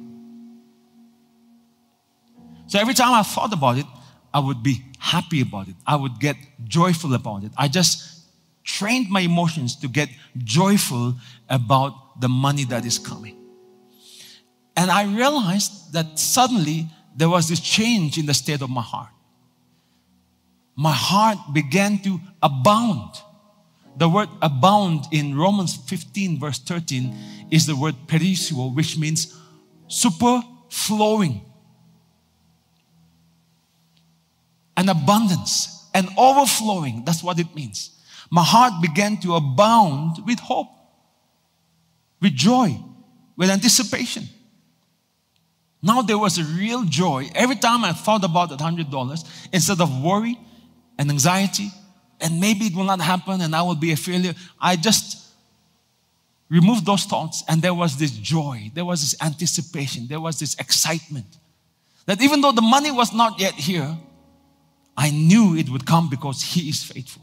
So 2.68 2.78
every 2.78 2.94
time 2.94 3.12
I 3.12 3.22
thought 3.22 3.52
about 3.52 3.78
it, 3.78 3.86
I 4.32 4.40
would 4.40 4.62
be 4.62 4.84
happy 4.98 5.40
about 5.40 5.68
it. 5.68 5.74
I 5.86 5.96
would 5.96 6.20
get 6.20 6.36
joyful 6.64 7.14
about 7.14 7.42
it. 7.42 7.50
I 7.56 7.66
just 7.66 8.26
trained 8.62 9.08
my 9.08 9.20
emotions 9.20 9.74
to 9.76 9.88
get 9.88 10.10
joyful 10.44 11.14
about 11.48 12.20
the 12.20 12.28
money 12.28 12.64
that 12.64 12.84
is 12.84 12.98
coming. 12.98 13.36
And 14.76 14.90
I 14.90 15.04
realized 15.04 15.94
that 15.94 16.18
suddenly 16.18 16.86
there 17.16 17.30
was 17.30 17.48
this 17.48 17.58
change 17.58 18.18
in 18.18 18.26
the 18.26 18.34
state 18.34 18.60
of 18.60 18.68
my 18.68 18.82
heart. 18.82 19.08
My 20.76 20.92
heart 20.92 21.38
began 21.52 21.98
to 22.02 22.20
abound. 22.42 23.14
The 23.96 24.08
word 24.08 24.28
abound 24.42 25.06
in 25.10 25.36
Romans 25.36 25.74
15, 25.74 26.38
verse 26.38 26.58
13, 26.60 27.16
is 27.50 27.66
the 27.66 27.74
word 27.74 27.96
perisseuo, 28.06 28.72
which 28.76 28.98
means 28.98 29.34
super 29.88 30.42
an 34.78 34.88
abundance, 34.88 35.88
an 35.92 36.08
overflowing. 36.16 37.02
That's 37.04 37.22
what 37.22 37.40
it 37.40 37.52
means. 37.52 37.90
My 38.30 38.44
heart 38.44 38.74
began 38.80 39.16
to 39.22 39.34
abound 39.34 40.24
with 40.24 40.38
hope, 40.38 40.68
with 42.22 42.32
joy, 42.34 42.78
with 43.36 43.50
anticipation. 43.50 44.28
Now 45.82 46.02
there 46.02 46.16
was 46.16 46.38
a 46.38 46.44
real 46.44 46.84
joy. 46.84 47.28
Every 47.34 47.56
time 47.56 47.84
I 47.84 47.92
thought 47.92 48.24
about 48.24 48.50
that 48.50 48.60
hundred 48.60 48.88
dollars, 48.88 49.24
instead 49.52 49.80
of 49.80 50.00
worry 50.00 50.38
and 50.96 51.10
anxiety, 51.10 51.70
and 52.20 52.40
maybe 52.40 52.66
it 52.66 52.76
will 52.76 52.84
not 52.84 53.00
happen 53.00 53.40
and 53.40 53.56
I 53.56 53.62
will 53.62 53.74
be 53.74 53.90
a 53.90 53.96
failure, 53.96 54.34
I 54.60 54.76
just 54.76 55.26
removed 56.48 56.86
those 56.86 57.04
thoughts 57.04 57.42
and 57.48 57.60
there 57.62 57.74
was 57.74 57.96
this 57.96 58.12
joy, 58.12 58.70
there 58.74 58.84
was 58.84 59.00
this 59.00 59.20
anticipation, 59.20 60.06
there 60.06 60.20
was 60.20 60.38
this 60.38 60.54
excitement. 60.54 61.26
That 62.06 62.22
even 62.22 62.40
though 62.40 62.52
the 62.52 62.62
money 62.62 62.92
was 62.92 63.12
not 63.12 63.40
yet 63.40 63.54
here, 63.54 63.96
I 64.98 65.10
knew 65.10 65.54
it 65.56 65.70
would 65.70 65.86
come 65.86 66.10
because 66.10 66.42
He 66.42 66.68
is 66.68 66.82
faithful. 66.82 67.22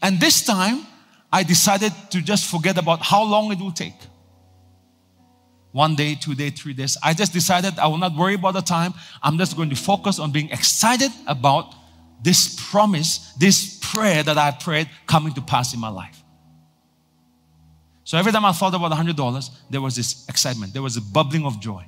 And 0.00 0.20
this 0.20 0.44
time, 0.44 0.86
I 1.32 1.42
decided 1.42 1.92
to 2.10 2.22
just 2.22 2.48
forget 2.48 2.78
about 2.78 3.02
how 3.02 3.24
long 3.24 3.50
it 3.50 3.58
will 3.58 3.72
take. 3.72 3.98
One 5.72 5.96
day, 5.96 6.14
two 6.14 6.34
days, 6.34 6.60
three 6.60 6.74
days. 6.74 6.96
I 7.02 7.12
just 7.12 7.32
decided 7.32 7.78
I 7.78 7.88
will 7.88 7.98
not 7.98 8.14
worry 8.14 8.34
about 8.34 8.54
the 8.54 8.60
time. 8.60 8.94
I'm 9.22 9.36
just 9.36 9.56
going 9.56 9.70
to 9.70 9.76
focus 9.76 10.20
on 10.20 10.30
being 10.30 10.50
excited 10.50 11.10
about 11.26 11.74
this 12.22 12.70
promise, 12.70 13.32
this 13.38 13.80
prayer 13.82 14.22
that 14.22 14.38
I 14.38 14.52
prayed 14.52 14.88
coming 15.06 15.32
to 15.34 15.40
pass 15.40 15.74
in 15.74 15.80
my 15.80 15.88
life. 15.88 16.22
So 18.04 18.16
every 18.16 18.30
time 18.30 18.44
I 18.44 18.52
thought 18.52 18.74
about 18.74 18.92
$100, 18.92 19.50
there 19.70 19.80
was 19.80 19.96
this 19.96 20.28
excitement, 20.28 20.72
there 20.72 20.82
was 20.82 20.96
a 20.96 21.00
bubbling 21.00 21.46
of 21.46 21.58
joy. 21.58 21.84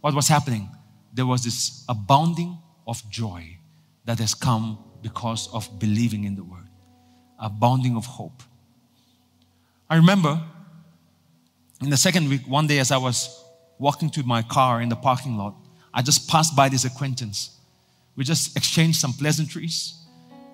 What 0.00 0.12
was 0.14 0.28
happening? 0.28 0.68
There 1.14 1.26
was 1.26 1.44
this 1.44 1.84
abounding 1.88 2.58
of 2.86 3.08
joy 3.10 3.58
that 4.04 4.18
has 4.18 4.34
come 4.34 4.78
because 5.02 5.52
of 5.52 5.78
believing 5.78 6.24
in 6.24 6.34
the 6.34 6.44
word, 6.44 6.68
abounding 7.38 7.96
of 7.96 8.06
hope. 8.06 8.42
I 9.88 9.96
remember 9.96 10.40
in 11.82 11.90
the 11.90 11.96
second 11.96 12.28
week, 12.28 12.42
one 12.46 12.66
day 12.66 12.78
as 12.78 12.90
I 12.90 12.96
was 12.96 13.44
walking 13.78 14.10
to 14.10 14.22
my 14.22 14.42
car 14.42 14.80
in 14.80 14.88
the 14.88 14.96
parking 14.96 15.36
lot, 15.36 15.54
I 15.92 16.02
just 16.02 16.28
passed 16.28 16.54
by 16.54 16.68
this 16.68 16.84
acquaintance. 16.84 17.58
We 18.16 18.24
just 18.24 18.56
exchanged 18.56 19.00
some 19.00 19.12
pleasantries, 19.12 19.94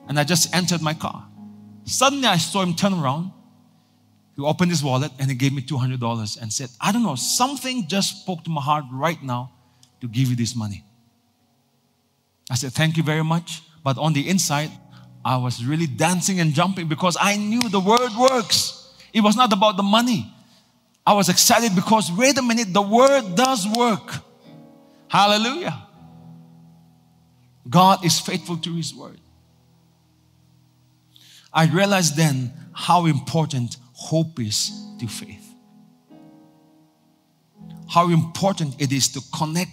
and 0.09 0.19
I 0.19 0.25
just 0.25 0.55
entered 0.55 0.81
my 0.81 0.95
car. 0.95 1.27
Suddenly, 1.85 2.27
I 2.27 2.39
saw 2.39 2.63
him 2.63 2.75
turn 2.75 2.95
around 2.95 3.33
he 4.39 4.45
opened 4.45 4.71
his 4.71 4.85
wallet 4.85 5.11
and 5.19 5.29
he 5.29 5.37
gave 5.37 5.53
me 5.53 5.63
$200 5.63 6.41
and 6.41 6.53
said, 6.53 6.69
I 6.81 6.93
don't 6.93 7.03
know, 7.03 7.17
something 7.17 7.89
just 7.89 8.23
spoke 8.23 8.45
to 8.45 8.51
my 8.51 8.61
heart 8.61 8.85
right 8.93 9.21
now 9.21 9.51
to 10.01 10.07
give 10.07 10.29
you 10.29 10.37
this 10.37 10.55
money. 10.55 10.85
I 12.51 12.55
said, 12.55 12.73
Thank 12.73 12.97
you 12.97 13.03
very 13.03 13.25
much. 13.25 13.63
But 13.85 13.99
on 13.99 14.13
the 14.13 14.29
inside, 14.29 14.71
I 15.25 15.37
was 15.37 15.65
really 15.65 15.87
dancing 15.87 16.41
and 16.41 16.53
jumping 16.53 16.89
because 16.89 17.17
I 17.21 17.37
knew 17.37 17.69
the 17.69 17.81
word 17.81 18.11
works. 18.19 18.95
It 19.13 19.21
was 19.21 19.37
not 19.37 19.53
about 19.53 19.77
the 19.77 19.83
money. 19.83 20.33
I 21.07 21.15
was 21.15 21.29
excited 21.29 21.75
because, 21.75 22.13
wait 22.13 22.37
a 22.39 22.43
minute, 22.43 22.73
the 22.73 22.83
word 22.83 23.35
does 23.35 23.67
work. 23.67 24.15
Hallelujah. 25.09 25.87
God 27.69 28.05
is 28.05 28.21
faithful 28.21 28.59
to 28.59 28.75
his 28.75 28.95
word. 28.95 29.21
I 31.53 31.67
realized 31.67 32.17
then 32.17 32.53
how 32.73 33.07
important 33.07 33.79
hope 33.93 34.39
is 34.39 34.71
to 35.01 35.09
faith. 35.09 35.45
How 37.89 38.11
important 38.11 38.81
it 38.81 38.93
is 38.93 39.09
to 39.09 39.21
connect 39.37 39.73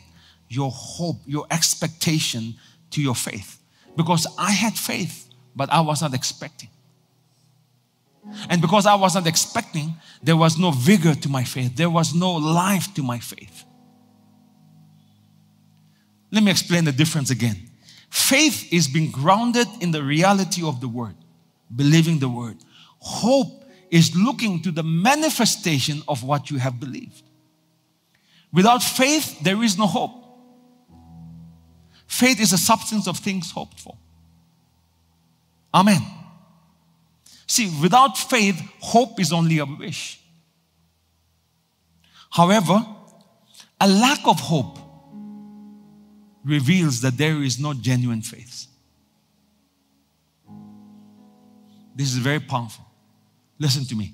your 0.49 0.71
hope, 0.71 1.17
your 1.25 1.45
expectation 1.51 2.55
to 2.91 3.01
your 3.01 3.15
faith. 3.15 3.59
Because 3.95 4.27
I 4.37 4.51
had 4.51 4.73
faith, 4.73 5.29
but 5.55 5.71
I 5.71 5.81
was 5.81 6.01
not 6.01 6.13
expecting. 6.13 6.69
And 8.49 8.61
because 8.61 8.85
I 8.85 8.95
was 8.95 9.15
not 9.15 9.27
expecting, 9.27 9.95
there 10.21 10.35
was 10.35 10.57
no 10.57 10.71
vigor 10.71 11.13
to 11.15 11.29
my 11.29 11.43
faith, 11.43 11.75
there 11.75 11.89
was 11.89 12.13
no 12.13 12.33
life 12.33 12.93
to 12.95 13.03
my 13.03 13.19
faith. 13.19 13.63
Let 16.31 16.43
me 16.43 16.51
explain 16.51 16.85
the 16.85 16.91
difference 16.91 17.29
again. 17.29 17.69
Faith 18.09 18.71
is 18.73 18.87
being 18.87 19.11
grounded 19.11 19.67
in 19.79 19.91
the 19.91 20.03
reality 20.03 20.63
of 20.63 20.81
the 20.81 20.87
word, 20.87 21.15
believing 21.73 22.19
the 22.19 22.29
word. 22.29 22.57
Hope 22.99 23.63
is 23.91 24.15
looking 24.15 24.61
to 24.63 24.71
the 24.71 24.83
manifestation 24.83 26.01
of 26.07 26.23
what 26.23 26.49
you 26.49 26.57
have 26.57 26.79
believed. 26.79 27.23
Without 28.51 28.81
faith, 28.81 29.39
there 29.41 29.61
is 29.63 29.77
no 29.77 29.85
hope. 29.85 30.24
Faith 32.07 32.39
is 32.39 32.53
a 32.53 32.57
substance 32.57 33.07
of 33.07 33.17
things 33.17 33.51
hoped 33.51 33.79
for. 33.79 33.95
Amen. 35.73 36.01
See, 37.47 37.71
without 37.81 38.17
faith, 38.17 38.59
hope 38.79 39.19
is 39.19 39.31
only 39.33 39.59
a 39.59 39.65
wish. 39.65 40.19
However, 42.31 42.85
a 43.79 43.87
lack 43.87 44.25
of 44.25 44.39
hope 44.39 44.77
reveals 46.43 47.01
that 47.01 47.17
there 47.17 47.41
is 47.43 47.59
no 47.59 47.73
genuine 47.73 48.21
faith. 48.21 48.67
This 51.95 52.11
is 52.11 52.17
very 52.17 52.39
powerful. 52.39 52.85
Listen 53.57 53.85
to 53.85 53.95
me. 53.95 54.13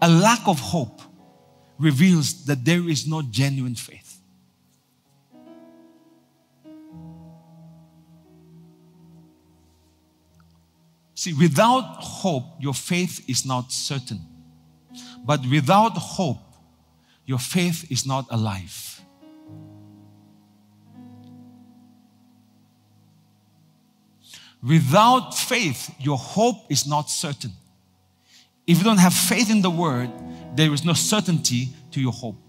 A 0.00 0.08
lack 0.08 0.46
of 0.46 0.60
hope 0.60 1.00
reveals 1.78 2.44
that 2.44 2.64
there 2.64 2.88
is 2.88 3.06
no 3.06 3.22
genuine 3.22 3.74
faith. 3.74 4.01
See, 11.22 11.34
without 11.34 11.98
hope, 12.00 12.56
your 12.58 12.74
faith 12.74 13.24
is 13.28 13.46
not 13.46 13.70
certain. 13.70 14.22
But 15.24 15.46
without 15.48 15.96
hope, 15.96 16.42
your 17.26 17.38
faith 17.38 17.92
is 17.92 18.04
not 18.04 18.26
alive. 18.28 19.00
Without 24.60 25.32
faith, 25.36 25.94
your 26.00 26.18
hope 26.18 26.56
is 26.68 26.88
not 26.88 27.08
certain. 27.08 27.52
If 28.66 28.78
you 28.78 28.82
don't 28.82 28.98
have 28.98 29.14
faith 29.14 29.48
in 29.48 29.62
the 29.62 29.70
word, 29.70 30.10
there 30.56 30.72
is 30.72 30.84
no 30.84 30.92
certainty 30.92 31.68
to 31.92 32.00
your 32.00 32.10
hope. 32.10 32.42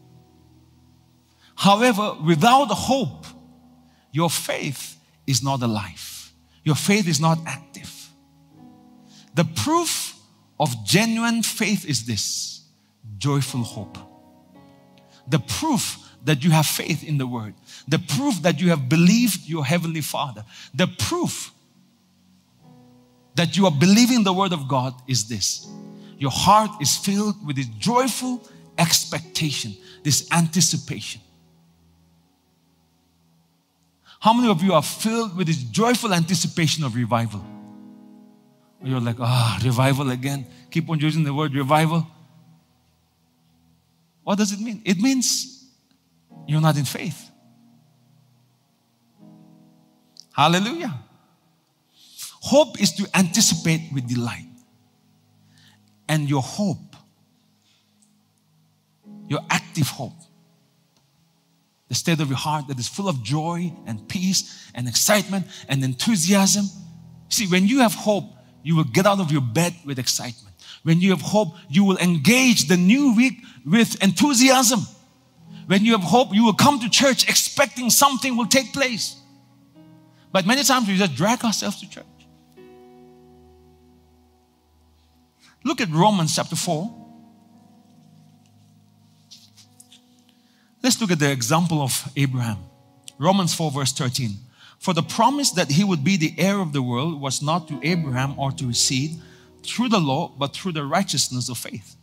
However, 1.53 2.15
without 2.25 2.71
hope, 2.71 3.27
your 4.11 4.31
faith 4.31 4.97
is 5.27 5.43
not 5.43 5.61
alive. 5.61 6.31
Your 6.63 6.75
faith 6.75 7.07
is 7.07 7.19
not 7.19 7.37
active. 7.45 7.72
The 9.33 9.45
proof 9.45 10.15
of 10.59 10.85
genuine 10.85 11.43
faith 11.43 11.85
is 11.85 12.05
this 12.05 12.61
joyful 13.17 13.61
hope. 13.61 13.97
The 15.27 15.39
proof 15.39 15.97
that 16.25 16.43
you 16.43 16.51
have 16.51 16.65
faith 16.65 17.03
in 17.03 17.17
the 17.17 17.27
word, 17.27 17.53
the 17.87 17.99
proof 17.99 18.41
that 18.43 18.61
you 18.61 18.69
have 18.69 18.87
believed 18.87 19.47
your 19.47 19.65
heavenly 19.65 20.01
Father, 20.01 20.43
the 20.73 20.87
proof 20.87 21.51
that 23.35 23.57
you 23.57 23.65
are 23.65 23.71
believing 23.71 24.23
the 24.23 24.33
word 24.33 24.53
of 24.53 24.67
God 24.67 24.93
is 25.07 25.27
this 25.27 25.67
your 26.17 26.31
heart 26.31 26.81
is 26.81 26.95
filled 26.95 27.45
with 27.45 27.57
this 27.57 27.65
joyful 27.65 28.47
expectation, 28.77 29.75
this 30.03 30.31
anticipation. 30.31 31.21
How 34.19 34.31
many 34.31 34.49
of 34.49 34.63
you 34.63 34.73
are 34.73 34.83
filled 34.83 35.35
with 35.35 35.47
this 35.47 35.61
joyful 35.61 36.13
anticipation 36.13 36.85
of 36.85 36.95
revival? 36.95 37.43
You're 38.83 38.99
like, 38.99 39.15
ah, 39.19 39.59
revival 39.63 40.09
again. 40.11 40.45
Keep 40.69 40.89
on 40.89 40.99
using 40.99 41.23
the 41.23 41.33
word 41.33 41.53
revival. 41.55 42.05
What 44.23 44.37
does 44.37 44.51
it 44.51 44.59
mean? 44.59 44.81
It 44.85 44.99
means 44.99 45.65
you're 46.47 46.61
not 46.61 46.77
in 46.77 46.85
faith. 46.85 47.29
Hallelujah. 50.33 50.93
Hope 52.41 52.81
is 52.81 52.91
to 52.93 53.07
anticipate 53.15 53.81
with 53.93 54.07
delight 54.07 54.47
and 56.09 56.29
your 56.29 56.41
hope, 56.41 56.95
your 59.29 59.39
active 59.49 59.87
hope, 59.87 60.19
the 61.87 61.95
state 61.95 62.19
of 62.19 62.27
your 62.27 62.37
heart 62.37 62.67
that 62.67 62.79
is 62.79 62.87
full 62.87 63.07
of 63.07 63.23
joy 63.23 63.71
and 63.85 64.09
peace 64.09 64.69
and 64.75 64.87
excitement 64.89 65.45
and 65.69 65.83
enthusiasm. 65.83 66.65
See, 67.29 67.47
when 67.47 67.67
you 67.67 67.79
have 67.79 67.93
hope, 67.93 68.25
you 68.63 68.75
will 68.75 68.85
get 68.85 69.05
out 69.05 69.19
of 69.19 69.31
your 69.31 69.41
bed 69.41 69.75
with 69.85 69.99
excitement. 69.99 70.55
When 70.83 70.99
you 70.99 71.11
have 71.11 71.21
hope, 71.21 71.55
you 71.69 71.83
will 71.83 71.97
engage 71.97 72.67
the 72.67 72.77
new 72.77 73.15
week 73.15 73.33
with 73.65 74.01
enthusiasm. 74.03 74.81
When 75.67 75.85
you 75.85 75.93
have 75.93 76.03
hope, 76.03 76.33
you 76.33 76.43
will 76.43 76.53
come 76.53 76.79
to 76.79 76.89
church 76.89 77.27
expecting 77.29 77.89
something 77.89 78.35
will 78.35 78.47
take 78.47 78.73
place. 78.73 79.15
But 80.31 80.45
many 80.45 80.63
times 80.63 80.87
we 80.87 80.97
just 80.97 81.15
drag 81.15 81.43
ourselves 81.43 81.79
to 81.81 81.89
church. 81.89 82.05
Look 85.63 85.79
at 85.79 85.89
Romans 85.89 86.35
chapter 86.35 86.55
4. 86.55 87.03
Let's 90.81 90.99
look 90.99 91.11
at 91.11 91.19
the 91.19 91.31
example 91.31 91.81
of 91.81 92.11
Abraham. 92.17 92.57
Romans 93.17 93.53
4, 93.53 93.71
verse 93.71 93.93
13. 93.93 94.31
For 94.83 94.93
the 94.93 95.01
promise 95.01 95.51
that 95.51 95.71
he 95.71 95.85
would 95.85 96.03
be 96.03 96.17
the 96.17 96.33
heir 96.37 96.59
of 96.59 96.73
the 96.73 96.81
world 96.81 97.21
was 97.21 97.41
not 97.41 97.69
to 97.69 97.79
Abraham 97.83 98.37
or 98.37 98.51
to 98.51 98.67
his 98.67 98.81
seed 98.81 99.11
through 99.63 99.87
the 99.87 100.01
law, 100.01 100.33
but 100.37 100.53
through 100.53 100.73
the 100.73 100.83
righteousness 100.83 101.47
of 101.47 101.57
faith. 101.57 101.95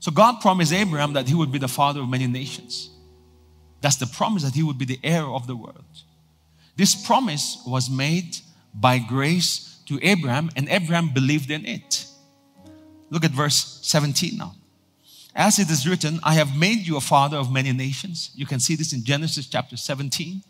So 0.00 0.10
God 0.10 0.40
promised 0.40 0.72
Abraham 0.72 1.12
that 1.12 1.28
he 1.28 1.34
would 1.34 1.52
be 1.52 1.58
the 1.58 1.68
father 1.68 2.00
of 2.00 2.08
many 2.08 2.26
nations. 2.26 2.88
That's 3.82 3.96
the 3.96 4.06
promise 4.06 4.42
that 4.42 4.54
he 4.54 4.62
would 4.62 4.78
be 4.78 4.86
the 4.86 4.98
heir 5.04 5.24
of 5.24 5.46
the 5.46 5.54
world. 5.54 5.84
This 6.76 6.94
promise 6.94 7.62
was 7.66 7.90
made 7.90 8.38
by 8.72 8.98
grace 8.98 9.82
to 9.84 9.98
Abraham, 10.02 10.48
and 10.56 10.66
Abraham 10.70 11.12
believed 11.12 11.50
in 11.50 11.66
it. 11.66 12.06
Look 13.10 13.26
at 13.26 13.32
verse 13.32 13.80
17 13.82 14.38
now. 14.38 14.54
As 15.34 15.58
it 15.58 15.68
is 15.68 15.86
written, 15.86 16.20
I 16.24 16.32
have 16.34 16.56
made 16.56 16.86
you 16.86 16.96
a 16.96 17.02
father 17.02 17.36
of 17.36 17.52
many 17.52 17.72
nations. 17.74 18.30
You 18.34 18.46
can 18.46 18.60
see 18.60 18.76
this 18.76 18.94
in 18.94 19.04
Genesis 19.04 19.46
chapter 19.46 19.76
17 19.76 20.42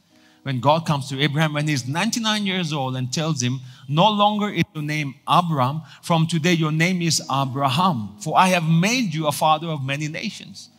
when 0.42 0.60
God 0.60 0.86
comes 0.86 1.08
to 1.08 1.20
Abraham 1.20 1.54
when 1.54 1.68
he's 1.68 1.86
99 1.86 2.46
years 2.46 2.72
old 2.72 2.96
and 2.96 3.12
tells 3.12 3.42
him, 3.42 3.60
No 3.88 4.08
longer 4.10 4.48
is 4.48 4.64
your 4.74 4.84
name 4.84 5.14
Abram, 5.26 5.82
from 6.02 6.26
today 6.26 6.52
your 6.52 6.72
name 6.72 7.02
is 7.02 7.20
Abraham, 7.30 8.16
for 8.20 8.38
I 8.38 8.48
have 8.48 8.68
made 8.68 9.14
you 9.14 9.26
a 9.26 9.32
father 9.32 9.68
of 9.68 9.84
many 9.84 10.08
nations. 10.08 10.70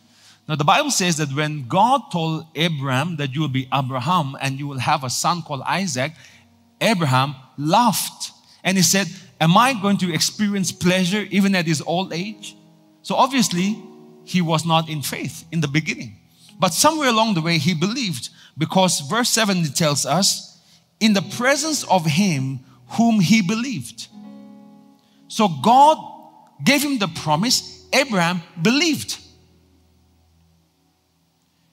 Now, 0.48 0.56
the 0.56 0.64
Bible 0.64 0.90
says 0.90 1.16
that 1.18 1.32
when 1.32 1.68
God 1.68 2.10
told 2.10 2.46
Abraham 2.56 3.16
that 3.16 3.34
you 3.34 3.40
will 3.40 3.48
be 3.48 3.68
Abraham 3.72 4.36
and 4.40 4.58
you 4.58 4.66
will 4.66 4.80
have 4.80 5.04
a 5.04 5.10
son 5.10 5.42
called 5.42 5.62
Isaac, 5.62 6.12
Abraham 6.80 7.36
laughed 7.56 8.32
and 8.64 8.76
he 8.76 8.82
said, 8.82 9.06
Am 9.40 9.56
I 9.56 9.74
going 9.80 9.96
to 9.98 10.12
experience 10.12 10.72
pleasure 10.72 11.26
even 11.30 11.54
at 11.54 11.66
his 11.66 11.80
old 11.82 12.12
age? 12.12 12.56
So, 13.02 13.14
obviously, 13.14 13.80
he 14.24 14.42
was 14.42 14.66
not 14.66 14.88
in 14.88 15.02
faith 15.02 15.44
in 15.52 15.60
the 15.60 15.68
beginning. 15.68 16.16
But 16.58 16.74
somewhere 16.74 17.08
along 17.08 17.34
the 17.34 17.40
way, 17.40 17.58
he 17.58 17.72
believed 17.72 18.28
because 18.56 19.00
verse 19.00 19.30
7 19.30 19.64
tells 19.72 20.06
us, 20.06 20.60
in 20.98 21.14
the 21.14 21.22
presence 21.22 21.84
of 21.84 22.04
him 22.04 22.60
whom 22.88 23.20
he 23.20 23.42
believed. 23.42 24.08
So 25.28 25.48
God 25.48 25.98
gave 26.64 26.82
him 26.82 26.98
the 26.98 27.08
promise, 27.08 27.86
Abraham 27.92 28.42
believed. 28.60 29.18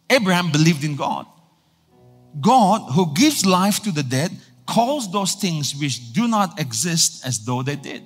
Abraham 0.10 0.52
believed 0.52 0.84
in 0.84 0.96
God. 0.96 1.26
God, 2.40 2.92
who 2.92 3.14
gives 3.14 3.46
life 3.46 3.82
to 3.84 3.92
the 3.92 4.04
dead, 4.04 4.32
calls 4.66 5.12
those 5.12 5.34
things 5.34 5.76
which 5.76 6.14
do 6.14 6.28
not 6.28 6.60
exist 6.60 7.26
as 7.26 7.44
though 7.44 7.64
they 7.64 7.76
did. 7.76 8.04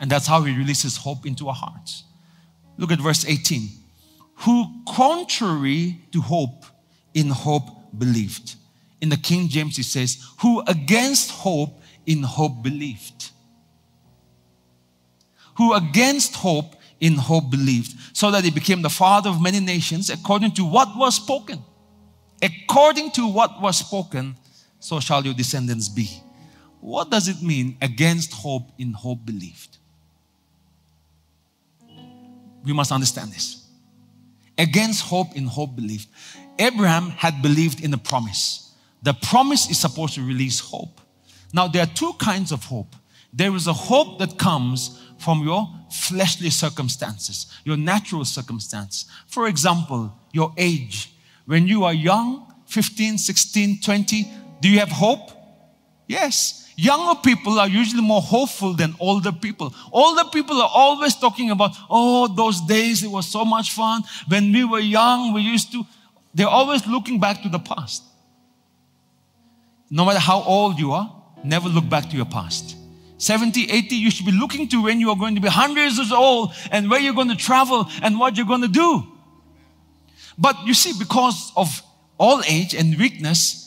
And 0.00 0.10
that's 0.10 0.26
how 0.26 0.42
he 0.42 0.56
releases 0.56 0.96
hope 0.96 1.26
into 1.26 1.48
our 1.48 1.54
hearts. 1.54 2.04
Look 2.78 2.90
at 2.90 3.00
verse 3.00 3.24
18. 3.26 3.68
Who, 4.36 4.82
contrary 4.88 6.00
to 6.12 6.20
hope, 6.20 6.59
in 7.14 7.28
hope 7.28 7.68
believed. 7.96 8.54
In 9.00 9.08
the 9.08 9.16
King 9.16 9.48
James, 9.48 9.78
it 9.78 9.84
says, 9.84 10.24
Who 10.40 10.62
against 10.66 11.30
hope 11.30 11.80
in 12.06 12.22
hope 12.22 12.62
believed. 12.62 13.30
Who 15.56 15.74
against 15.74 16.36
hope 16.36 16.76
in 17.00 17.14
hope 17.14 17.50
believed, 17.50 17.94
so 18.12 18.30
that 18.30 18.44
he 18.44 18.50
became 18.50 18.82
the 18.82 18.90
father 18.90 19.30
of 19.30 19.40
many 19.40 19.60
nations 19.60 20.10
according 20.10 20.52
to 20.52 20.64
what 20.64 20.96
was 20.96 21.16
spoken. 21.16 21.62
According 22.42 23.12
to 23.12 23.26
what 23.26 23.60
was 23.60 23.78
spoken, 23.78 24.36
so 24.78 25.00
shall 25.00 25.24
your 25.24 25.34
descendants 25.34 25.88
be. 25.88 26.22
What 26.80 27.10
does 27.10 27.28
it 27.28 27.42
mean 27.42 27.76
against 27.82 28.32
hope 28.32 28.70
in 28.78 28.92
hope 28.92 29.24
believed? 29.24 29.78
We 32.64 32.72
must 32.72 32.92
understand 32.92 33.32
this. 33.32 33.66
Against 34.56 35.02
hope 35.02 35.36
in 35.36 35.46
hope 35.46 35.76
believed. 35.76 36.08
Abraham 36.60 37.10
had 37.10 37.42
believed 37.42 37.82
in 37.82 37.90
the 37.90 37.98
promise. 37.98 38.72
The 39.02 39.14
promise 39.14 39.70
is 39.70 39.78
supposed 39.78 40.14
to 40.14 40.22
release 40.22 40.60
hope. 40.60 41.00
Now, 41.52 41.66
there 41.66 41.82
are 41.82 41.94
two 41.94 42.12
kinds 42.18 42.52
of 42.52 42.64
hope. 42.64 42.94
There 43.32 43.54
is 43.54 43.66
a 43.66 43.72
hope 43.72 44.18
that 44.18 44.38
comes 44.38 45.00
from 45.18 45.42
your 45.42 45.68
fleshly 45.90 46.50
circumstances, 46.50 47.46
your 47.64 47.76
natural 47.76 48.24
circumstance. 48.24 49.06
For 49.26 49.48
example, 49.48 50.12
your 50.32 50.52
age. 50.56 51.12
When 51.46 51.66
you 51.66 51.84
are 51.84 51.94
young, 51.94 52.46
15, 52.66 53.18
16, 53.18 53.80
20, 53.80 54.30
do 54.60 54.68
you 54.68 54.78
have 54.78 54.90
hope? 54.90 55.30
Yes. 56.06 56.72
Younger 56.76 57.20
people 57.20 57.58
are 57.58 57.68
usually 57.68 58.02
more 58.02 58.22
hopeful 58.22 58.74
than 58.74 58.94
older 59.00 59.32
people. 59.32 59.74
Older 59.92 60.24
people 60.32 60.60
are 60.60 60.70
always 60.72 61.14
talking 61.14 61.50
about, 61.50 61.72
oh, 61.90 62.28
those 62.28 62.60
days, 62.62 63.02
it 63.02 63.10
was 63.10 63.26
so 63.26 63.44
much 63.44 63.72
fun. 63.72 64.02
When 64.28 64.52
we 64.52 64.64
were 64.64 64.80
young, 64.80 65.32
we 65.32 65.42
used 65.42 65.72
to. 65.72 65.84
They're 66.34 66.48
always 66.48 66.86
looking 66.86 67.20
back 67.20 67.42
to 67.42 67.48
the 67.48 67.58
past. 67.58 68.02
No 69.90 70.04
matter 70.04 70.20
how 70.20 70.42
old 70.42 70.78
you 70.78 70.92
are, 70.92 71.10
never 71.42 71.68
look 71.68 71.88
back 71.88 72.08
to 72.10 72.16
your 72.16 72.26
past. 72.26 72.76
70, 73.18 73.70
80, 73.70 73.96
you 73.96 74.10
should 74.10 74.26
be 74.26 74.32
looking 74.32 74.68
to 74.68 74.82
when 74.82 75.00
you 75.00 75.10
are 75.10 75.16
going 75.16 75.34
to 75.34 75.40
be 75.40 75.48
hundreds 75.48 75.98
years 75.98 76.12
old 76.12 76.52
and 76.70 76.88
where 76.88 77.00
you're 77.00 77.14
going 77.14 77.28
to 77.28 77.36
travel 77.36 77.86
and 78.02 78.18
what 78.18 78.36
you're 78.36 78.46
going 78.46 78.62
to 78.62 78.68
do. 78.68 79.06
But 80.38 80.66
you 80.66 80.72
see, 80.72 80.94
because 80.98 81.52
of 81.56 81.82
all 82.18 82.42
age 82.46 82.74
and 82.74 82.96
weakness, 82.96 83.60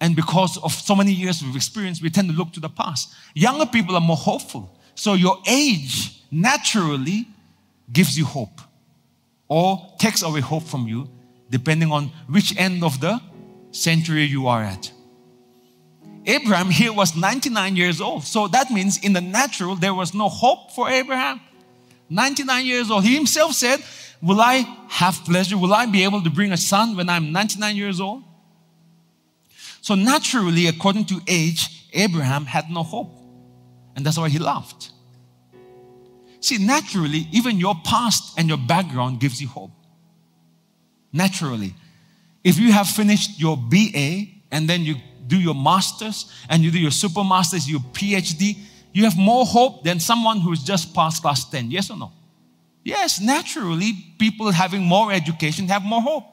and 0.00 0.14
because 0.14 0.58
of 0.58 0.72
so 0.72 0.94
many 0.94 1.12
years 1.12 1.42
of 1.42 1.56
experience, 1.56 2.00
we 2.00 2.10
tend 2.10 2.28
to 2.30 2.36
look 2.36 2.52
to 2.52 2.60
the 2.60 2.68
past. 2.68 3.12
Younger 3.34 3.66
people 3.66 3.94
are 3.94 4.00
more 4.00 4.16
hopeful. 4.16 4.78
So 4.94 5.14
your 5.14 5.38
age 5.46 6.22
naturally 6.30 7.26
gives 7.92 8.16
you 8.16 8.24
hope 8.24 8.60
or 9.48 9.94
takes 9.98 10.22
away 10.22 10.40
hope 10.40 10.64
from 10.64 10.86
you 10.86 11.08
depending 11.50 11.92
on 11.92 12.10
which 12.28 12.56
end 12.56 12.84
of 12.84 13.00
the 13.00 13.20
century 13.70 14.24
you 14.24 14.46
are 14.48 14.62
at. 14.62 14.92
Abraham 16.26 16.70
here 16.70 16.92
was 16.92 17.16
99 17.16 17.76
years 17.76 18.00
old. 18.00 18.24
So 18.24 18.48
that 18.48 18.70
means 18.70 19.02
in 19.02 19.14
the 19.14 19.20
natural, 19.20 19.76
there 19.76 19.94
was 19.94 20.12
no 20.12 20.28
hope 20.28 20.72
for 20.72 20.90
Abraham. 20.90 21.40
99 22.10 22.66
years 22.66 22.90
old. 22.90 23.04
He 23.04 23.14
himself 23.14 23.54
said, 23.54 23.80
Will 24.20 24.40
I 24.40 24.66
have 24.88 25.14
pleasure? 25.24 25.56
Will 25.56 25.72
I 25.72 25.86
be 25.86 26.02
able 26.04 26.22
to 26.22 26.30
bring 26.30 26.52
a 26.52 26.56
son 26.56 26.96
when 26.96 27.08
I'm 27.08 27.32
99 27.32 27.76
years 27.76 28.00
old? 28.00 28.24
So 29.80 29.94
naturally, 29.94 30.66
according 30.66 31.04
to 31.06 31.20
age, 31.26 31.88
Abraham 31.92 32.44
had 32.44 32.68
no 32.68 32.82
hope. 32.82 33.14
And 33.94 34.04
that's 34.04 34.18
why 34.18 34.28
he 34.28 34.38
laughed. 34.38 34.90
See, 36.40 36.58
naturally, 36.58 37.28
even 37.32 37.58
your 37.58 37.74
past 37.84 38.34
and 38.36 38.48
your 38.48 38.58
background 38.58 39.20
gives 39.20 39.40
you 39.40 39.48
hope 39.48 39.70
naturally. 41.12 41.74
If 42.44 42.58
you 42.58 42.72
have 42.72 42.88
finished 42.88 43.38
your 43.40 43.56
BA 43.56 44.26
and 44.50 44.68
then 44.68 44.82
you 44.82 44.96
do 45.26 45.38
your 45.38 45.54
master's 45.54 46.32
and 46.48 46.62
you 46.62 46.70
do 46.70 46.78
your 46.78 46.90
super 46.90 47.24
master's, 47.24 47.68
your 47.70 47.80
PhD, 47.80 48.56
you 48.92 49.04
have 49.04 49.16
more 49.16 49.44
hope 49.44 49.84
than 49.84 50.00
someone 50.00 50.40
who's 50.40 50.62
just 50.62 50.94
passed 50.94 51.22
class 51.22 51.48
10. 51.48 51.70
Yes 51.70 51.90
or 51.90 51.96
no? 51.96 52.12
Yes, 52.82 53.20
naturally, 53.20 53.92
people 54.18 54.50
having 54.50 54.82
more 54.82 55.12
education 55.12 55.68
have 55.68 55.82
more 55.82 56.00
hope. 56.00 56.24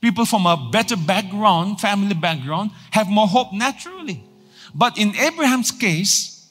People 0.00 0.24
from 0.24 0.46
a 0.46 0.68
better 0.70 0.96
background, 0.96 1.80
family 1.80 2.14
background, 2.14 2.70
have 2.90 3.08
more 3.08 3.26
hope 3.26 3.52
naturally. 3.52 4.22
But 4.74 4.98
in 4.98 5.16
Abraham's 5.16 5.70
case, 5.70 6.48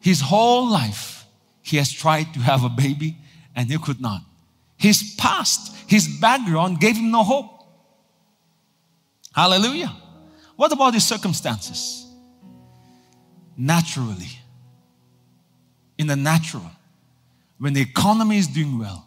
his 0.00 0.20
whole 0.20 0.68
life, 0.68 1.24
he 1.62 1.78
has 1.78 1.90
tried 1.90 2.32
to 2.34 2.40
have 2.40 2.62
a 2.64 2.68
baby 2.68 3.16
and 3.56 3.68
he 3.68 3.78
could 3.78 4.00
not. 4.00 4.20
His 4.76 5.14
past, 5.18 5.74
his 5.88 6.06
background 6.20 6.80
gave 6.80 6.96
him 6.96 7.10
no 7.10 7.22
hope. 7.22 7.56
Hallelujah. 9.34 9.94
What 10.56 10.72
about 10.72 10.94
his 10.94 11.04
circumstances? 11.04 12.06
Naturally, 13.56 14.30
in 15.98 16.06
the 16.06 16.16
natural, 16.16 16.70
when 17.58 17.72
the 17.72 17.80
economy 17.80 18.38
is 18.38 18.46
doing 18.46 18.78
well, 18.78 19.06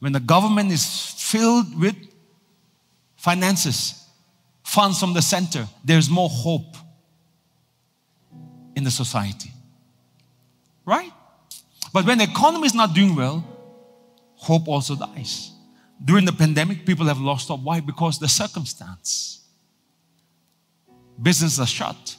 when 0.00 0.12
the 0.12 0.20
government 0.20 0.72
is 0.72 1.06
filled 1.12 1.78
with 1.78 1.94
finances, 3.16 4.08
funds 4.64 4.98
from 4.98 5.12
the 5.12 5.22
center, 5.22 5.68
there's 5.84 6.08
more 6.08 6.28
hope 6.28 6.76
in 8.74 8.84
the 8.84 8.90
society. 8.90 9.52
Right? 10.84 11.12
But 11.92 12.06
when 12.06 12.18
the 12.18 12.24
economy 12.24 12.66
is 12.66 12.74
not 12.74 12.94
doing 12.94 13.14
well, 13.14 13.44
hope 14.40 14.68
also 14.68 14.96
dies. 14.96 15.52
During 16.02 16.24
the 16.24 16.32
pandemic, 16.32 16.86
people 16.86 17.06
have 17.06 17.18
lost 17.18 17.48
hope. 17.48 17.60
Why? 17.60 17.80
Because 17.80 18.18
the 18.18 18.28
circumstance. 18.28 19.40
Business 21.20 21.58
are 21.60 21.66
shut. 21.66 22.16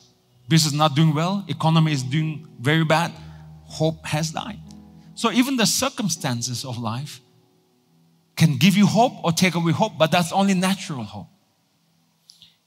Business 0.48 0.74
not 0.74 0.96
doing 0.96 1.16
well. 1.16 1.44
Economy 1.48 1.92
is 1.92 2.04
doing 2.04 2.48
very 2.60 2.86
bad. 2.86 3.12
Hope 3.66 4.06
has 4.06 4.32
died. 4.32 4.60
So 5.16 5.32
even 5.32 5.58
the 5.58 5.66
circumstances 5.66 6.64
of 6.64 6.78
life 6.78 7.22
can 8.36 8.58
give 8.58 8.78
you 8.78 8.86
hope 8.86 9.14
or 9.24 9.32
take 9.32 9.56
away 9.56 9.72
hope, 9.72 9.94
but 9.98 10.12
that's 10.12 10.32
only 10.32 10.54
natural 10.54 11.04
hope. 11.04 11.28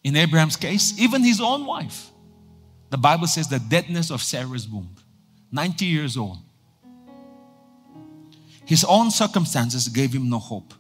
In 0.03 0.17
Abraham's 0.17 0.57
case, 0.57 0.99
even 0.99 1.23
his 1.23 1.41
own 1.41 1.65
wife, 1.65 2.11
the 2.91 2.99
Bible 2.99 3.27
says 3.27 3.49
the 3.49 3.59
deadness 3.59 4.11
of 4.11 4.21
Sarah's 4.23 4.69
womb, 4.69 4.95
90 5.53 5.85
years 5.85 6.17
old, 6.17 6.39
his 8.67 8.85
own 8.85 9.11
circumstances 9.11 9.89
gave 9.89 10.13
him 10.13 10.29
no 10.29 10.39
hope. 10.39 10.75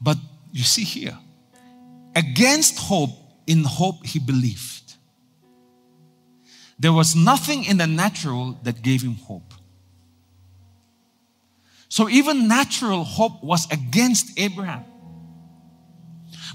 But 0.00 0.16
you 0.52 0.62
see 0.64 0.84
here, 0.84 1.18
Against 2.14 2.78
hope, 2.78 3.10
in 3.46 3.64
hope 3.64 4.04
he 4.04 4.18
believed. 4.18 4.94
There 6.78 6.92
was 6.92 7.14
nothing 7.14 7.64
in 7.64 7.76
the 7.76 7.86
natural 7.86 8.58
that 8.62 8.82
gave 8.82 9.02
him 9.02 9.14
hope. 9.14 9.54
So 11.88 12.08
even 12.08 12.48
natural 12.48 13.04
hope 13.04 13.42
was 13.42 13.70
against 13.70 14.38
Abraham. 14.38 14.84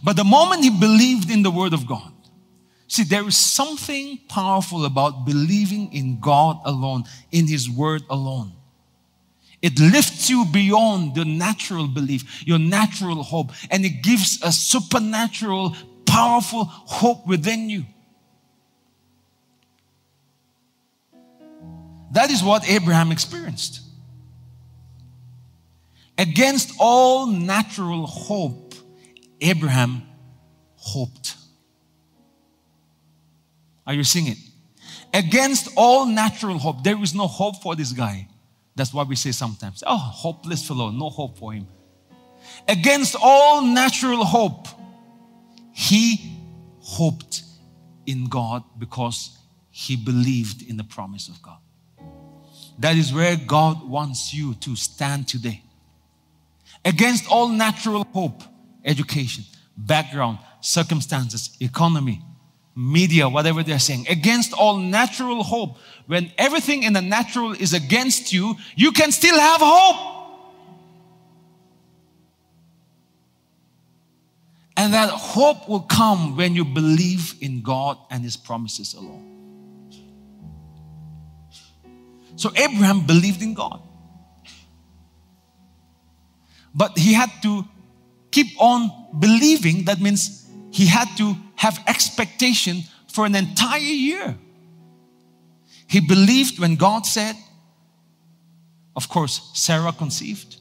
But 0.04 0.16
the 0.16 0.24
moment 0.24 0.64
he 0.64 0.70
believed 0.70 1.30
in 1.30 1.44
the 1.44 1.52
word 1.52 1.74
of 1.74 1.86
God, 1.88 2.14
see, 2.88 3.04
there 3.04 3.28
is 3.28 3.38
something 3.38 4.20
powerful 4.30 4.86
about 4.86 5.26
believing 5.26 5.94
in 5.94 6.20
God 6.20 6.60
alone, 6.66 7.04
in 7.32 7.48
his 7.48 7.70
word 7.70 8.04
alone. 8.10 8.55
It 9.66 9.80
lifts 9.80 10.30
you 10.30 10.46
beyond 10.46 11.16
your 11.16 11.26
natural 11.26 11.88
belief, 11.88 12.46
your 12.48 12.60
natural 12.60 13.24
hope, 13.24 13.50
and 13.72 13.84
it 13.84 14.04
gives 14.04 14.40
a 14.44 14.52
supernatural, 14.52 15.76
powerful 16.06 16.66
hope 16.66 17.26
within 17.26 17.68
you. 17.68 17.84
That 22.12 22.30
is 22.30 22.44
what 22.44 22.70
Abraham 22.70 23.12
experienced. 23.12 23.82
Against 26.16 26.74
all 26.80 27.26
natural 27.26 28.06
hope, 28.06 28.76
Abraham 29.42 30.04
hoped. 30.76 31.38
Are 33.88 33.96
you 33.96 34.04
seeing 34.04 34.28
it? 34.28 34.38
Against 35.12 35.70
all 35.76 36.06
natural 36.06 36.60
hope, 36.60 36.84
there 36.84 37.02
is 37.02 37.16
no 37.16 37.26
hope 37.26 37.64
for 37.64 37.76
this 37.76 37.94
guy. 37.94 38.28
That's 38.76 38.94
why 38.94 39.04
we 39.04 39.16
say 39.16 39.32
sometimes, 39.32 39.84
oh, 39.88 39.98
hopeless 39.98 40.68
fellow, 40.68 40.90
no 40.90 41.10
hope 41.10 41.38
for 41.38 41.54
him. 41.54 41.68
Against 42.68 43.16
all 43.22 43.62
natural 43.62 44.26
hope, 44.26 44.68
he 45.72 46.38
hoped 46.80 47.44
in 48.06 48.26
God 48.26 48.64
because 48.78 49.38
he 49.72 49.96
believed 49.96 50.62
in 50.62 50.78
the 50.78 50.84
promise 50.84 51.28
of 51.28 51.42
God. 51.42 51.58
That 52.80 52.96
is 52.96 53.14
where 53.14 53.38
God 53.38 53.88
wants 53.88 54.34
you 54.34 54.54
to 54.56 54.76
stand 54.76 55.28
today. 55.28 55.64
Against 56.84 57.30
all 57.30 57.48
natural 57.48 58.06
hope, 58.14 58.44
education, 58.84 59.46
background, 59.78 60.40
circumstances, 60.62 61.56
economy, 61.60 62.22
media, 62.76 63.30
whatever 63.30 63.64
they're 63.64 63.80
saying, 63.80 64.06
against 64.10 64.54
all 64.54 64.78
natural 64.78 65.44
hope, 65.44 65.78
when 66.08 66.32
everything 66.38 66.84
in 66.84 66.94
the 66.94 67.02
natural 67.02 67.54
is 67.54 67.74
against 67.74 68.34
you, 68.34 68.56
you 68.76 68.92
can 68.92 69.12
still 69.12 69.40
have 69.40 69.62
hope. 69.62 70.14
And 74.78 74.94
that 74.94 75.10
hope 75.10 75.70
will 75.70 75.80
come 75.80 76.36
when 76.36 76.54
you 76.54 76.66
believe 76.66 77.36
in 77.40 77.62
God 77.62 77.98
and 78.12 78.24
His 78.24 78.36
promises 78.36 78.94
alone. 78.94 79.32
So 82.36 82.52
Abraham 82.56 83.06
believed 83.06 83.42
in 83.42 83.54
God. 83.54 83.82
But 86.74 86.98
he 86.98 87.14
had 87.14 87.32
to 87.44 87.66
keep 88.32 88.48
on 88.60 88.92
believing. 89.18 89.86
That 89.86 90.02
means 90.02 90.45
he 90.76 90.88
had 90.88 91.08
to 91.16 91.38
have 91.56 91.82
expectation 91.88 92.84
for 93.08 93.26
an 93.26 93.34
entire 93.34 93.80
year. 93.80 94.38
He 95.88 96.02
believed 96.02 96.60
when 96.60 96.76
God 96.76 97.06
said, 97.06 97.38
of 98.94 99.08
course, 99.08 99.52
Sarah 99.54 99.94
conceived, 99.94 100.58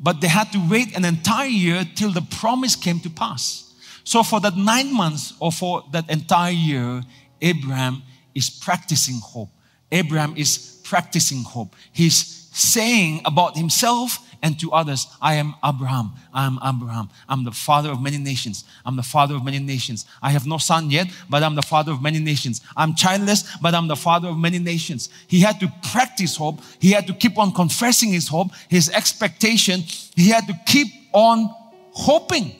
but 0.00 0.20
they 0.20 0.26
had 0.26 0.50
to 0.50 0.58
wait 0.68 0.96
an 0.96 1.04
entire 1.04 1.46
year 1.46 1.84
till 1.94 2.10
the 2.10 2.22
promise 2.22 2.74
came 2.74 2.98
to 2.98 3.10
pass. 3.10 3.72
So, 4.02 4.24
for 4.24 4.40
that 4.40 4.56
nine 4.56 4.92
months 4.92 5.34
or 5.38 5.52
for 5.52 5.84
that 5.92 6.10
entire 6.10 6.50
year, 6.50 7.02
Abraham 7.40 8.02
is 8.34 8.50
practicing 8.50 9.20
hope. 9.22 9.50
Abraham 9.92 10.34
is 10.36 10.80
practicing 10.82 11.44
hope. 11.44 11.76
He's 11.92 12.48
saying 12.52 13.22
about 13.24 13.56
himself 13.56 14.18
and 14.42 14.58
to 14.58 14.72
others, 14.72 15.06
I 15.20 15.34
am 15.34 15.54
Abraham. 15.64 16.12
I 16.34 16.46
am 16.46 16.58
Abraham. 16.64 17.08
I'm 17.28 17.44
the 17.44 17.52
father 17.52 17.90
of 17.90 18.02
many 18.02 18.18
nations. 18.18 18.64
I'm 18.84 18.96
the 18.96 19.02
father 19.02 19.36
of 19.36 19.44
many 19.44 19.60
nations. 19.60 20.04
I 20.20 20.30
have 20.30 20.46
no 20.46 20.58
son 20.58 20.90
yet, 20.90 21.06
but 21.30 21.44
I'm 21.44 21.54
the 21.54 21.62
father 21.62 21.92
of 21.92 22.02
many 22.02 22.18
nations. 22.18 22.60
I'm 22.76 22.94
childless, 22.96 23.56
but 23.58 23.72
I'm 23.74 23.86
the 23.86 23.96
father 23.96 24.28
of 24.28 24.36
many 24.36 24.58
nations. 24.58 25.10
He 25.28 25.40
had 25.40 25.60
to 25.60 25.72
practice 25.92 26.36
hope. 26.36 26.60
He 26.80 26.90
had 26.90 27.06
to 27.06 27.14
keep 27.14 27.38
on 27.38 27.52
confessing 27.52 28.10
his 28.12 28.26
hope, 28.26 28.48
his 28.68 28.90
expectation. 28.90 29.80
He 30.16 30.30
had 30.30 30.48
to 30.48 30.54
keep 30.66 30.88
on 31.12 31.48
hoping 31.92 32.56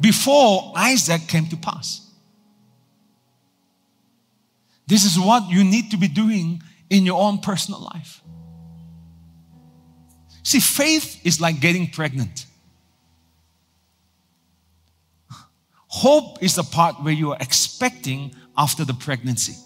before 0.00 0.72
Isaac 0.76 1.22
came 1.28 1.46
to 1.46 1.56
pass. 1.56 2.10
This 4.86 5.04
is 5.04 5.18
what 5.18 5.48
you 5.50 5.62
need 5.62 5.90
to 5.90 5.96
be 5.96 6.08
doing 6.08 6.62
in 6.90 7.04
your 7.04 7.20
own 7.20 7.38
personal 7.38 7.80
life. 7.80 8.22
See, 10.48 10.60
faith 10.60 11.20
is 11.26 11.42
like 11.42 11.60
getting 11.60 11.90
pregnant. 11.90 12.46
Hope 15.88 16.42
is 16.42 16.54
the 16.54 16.62
part 16.62 17.02
where 17.02 17.12
you 17.12 17.32
are 17.32 17.36
expecting 17.38 18.34
after 18.56 18.82
the 18.82 18.94
pregnancy. 18.94 19.56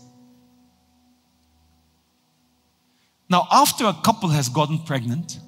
Now, 3.30 3.47
after 3.53 3.85
a 3.87 3.93
couple 3.93 4.30
has 4.30 4.49
gotten 4.49 4.80
pregnant, 4.80 5.39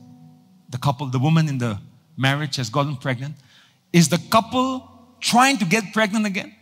the 0.69 0.79
couple, 0.79 1.09
the 1.09 1.19
woman 1.19 1.49
in 1.49 1.59
the 1.59 1.81
marriage 2.17 2.55
has 2.55 2.71
gotten 2.71 2.97
pregnant, 2.97 3.35
is 3.93 4.11
the 4.11 4.23
couple 4.31 4.89
trying 5.19 5.59
to 5.59 5.65
get 5.65 5.93
pregnant 5.93 6.27
again? 6.27 6.55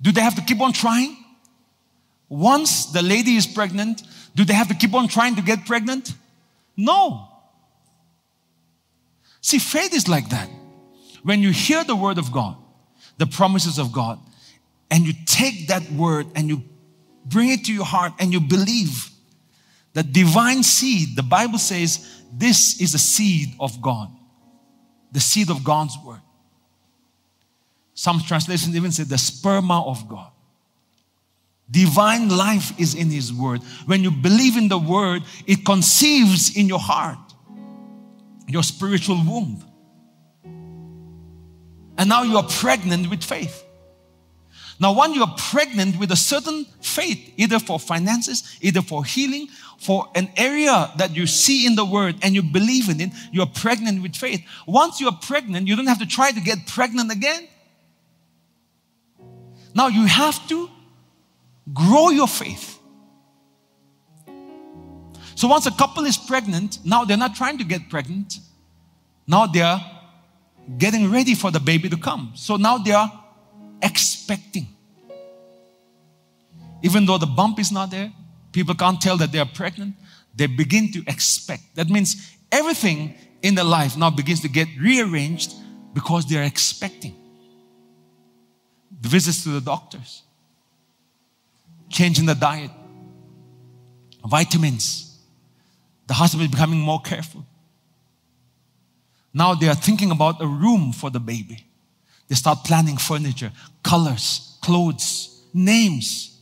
Do 0.00 0.12
they 0.12 0.22
have 0.22 0.36
to 0.36 0.42
keep 0.42 0.62
on 0.62 0.72
trying? 0.72 1.14
Once 2.30 2.86
the 2.86 3.02
lady 3.02 3.36
is 3.36 3.46
pregnant, 3.46 4.02
do 4.34 4.46
they 4.46 4.54
have 4.54 4.68
to 4.68 4.74
keep 4.74 4.94
on 4.94 5.08
trying 5.08 5.36
to 5.36 5.42
get 5.42 5.66
pregnant? 5.66 6.14
No. 6.74 7.28
See, 9.42 9.58
faith 9.58 9.92
is 9.92 10.08
like 10.08 10.30
that. 10.30 10.48
When 11.22 11.40
you 11.40 11.50
hear 11.50 11.84
the 11.84 11.96
word 11.96 12.16
of 12.16 12.32
God, 12.32 12.56
the 13.18 13.26
promises 13.26 13.78
of 13.78 13.92
God, 13.92 14.18
and 14.90 15.04
you 15.04 15.12
take 15.26 15.68
that 15.68 15.90
word 15.92 16.26
and 16.34 16.48
you 16.48 16.62
bring 17.24 17.50
it 17.50 17.64
to 17.66 17.72
your 17.72 17.84
heart 17.84 18.12
and 18.18 18.32
you 18.32 18.40
believe 18.40 19.10
that 19.94 20.12
divine 20.12 20.62
seed, 20.62 21.16
the 21.16 21.22
Bible 21.22 21.58
says, 21.58 22.22
this 22.32 22.80
is 22.80 22.92
the 22.92 22.98
seed 22.98 23.54
of 23.60 23.82
God, 23.82 24.10
the 25.10 25.20
seed 25.20 25.50
of 25.50 25.64
God's 25.64 25.96
word. 26.04 26.20
Some 27.94 28.20
translations 28.20 28.74
even 28.74 28.90
say 28.90 29.04
the 29.04 29.16
sperma 29.16 29.86
of 29.86 30.08
God. 30.08 30.30
Divine 31.70 32.28
life 32.28 32.78
is 32.78 32.94
in 32.94 33.10
His 33.10 33.32
word. 33.32 33.60
When 33.86 34.02
you 34.02 34.10
believe 34.10 34.56
in 34.56 34.68
the 34.68 34.78
word, 34.78 35.22
it 35.46 35.64
conceives 35.64 36.56
in 36.56 36.68
your 36.68 36.78
heart 36.78 37.18
your 38.52 38.62
spiritual 38.62 39.16
womb. 39.16 39.64
And 41.98 42.08
now 42.08 42.22
you 42.22 42.36
are 42.36 42.46
pregnant 42.48 43.10
with 43.10 43.22
faith. 43.22 43.64
Now, 44.80 44.98
when 44.98 45.14
you 45.14 45.22
are 45.22 45.34
pregnant 45.38 45.98
with 45.98 46.10
a 46.10 46.16
certain 46.16 46.64
faith, 46.80 47.32
either 47.36 47.60
for 47.60 47.78
finances, 47.78 48.58
either 48.60 48.82
for 48.82 49.04
healing, 49.04 49.46
for 49.78 50.08
an 50.14 50.28
area 50.36 50.90
that 50.96 51.14
you 51.14 51.26
see 51.26 51.66
in 51.66 51.76
the 51.76 51.84
word 51.84 52.16
and 52.22 52.34
you 52.34 52.42
believe 52.42 52.88
in 52.88 53.00
it, 53.00 53.10
you 53.30 53.42
are 53.42 53.46
pregnant 53.46 54.02
with 54.02 54.16
faith. 54.16 54.44
Once 54.66 55.00
you 55.00 55.06
are 55.06 55.18
pregnant, 55.22 55.68
you 55.68 55.76
don't 55.76 55.86
have 55.86 56.00
to 56.00 56.06
try 56.06 56.32
to 56.32 56.40
get 56.40 56.66
pregnant 56.66 57.12
again. 57.12 57.46
Now 59.74 59.86
you 59.86 60.06
have 60.06 60.48
to 60.48 60.68
grow 61.72 62.10
your 62.10 62.28
faith. 62.28 62.78
So 65.42 65.48
once 65.48 65.66
a 65.66 65.72
couple 65.72 66.04
is 66.04 66.16
pregnant, 66.16 66.78
now 66.84 67.04
they're 67.04 67.16
not 67.16 67.34
trying 67.34 67.58
to 67.58 67.64
get 67.64 67.90
pregnant. 67.90 68.38
Now 69.26 69.46
they're 69.46 69.80
getting 70.78 71.10
ready 71.10 71.34
for 71.34 71.50
the 71.50 71.58
baby 71.58 71.88
to 71.88 71.96
come. 71.96 72.30
So 72.36 72.54
now 72.54 72.78
they 72.78 72.92
are 72.92 73.10
expecting. 73.82 74.68
Even 76.84 77.06
though 77.06 77.18
the 77.18 77.26
bump 77.26 77.58
is 77.58 77.72
not 77.72 77.90
there, 77.90 78.12
people 78.52 78.76
can't 78.76 79.00
tell 79.00 79.16
that 79.16 79.32
they 79.32 79.40
are 79.40 79.50
pregnant, 79.52 79.96
they 80.32 80.46
begin 80.46 80.92
to 80.92 81.02
expect. 81.08 81.74
That 81.74 81.88
means 81.88 82.36
everything 82.52 83.16
in 83.42 83.56
their 83.56 83.64
life 83.64 83.96
now 83.96 84.10
begins 84.10 84.42
to 84.42 84.48
get 84.48 84.68
rearranged 84.78 85.54
because 85.92 86.24
they 86.24 86.36
are 86.36 86.44
expecting. 86.44 87.16
The 89.00 89.08
visits 89.08 89.42
to 89.42 89.48
the 89.48 89.60
doctors, 89.60 90.22
changing 91.88 92.26
the 92.26 92.36
diet, 92.36 92.70
vitamins, 94.24 95.11
the 96.12 96.16
husband 96.16 96.44
is 96.44 96.50
becoming 96.50 96.78
more 96.78 97.00
careful. 97.00 97.42
Now 99.32 99.54
they 99.54 99.66
are 99.68 99.74
thinking 99.74 100.10
about 100.10 100.42
a 100.42 100.46
room 100.46 100.92
for 100.92 101.08
the 101.08 101.18
baby. 101.18 101.64
They 102.28 102.34
start 102.34 102.64
planning 102.66 102.98
furniture, 102.98 103.50
colors, 103.82 104.58
clothes, 104.60 105.42
names. 105.54 106.38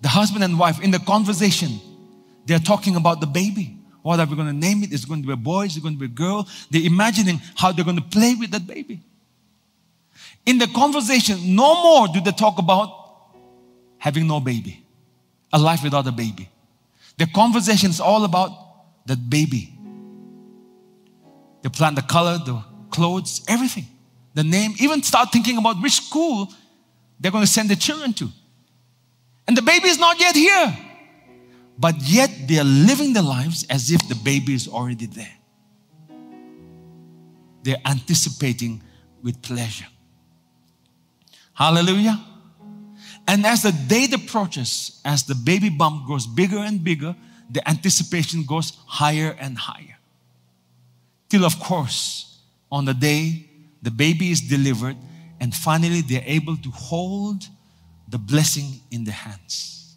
The 0.00 0.08
husband 0.08 0.42
and 0.42 0.58
wife 0.58 0.82
in 0.82 0.90
the 0.90 0.98
conversation, 0.98 1.78
they're 2.44 2.58
talking 2.58 2.96
about 2.96 3.20
the 3.20 3.28
baby. 3.28 3.78
What 4.02 4.18
are 4.18 4.26
we 4.26 4.34
going 4.34 4.48
to 4.48 4.52
name 4.52 4.82
it? 4.82 4.92
Is 4.92 5.04
it 5.04 5.08
going 5.08 5.22
to 5.22 5.28
be 5.28 5.34
a 5.34 5.36
boy? 5.36 5.66
Is 5.66 5.76
it 5.76 5.82
going 5.84 5.94
to 5.94 6.00
be 6.00 6.06
a 6.06 6.08
girl? 6.08 6.48
They're 6.72 6.82
imagining 6.82 7.40
how 7.54 7.70
they're 7.70 7.84
going 7.84 8.02
to 8.02 8.08
play 8.18 8.34
with 8.34 8.50
that 8.50 8.66
baby. 8.66 9.00
In 10.44 10.58
the 10.58 10.66
conversation, 10.66 11.54
no 11.54 11.80
more 11.84 12.08
do 12.08 12.20
they 12.20 12.32
talk 12.32 12.58
about 12.58 12.90
having 13.98 14.26
no 14.26 14.40
baby, 14.40 14.84
a 15.52 15.58
life 15.58 15.82
without 15.82 16.06
a 16.06 16.12
baby. 16.12 16.48
The 17.16 17.26
conversation 17.26 17.90
is 17.90 18.00
all 18.00 18.24
about 18.24 18.50
that 19.06 19.28
baby. 19.28 19.74
They 21.62 21.68
plan 21.68 21.94
the 21.94 22.02
color, 22.02 22.38
the 22.38 22.62
clothes, 22.90 23.44
everything. 23.48 23.86
The 24.34 24.44
name, 24.44 24.74
even 24.78 25.02
start 25.02 25.32
thinking 25.32 25.56
about 25.58 25.82
which 25.82 25.94
school 25.94 26.52
they're 27.18 27.32
going 27.32 27.44
to 27.44 27.50
send 27.50 27.68
the 27.68 27.76
children 27.76 28.12
to. 28.14 28.28
And 29.48 29.56
the 29.56 29.62
baby 29.62 29.88
is 29.88 29.98
not 29.98 30.20
yet 30.20 30.36
here. 30.36 30.76
But 31.78 31.96
yet 32.02 32.30
they 32.46 32.58
are 32.58 32.64
living 32.64 33.12
their 33.12 33.22
lives 33.22 33.64
as 33.70 33.90
if 33.90 34.06
the 34.08 34.14
baby 34.14 34.54
is 34.54 34.68
already 34.68 35.06
there. 35.06 35.34
They're 37.62 37.80
anticipating 37.84 38.82
with 39.22 39.40
pleasure. 39.42 39.86
Hallelujah. 41.54 42.20
And 43.28 43.44
as 43.44 43.62
the 43.62 43.72
date 43.72 44.14
approaches, 44.14 45.02
as 45.04 45.24
the 45.24 45.34
baby 45.34 45.68
bump 45.68 46.06
grows 46.06 46.26
bigger 46.26 46.58
and 46.58 46.82
bigger, 46.82 47.14
the 47.50 47.66
anticipation 47.68 48.44
goes 48.44 48.72
higher 48.86 49.36
and 49.38 49.58
higher. 49.58 49.98
Till, 51.28 51.44
of 51.44 51.60
course, 51.60 52.38
on 52.72 52.86
the 52.86 52.94
day 52.94 53.44
the 53.82 53.90
baby 53.90 54.30
is 54.30 54.40
delivered, 54.40 54.96
and 55.40 55.54
finally 55.54 56.00
they're 56.00 56.24
able 56.24 56.56
to 56.56 56.70
hold 56.70 57.46
the 58.08 58.18
blessing 58.18 58.80
in 58.90 59.04
their 59.04 59.14
hands. 59.14 59.94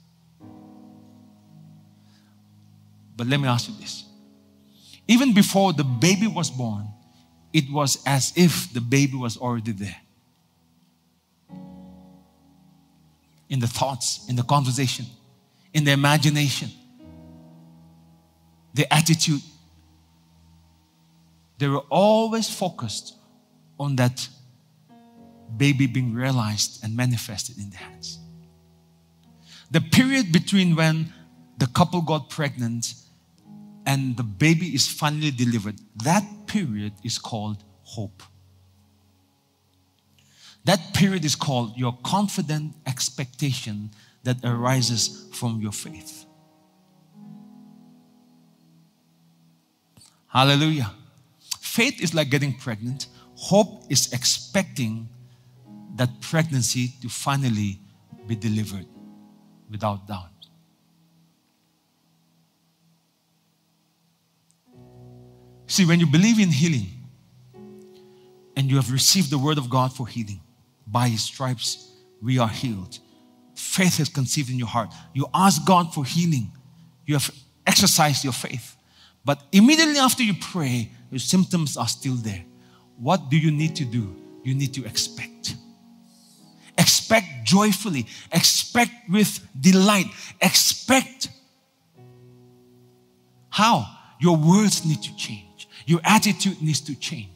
But 3.15 3.27
let 3.27 3.39
me 3.39 3.47
ask 3.47 3.69
you 3.69 3.75
this. 3.79 4.03
Even 5.07 5.33
before 5.33 5.71
the 5.71 5.85
baby 5.85 6.27
was 6.27 6.51
born, 6.51 6.87
it 7.53 7.71
was 7.71 8.01
as 8.05 8.33
if 8.35 8.73
the 8.73 8.81
baby 8.81 9.15
was 9.15 9.37
already 9.37 9.71
there. 9.71 9.95
In 13.51 13.59
the 13.59 13.67
thoughts, 13.67 14.25
in 14.27 14.35
the 14.35 14.43
conversation, 14.43 15.05
in 15.73 15.83
the 15.83 15.91
imagination, 15.91 16.71
the 18.73 18.91
attitude. 18.91 19.41
They 21.57 21.67
were 21.67 21.83
always 21.89 22.49
focused 22.49 23.15
on 23.79 23.97
that 23.97 24.27
baby 25.57 25.85
being 25.85 26.13
realized 26.13 26.83
and 26.83 26.95
manifested 26.95 27.57
in 27.57 27.69
their 27.69 27.81
hands. 27.81 28.19
The 29.69 29.81
period 29.81 30.31
between 30.31 30.75
when 30.75 31.13
the 31.57 31.67
couple 31.67 32.01
got 32.01 32.29
pregnant 32.29 32.93
and 33.85 34.17
the 34.17 34.23
baby 34.23 34.73
is 34.73 34.87
finally 34.87 35.31
delivered, 35.31 35.75
that 36.03 36.23
period 36.47 36.93
is 37.03 37.17
called 37.19 37.63
hope. 37.83 38.23
That 40.65 40.93
period 40.93 41.25
is 41.25 41.35
called 41.35 41.77
your 41.77 41.97
confident 42.03 42.75
expectation 42.85 43.91
that 44.23 44.37
arises 44.43 45.27
from 45.33 45.59
your 45.59 45.71
faith. 45.71 46.25
Hallelujah. 50.27 50.91
Faith 51.59 52.01
is 52.01 52.13
like 52.13 52.29
getting 52.29 52.53
pregnant, 52.53 53.07
hope 53.35 53.83
is 53.89 54.13
expecting 54.13 55.09
that 55.95 56.21
pregnancy 56.21 56.93
to 57.01 57.09
finally 57.09 57.79
be 58.27 58.35
delivered 58.35 58.85
without 59.69 60.07
doubt. 60.07 60.29
See, 65.67 65.85
when 65.85 65.99
you 65.99 66.05
believe 66.05 66.39
in 66.39 66.49
healing 66.49 66.87
and 68.57 68.69
you 68.69 68.75
have 68.75 68.91
received 68.91 69.29
the 69.31 69.37
word 69.37 69.57
of 69.57 69.69
God 69.69 69.93
for 69.93 70.05
healing, 70.05 70.41
by 70.91 71.07
his 71.07 71.23
stripes 71.23 71.91
we 72.21 72.37
are 72.37 72.49
healed. 72.49 72.99
Faith 73.55 73.99
is 73.99 74.09
conceived 74.09 74.49
in 74.49 74.57
your 74.57 74.67
heart. 74.67 74.93
You 75.13 75.27
ask 75.33 75.65
God 75.65 75.93
for 75.93 76.03
healing. 76.05 76.51
You 77.05 77.15
have 77.15 77.31
exercised 77.65 78.23
your 78.23 78.33
faith. 78.33 78.75
But 79.23 79.41
immediately 79.51 79.97
after 79.97 80.23
you 80.23 80.33
pray, 80.33 80.91
your 81.11 81.19
symptoms 81.19 81.77
are 81.77 81.87
still 81.87 82.15
there. 82.15 82.43
What 82.97 83.29
do 83.29 83.37
you 83.37 83.51
need 83.51 83.75
to 83.77 83.85
do? 83.85 84.15
You 84.43 84.55
need 84.55 84.73
to 84.75 84.85
expect. 84.85 85.55
Expect 86.77 87.27
joyfully. 87.43 88.07
Expect 88.31 88.91
with 89.09 89.39
delight. 89.59 90.07
Expect. 90.41 91.29
How? 93.49 93.85
Your 94.19 94.37
words 94.37 94.85
need 94.85 95.01
to 95.03 95.15
change. 95.15 95.67
Your 95.85 95.99
attitude 96.03 96.61
needs 96.61 96.81
to 96.81 96.95
change. 96.95 97.30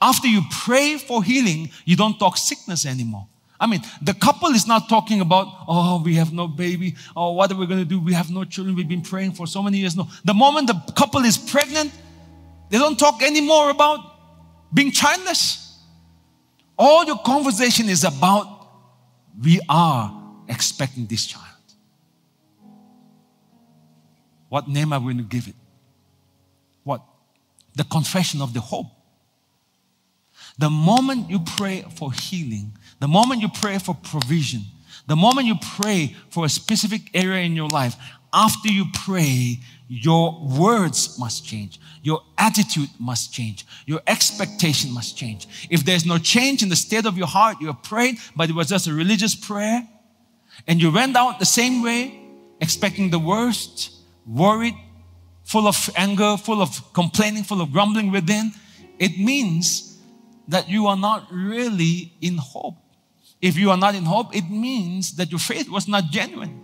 After 0.00 0.26
you 0.26 0.42
pray 0.50 0.96
for 0.96 1.22
healing, 1.22 1.70
you 1.84 1.96
don't 1.96 2.18
talk 2.18 2.36
sickness 2.36 2.86
anymore. 2.86 3.26
I 3.58 3.66
mean, 3.66 3.82
the 4.00 4.14
couple 4.14 4.48
is 4.50 4.66
not 4.66 4.88
talking 4.88 5.20
about, 5.20 5.46
oh, 5.68 6.02
we 6.02 6.14
have 6.14 6.32
no 6.32 6.48
baby, 6.48 6.94
oh, 7.14 7.32
what 7.32 7.52
are 7.52 7.56
we 7.56 7.66
going 7.66 7.80
to 7.80 7.84
do? 7.84 8.00
We 8.00 8.14
have 8.14 8.30
no 8.30 8.44
children. 8.44 8.74
We've 8.74 8.88
been 8.88 9.02
praying 9.02 9.32
for 9.32 9.46
so 9.46 9.62
many 9.62 9.78
years. 9.78 9.94
No. 9.94 10.08
The 10.24 10.32
moment 10.32 10.68
the 10.68 10.92
couple 10.96 11.20
is 11.24 11.36
pregnant, 11.36 11.92
they 12.70 12.78
don't 12.78 12.98
talk 12.98 13.22
anymore 13.22 13.68
about 13.68 14.00
being 14.72 14.90
childless. 14.90 15.78
All 16.78 17.04
your 17.04 17.18
conversation 17.18 17.90
is 17.90 18.04
about, 18.04 18.46
we 19.42 19.60
are 19.68 20.16
expecting 20.48 21.04
this 21.04 21.26
child. 21.26 21.44
What 24.48 24.68
name 24.68 24.94
are 24.94 24.98
we 24.98 25.12
going 25.12 25.18
to 25.18 25.22
give 25.24 25.48
it? 25.48 25.54
What? 26.82 27.02
The 27.74 27.84
confession 27.84 28.40
of 28.40 28.54
the 28.54 28.60
hope. 28.60 28.86
The 30.58 30.70
moment 30.70 31.30
you 31.30 31.40
pray 31.40 31.84
for 31.96 32.12
healing, 32.12 32.76
the 32.98 33.08
moment 33.08 33.40
you 33.40 33.48
pray 33.48 33.78
for 33.78 33.94
provision, 33.94 34.62
the 35.06 35.16
moment 35.16 35.46
you 35.46 35.56
pray 35.76 36.14
for 36.30 36.44
a 36.44 36.48
specific 36.48 37.10
area 37.14 37.42
in 37.42 37.56
your 37.56 37.68
life, 37.68 37.96
after 38.32 38.68
you 38.68 38.84
pray, 38.94 39.58
your 39.88 40.40
words 40.40 41.18
must 41.18 41.44
change. 41.44 41.80
Your 42.02 42.22
attitude 42.38 42.88
must 42.98 43.32
change. 43.32 43.66
Your 43.86 44.00
expectation 44.06 44.92
must 44.92 45.16
change. 45.16 45.48
If 45.68 45.84
there's 45.84 46.06
no 46.06 46.18
change 46.18 46.62
in 46.62 46.68
the 46.68 46.76
state 46.76 47.06
of 47.06 47.18
your 47.18 47.26
heart, 47.26 47.56
you 47.60 47.66
have 47.66 47.82
prayed, 47.82 48.18
but 48.36 48.48
it 48.48 48.54
was 48.54 48.68
just 48.68 48.86
a 48.86 48.94
religious 48.94 49.34
prayer, 49.34 49.86
and 50.66 50.80
you 50.80 50.90
went 50.90 51.16
out 51.16 51.38
the 51.38 51.46
same 51.46 51.82
way, 51.82 52.20
expecting 52.60 53.10
the 53.10 53.18
worst, 53.18 53.90
worried, 54.26 54.74
full 55.44 55.66
of 55.66 55.90
anger, 55.96 56.36
full 56.36 56.62
of 56.62 56.92
complaining, 56.92 57.42
full 57.42 57.60
of 57.60 57.72
grumbling 57.72 58.12
within, 58.12 58.52
it 58.98 59.18
means 59.18 59.89
that 60.50 60.68
you 60.68 60.86
are 60.86 60.96
not 60.96 61.26
really 61.32 62.12
in 62.20 62.36
hope. 62.36 62.76
If 63.40 63.56
you 63.56 63.70
are 63.70 63.76
not 63.76 63.94
in 63.94 64.04
hope, 64.04 64.36
it 64.36 64.50
means 64.50 65.16
that 65.16 65.30
your 65.30 65.38
faith 65.38 65.68
was 65.70 65.88
not 65.88 66.10
genuine. 66.10 66.60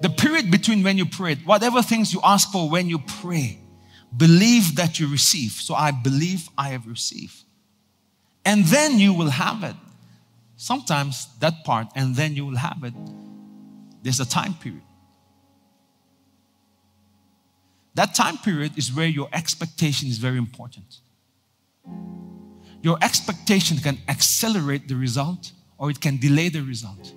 The 0.00 0.10
period 0.10 0.50
between 0.50 0.82
when 0.82 0.98
you 0.98 1.06
prayed, 1.06 1.44
whatever 1.46 1.82
things 1.82 2.12
you 2.12 2.20
ask 2.22 2.50
for 2.52 2.68
when 2.68 2.88
you 2.88 2.98
pray, 2.98 3.58
believe 4.16 4.76
that 4.76 5.00
you 5.00 5.08
receive. 5.08 5.52
So 5.52 5.74
I 5.74 5.90
believe 5.90 6.48
I 6.58 6.68
have 6.70 6.86
received. 6.86 7.42
And 8.44 8.64
then 8.64 8.98
you 8.98 9.14
will 9.14 9.30
have 9.30 9.62
it. 9.62 9.76
Sometimes 10.56 11.28
that 11.40 11.64
part, 11.64 11.88
and 11.94 12.14
then 12.14 12.36
you 12.36 12.44
will 12.46 12.56
have 12.56 12.84
it. 12.84 12.94
There's 14.02 14.20
a 14.20 14.28
time 14.28 14.54
period. 14.54 14.82
That 17.94 18.14
time 18.14 18.38
period 18.38 18.78
is 18.78 18.92
where 18.92 19.06
your 19.06 19.28
expectation 19.32 20.08
is 20.08 20.18
very 20.18 20.38
important. 20.38 21.00
Your 22.82 22.98
expectation 23.02 23.78
can 23.78 23.98
accelerate 24.08 24.88
the 24.88 24.96
result 24.96 25.52
or 25.78 25.90
it 25.90 26.00
can 26.00 26.16
delay 26.18 26.48
the 26.48 26.62
result. 26.62 27.12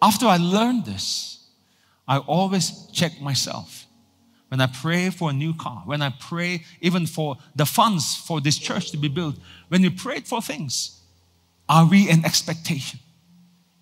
After 0.00 0.26
I 0.26 0.36
learned 0.36 0.84
this, 0.84 1.46
I 2.06 2.18
always 2.18 2.86
check 2.92 3.20
myself. 3.20 3.86
When 4.48 4.60
I 4.60 4.66
pray 4.66 5.10
for 5.10 5.30
a 5.30 5.32
new 5.32 5.52
car, 5.52 5.82
when 5.84 6.00
I 6.00 6.14
pray 6.18 6.64
even 6.80 7.06
for 7.06 7.36
the 7.54 7.66
funds 7.66 8.16
for 8.16 8.40
this 8.40 8.56
church 8.56 8.90
to 8.92 8.96
be 8.96 9.08
built, 9.08 9.36
when 9.68 9.82
we 9.82 9.90
prayed 9.90 10.26
for 10.26 10.40
things, 10.40 11.02
are 11.68 11.86
we 11.86 12.08
in 12.08 12.24
expectation? 12.24 12.98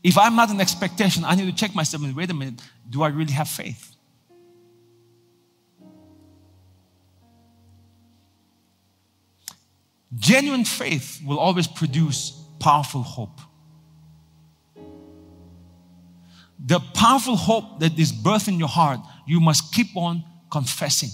If 0.06 0.16
I'm 0.16 0.36
not 0.36 0.50
in 0.50 0.60
expectation, 0.60 1.24
I 1.24 1.34
need 1.34 1.46
to 1.46 1.52
check 1.52 1.74
myself 1.74 2.04
and 2.04 2.14
wait 2.14 2.30
a 2.30 2.34
minute, 2.34 2.62
do 2.88 3.02
I 3.02 3.08
really 3.08 3.32
have 3.32 3.48
faith? 3.48 3.96
Genuine 10.14 10.64
faith 10.64 11.20
will 11.26 11.40
always 11.40 11.66
produce 11.66 12.40
powerful 12.60 13.02
hope. 13.02 13.40
The 16.64 16.78
powerful 16.94 17.34
hope 17.34 17.80
that 17.80 17.98
is 17.98 18.12
birthed 18.12 18.46
in 18.46 18.60
your 18.60 18.68
heart, 18.68 19.00
you 19.26 19.40
must 19.40 19.74
keep 19.74 19.88
on 19.96 20.22
confessing. 20.52 21.10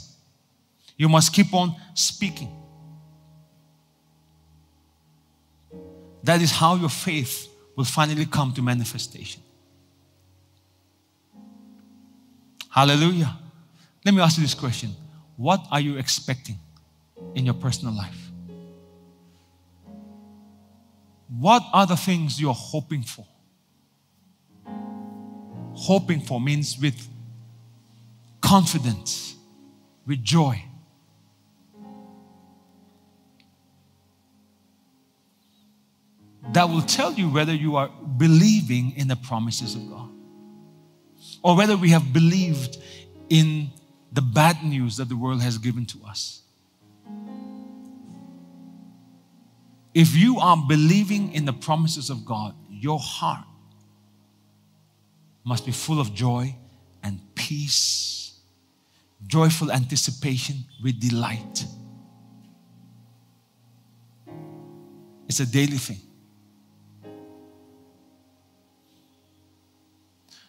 You 0.99 1.09
must 1.09 1.33
keep 1.33 1.55
on 1.55 1.75
speaking. 1.95 2.55
That 6.25 6.43
is 6.43 6.51
how 6.51 6.75
your 6.75 6.91
faith 6.91 7.49
will 7.77 7.85
finally 7.85 8.27
come 8.27 8.53
to 8.53 8.63
manifestation. 8.63 9.43
Hallelujah. 12.71 13.39
Let 14.05 14.15
me 14.15 14.21
ask 14.21 14.39
you 14.39 14.43
this 14.43 14.55
question 14.55 14.95
What 15.37 15.67
are 15.71 15.81
you 15.81 15.97
expecting 15.99 16.59
in 17.35 17.45
your 17.45 17.55
personal 17.55 17.95
life? 17.95 18.31
What 21.29 21.63
are 21.73 21.87
the 21.87 21.97
things 21.97 22.41
you're 22.41 22.55
hoping 22.55 23.03
for? 23.03 23.27
Hoping 25.75 26.21
for 26.21 26.41
means 26.41 26.79
with 26.79 27.09
confidence, 28.41 29.35
with 30.07 30.23
joy. 30.23 30.63
That 36.53 36.69
will 36.69 36.83
tell 36.83 37.13
you 37.15 37.31
whether 37.31 37.55
you 37.55 37.77
are 37.77 37.89
believing 37.89 38.93
in 38.97 39.09
the 39.09 39.17
promises 39.17 39.75
of 39.75 39.89
God 39.89 40.11
or 41.43 41.57
whether 41.57 41.77
we 41.77 41.91
have 41.91 42.13
believed 42.13 42.77
in 43.29 43.71
the 44.13 44.21
bad 44.21 44.63
news 44.63 44.99
that 44.99 45.09
the 45.09 45.17
world 45.17 45.41
has 45.41 45.57
given 45.57 45.87
to 45.87 45.99
us. 46.07 46.43
If 49.95 50.15
you 50.15 50.39
are 50.39 50.57
believing 50.69 51.33
in 51.33 51.45
the 51.45 51.53
promises 51.53 52.11
of 52.11 52.25
God, 52.25 52.55
your 52.69 52.99
heart 52.99 53.47
must 55.45 55.67
be 55.67 55.73
full 55.73 56.01
of 56.01 56.15
joy 56.15 56.55
and 57.03 57.19
peace, 57.35 58.39
joyful 59.27 59.73
anticipation 59.73 60.65
with 60.83 61.01
delight. 61.01 61.65
It's 65.29 65.41
a 65.41 65.47
daily 65.47 65.79
thing. 65.79 66.01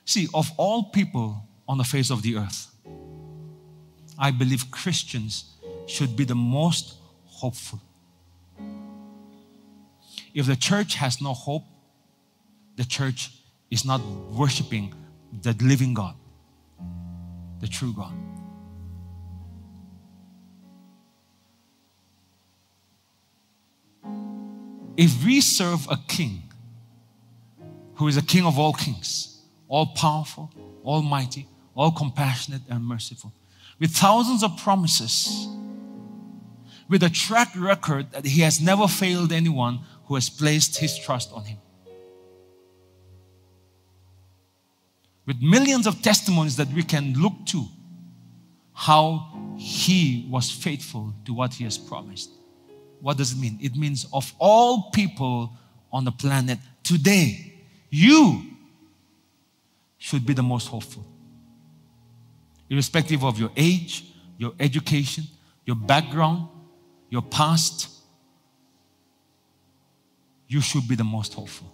See, 0.05 0.27
of 0.33 0.51
all 0.57 0.83
people 0.85 1.47
on 1.67 1.77
the 1.77 1.83
face 1.83 2.09
of 2.09 2.21
the 2.21 2.37
earth, 2.37 2.67
I 4.17 4.31
believe 4.31 4.69
Christians 4.69 5.55
should 5.87 6.15
be 6.15 6.25
the 6.25 6.35
most 6.35 6.95
hopeful. 7.25 7.79
If 10.33 10.45
the 10.45 10.55
church 10.55 10.95
has 10.95 11.21
no 11.21 11.33
hope, 11.33 11.63
the 12.75 12.85
church 12.85 13.31
is 13.69 13.85
not 13.85 14.01
worshiping 14.31 14.93
the 15.41 15.55
living 15.61 15.93
God, 15.93 16.15
the 17.59 17.67
true 17.67 17.93
God. 17.93 18.13
If 24.95 25.23
we 25.25 25.41
serve 25.41 25.87
a 25.89 25.97
king 26.07 26.43
who 27.95 28.07
is 28.07 28.17
a 28.17 28.21
king 28.21 28.45
of 28.45 28.59
all 28.59 28.73
kings, 28.73 29.32
all 29.68 29.88
powerful, 29.88 30.51
almighty, 30.86 31.47
all 31.76 31.91
compassionate 31.91 32.61
and 32.70 32.84
merciful, 32.84 33.34
with 33.80 33.91
thousands 33.91 34.43
of 34.43 34.57
promises, 34.57 35.47
with 36.89 37.03
a 37.03 37.09
track 37.09 37.49
record 37.57 38.11
that 38.11 38.26
he 38.26 38.41
has 38.41 38.61
never 38.61 38.88
failed 38.88 39.32
anyone 39.32 39.80
who 40.05 40.16
has 40.16 40.30
placed 40.30 40.78
his 40.78 40.97
trust 40.97 41.32
on 41.34 41.43
him. 41.45 41.57
With 45.26 45.41
millions 45.41 45.88
of 45.88 46.01
testimonies 46.01 46.57
that 46.57 46.68
we 46.70 46.84
can 46.84 47.14
look 47.14 47.34
to 47.47 47.66
how 48.74 49.55
he 49.57 50.28
was 50.30 50.51
faithful 50.51 51.14
to 51.26 51.34
what 51.34 51.53
he 51.53 51.64
has 51.64 51.78
promised. 51.78 52.32
What 52.99 53.18
does 53.18 53.32
it 53.32 53.38
mean? 53.38 53.57
It 53.61 53.76
means 53.76 54.05
of 54.11 54.34
all 54.39 54.91
people 54.91 55.53
on 55.91 56.03
the 56.03 56.11
planet 56.11 56.59
today, 56.84 57.53
you 57.89 58.52
should 60.03 60.25
be 60.25 60.33
the 60.33 60.43
most 60.43 60.67
hopeful. 60.67 61.05
Irrespective 62.69 63.23
of 63.23 63.39
your 63.39 63.51
age, 63.55 64.03
your 64.37 64.51
education, 64.59 65.23
your 65.65 65.77
background, 65.77 66.49
your 67.09 67.21
past, 67.21 67.87
you 70.49 70.59
should 70.59 70.85
be 70.89 70.95
the 70.95 71.05
most 71.05 71.33
hopeful. 71.33 71.73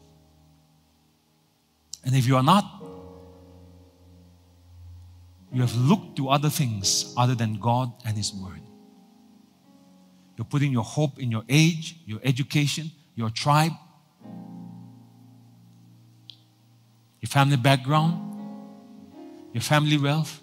And 2.05 2.15
if 2.15 2.27
you 2.27 2.35
are 2.35 2.43
not, 2.43 2.65
you 5.51 5.61
have 5.61 5.75
looked 5.75 6.15
to 6.17 6.29
other 6.29 6.51
things 6.51 7.11
other 7.17 7.33
than 7.33 7.59
God 7.59 7.91
and 8.05 8.15
His 8.15 8.31
Word. 8.31 8.61
You're 10.37 10.45
putting 10.45 10.71
your 10.71 10.83
hope 10.83 11.17
in 11.17 11.31
your 11.31 11.43
age, 11.49 11.95
your 12.05 12.19
education, 12.23 12.91
your 13.15 13.31
tribe, 13.31 13.71
your 17.29 17.33
family 17.33 17.57
background, 17.57 18.15
your 19.53 19.61
family 19.61 19.97
wealth, 19.97 20.41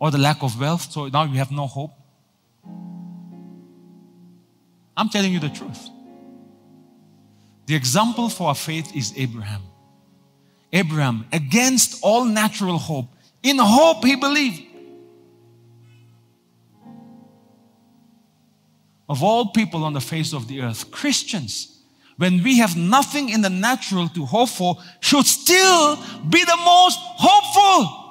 or 0.00 0.10
the 0.10 0.18
lack 0.18 0.42
of 0.42 0.58
wealth, 0.58 0.90
so 0.90 1.06
now 1.06 1.22
you 1.22 1.38
have 1.38 1.52
no 1.52 1.68
hope. 1.68 1.92
I'm 4.96 5.08
telling 5.08 5.32
you 5.32 5.38
the 5.38 5.48
truth. 5.48 5.88
The 7.66 7.76
example 7.76 8.28
for 8.28 8.48
our 8.48 8.54
faith 8.56 8.96
is 8.96 9.12
Abraham. 9.16 9.62
Abraham, 10.72 11.26
against 11.32 12.02
all 12.02 12.24
natural 12.24 12.78
hope, 12.78 13.06
in 13.44 13.58
hope 13.58 14.04
he 14.04 14.16
believed. 14.16 14.62
Of 19.08 19.22
all 19.22 19.52
people 19.52 19.84
on 19.84 19.92
the 19.92 20.00
face 20.00 20.32
of 20.32 20.48
the 20.48 20.62
earth, 20.62 20.90
Christians, 20.90 21.75
when 22.16 22.42
we 22.42 22.58
have 22.58 22.76
nothing 22.76 23.28
in 23.28 23.42
the 23.42 23.50
natural 23.50 24.08
to 24.08 24.24
hope 24.24 24.48
for, 24.48 24.76
should 25.00 25.26
still 25.26 25.96
be 26.28 26.44
the 26.44 26.56
most 26.64 26.98
hopeful. 27.00 28.02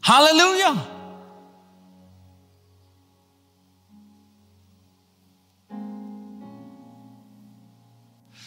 Hallelujah. 0.00 0.92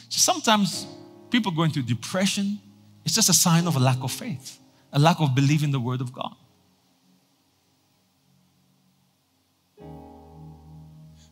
Sometimes 0.10 0.86
people 1.30 1.52
go 1.52 1.64
into 1.64 1.82
depression, 1.82 2.60
it's 3.06 3.16
just 3.16 3.30
a 3.30 3.34
sign 3.34 3.68
of 3.68 3.76
a 3.76 3.80
lack 3.80 4.02
of 4.02 4.12
faith, 4.12 4.60
a 4.92 5.00
lack 5.00 5.20
of 5.20 5.34
belief 5.34 5.64
in 5.64 5.72
the 5.72 5.80
Word 5.80 6.02
of 6.02 6.12
God. 6.14 6.36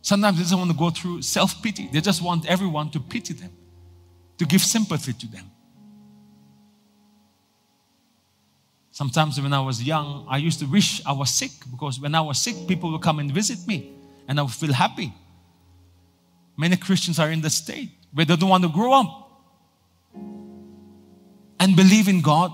Sometimes 0.08 0.38
they 0.38 0.42
just 0.44 0.56
want 0.56 0.70
to 0.70 0.76
go 0.76 0.88
through 0.88 1.20
self 1.20 1.62
pity. 1.62 1.86
They 1.92 2.00
just 2.00 2.22
want 2.22 2.46
everyone 2.46 2.90
to 2.92 2.98
pity 2.98 3.34
them, 3.34 3.50
to 4.38 4.46
give 4.46 4.62
sympathy 4.62 5.12
to 5.12 5.26
them. 5.26 5.44
Sometimes 8.90 9.38
when 9.38 9.52
I 9.52 9.60
was 9.60 9.82
young, 9.82 10.24
I 10.26 10.38
used 10.38 10.60
to 10.60 10.64
wish 10.64 11.04
I 11.04 11.12
was 11.12 11.28
sick 11.28 11.50
because 11.70 12.00
when 12.00 12.14
I 12.14 12.22
was 12.22 12.40
sick, 12.40 12.56
people 12.66 12.90
would 12.92 13.02
come 13.02 13.18
and 13.18 13.30
visit 13.30 13.58
me 13.66 13.92
and 14.26 14.40
I 14.40 14.44
would 14.44 14.52
feel 14.52 14.72
happy. 14.72 15.12
Many 16.56 16.76
Christians 16.76 17.18
are 17.18 17.30
in 17.30 17.42
the 17.42 17.50
state 17.50 17.90
where 18.14 18.24
they 18.24 18.34
don't 18.34 18.48
want 18.48 18.64
to 18.64 18.70
grow 18.70 18.94
up 18.94 19.30
and 21.60 21.76
believe 21.76 22.08
in 22.08 22.22
God 22.22 22.50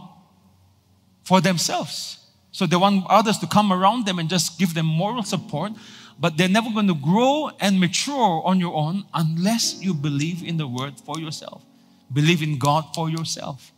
for 1.22 1.40
themselves. 1.40 2.18
So 2.50 2.66
they 2.66 2.76
want 2.76 3.06
others 3.08 3.38
to 3.38 3.46
come 3.46 3.72
around 3.72 4.06
them 4.06 4.18
and 4.18 4.28
just 4.28 4.58
give 4.58 4.74
them 4.74 4.86
moral 4.86 5.22
support, 5.22 5.70
but 6.18 6.36
they're 6.36 6.48
never 6.48 6.70
going 6.70 6.88
to 6.88 6.94
grow 6.94 7.50
and 7.60 7.80
mature 7.80 8.42
on 8.44 8.60
your 8.60 8.74
own 8.74 9.04
unless 9.12 9.82
you 9.82 9.94
believe 9.94 10.42
in 10.42 10.56
the 10.56 10.66
word 10.66 11.00
for 11.00 11.18
yourself. 11.18 11.64
Believe 12.12 12.42
in 12.42 12.58
God 12.58 12.84
for 12.94 13.10
yourself. 13.10 13.72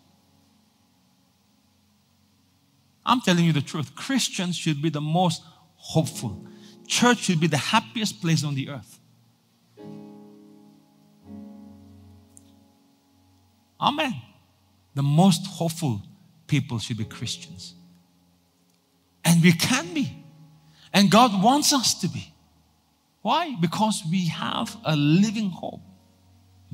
I'm 3.04 3.20
telling 3.20 3.44
you 3.44 3.52
the 3.52 3.62
truth. 3.62 3.94
Christians 3.94 4.56
should 4.56 4.82
be 4.82 4.90
the 4.90 5.00
most 5.00 5.42
hopeful. 5.76 6.44
Church 6.86 7.18
should 7.18 7.40
be 7.40 7.46
the 7.46 7.56
happiest 7.56 8.20
place 8.20 8.44
on 8.44 8.54
the 8.54 8.68
earth. 8.68 8.98
Amen. 13.80 14.14
The 14.94 15.02
most 15.02 15.46
hopeful 15.46 16.02
people 16.46 16.78
should 16.78 16.96
be 16.96 17.04
Christians. 17.04 17.74
And 19.24 19.42
we 19.42 19.52
can 19.52 19.92
be. 19.92 20.25
And 20.96 21.10
God 21.10 21.42
wants 21.42 21.74
us 21.74 21.92
to 22.00 22.08
be. 22.08 22.32
Why? 23.20 23.54
Because 23.60 24.02
we 24.10 24.28
have 24.28 24.74
a 24.82 24.96
living 24.96 25.50
hope 25.50 25.82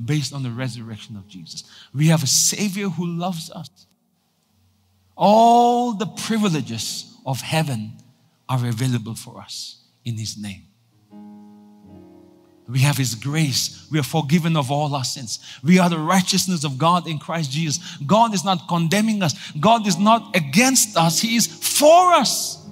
based 0.03 0.33
on 0.33 0.43
the 0.43 0.49
resurrection 0.49 1.17
of 1.17 1.27
Jesus. 1.27 1.65
We 1.93 2.07
have 2.07 2.23
a 2.23 2.27
Savior 2.27 2.87
who 2.87 3.05
loves 3.05 3.51
us. 3.51 3.69
All 5.17 5.93
the 5.93 6.05
privileges 6.05 7.13
of 7.25 7.41
heaven 7.41 7.97
are 8.47 8.65
available 8.65 9.13
for 9.13 9.41
us 9.41 9.83
in 10.05 10.17
His 10.17 10.37
name. 10.37 10.67
We 12.69 12.79
have 12.79 12.95
His 12.95 13.15
grace. 13.15 13.85
We 13.91 13.99
are 13.99 14.03
forgiven 14.03 14.55
of 14.55 14.71
all 14.71 14.95
our 14.95 15.03
sins. 15.03 15.39
We 15.65 15.79
are 15.79 15.89
the 15.89 15.99
righteousness 15.99 16.63
of 16.63 16.77
God 16.77 17.09
in 17.09 17.19
Christ 17.19 17.51
Jesus. 17.51 17.97
God 17.97 18.33
is 18.33 18.45
not 18.45 18.69
condemning 18.69 19.21
us, 19.21 19.51
God 19.59 19.85
is 19.85 19.97
not 19.99 20.33
against 20.33 20.95
us, 20.95 21.19
He 21.19 21.35
is 21.35 21.45
for 21.45 22.13
us. 22.13 22.62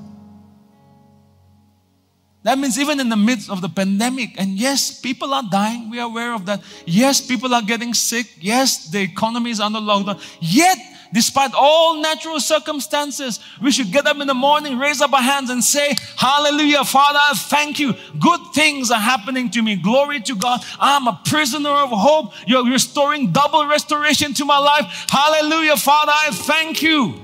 That 2.44 2.58
means 2.58 2.80
even 2.80 3.00
in 3.00 3.10
the 3.10 3.18
midst 3.18 3.52
of 3.52 3.62
the 3.62 3.70
pandemic, 3.70 4.40
and 4.40 4.58
yes, 4.58 5.00
people 5.00 5.32
are 5.34 5.44
dying, 5.52 5.92
we 5.92 6.00
are 6.00 6.08
aware 6.08 6.34
of 6.34 6.48
that. 6.48 6.62
Yes, 6.88 7.22
people 7.22 7.54
are 7.54 7.62
getting 7.62 7.94
sick. 7.94 8.26
Yes, 8.40 8.90
the 8.90 9.00
economy 9.00 9.52
is 9.52 9.60
under 9.60 9.78
lockdown. 9.78 10.20
Yet, 10.40 10.78
despite 11.14 11.52
all 11.54 12.02
natural 12.02 12.40
circumstances, 12.40 13.40
we 13.62 13.70
should 13.70 13.92
get 13.92 14.08
up 14.08 14.20
in 14.20 14.26
the 14.26 14.34
morning, 14.34 14.80
raise 14.80 15.02
up 15.02 15.14
our 15.14 15.22
hands, 15.22 15.52
and 15.52 15.64
say, 15.64 15.96
Hallelujah, 16.18 16.84
Father, 16.84 17.20
I 17.22 17.34
thank 17.36 17.78
you. 17.78 17.94
Good 18.20 18.40
things 18.56 18.90
are 18.90 19.00
happening 19.00 19.52
to 19.52 19.62
me. 19.62 19.76
Glory 19.76 20.20
to 20.22 20.36
God. 20.36 20.62
I'm 20.80 21.08
a 21.08 21.22
prisoner 21.24 21.70
of 21.70 21.90
hope. 21.92 22.34
You're 22.48 22.66
restoring 22.66 23.32
double 23.32 23.68
restoration 23.68 24.34
to 24.34 24.46
my 24.46 24.58
life. 24.58 25.06
Hallelujah, 25.08 25.78
Father, 25.78 26.12
I 26.16 26.32
thank 26.32 26.82
you. 26.82 27.22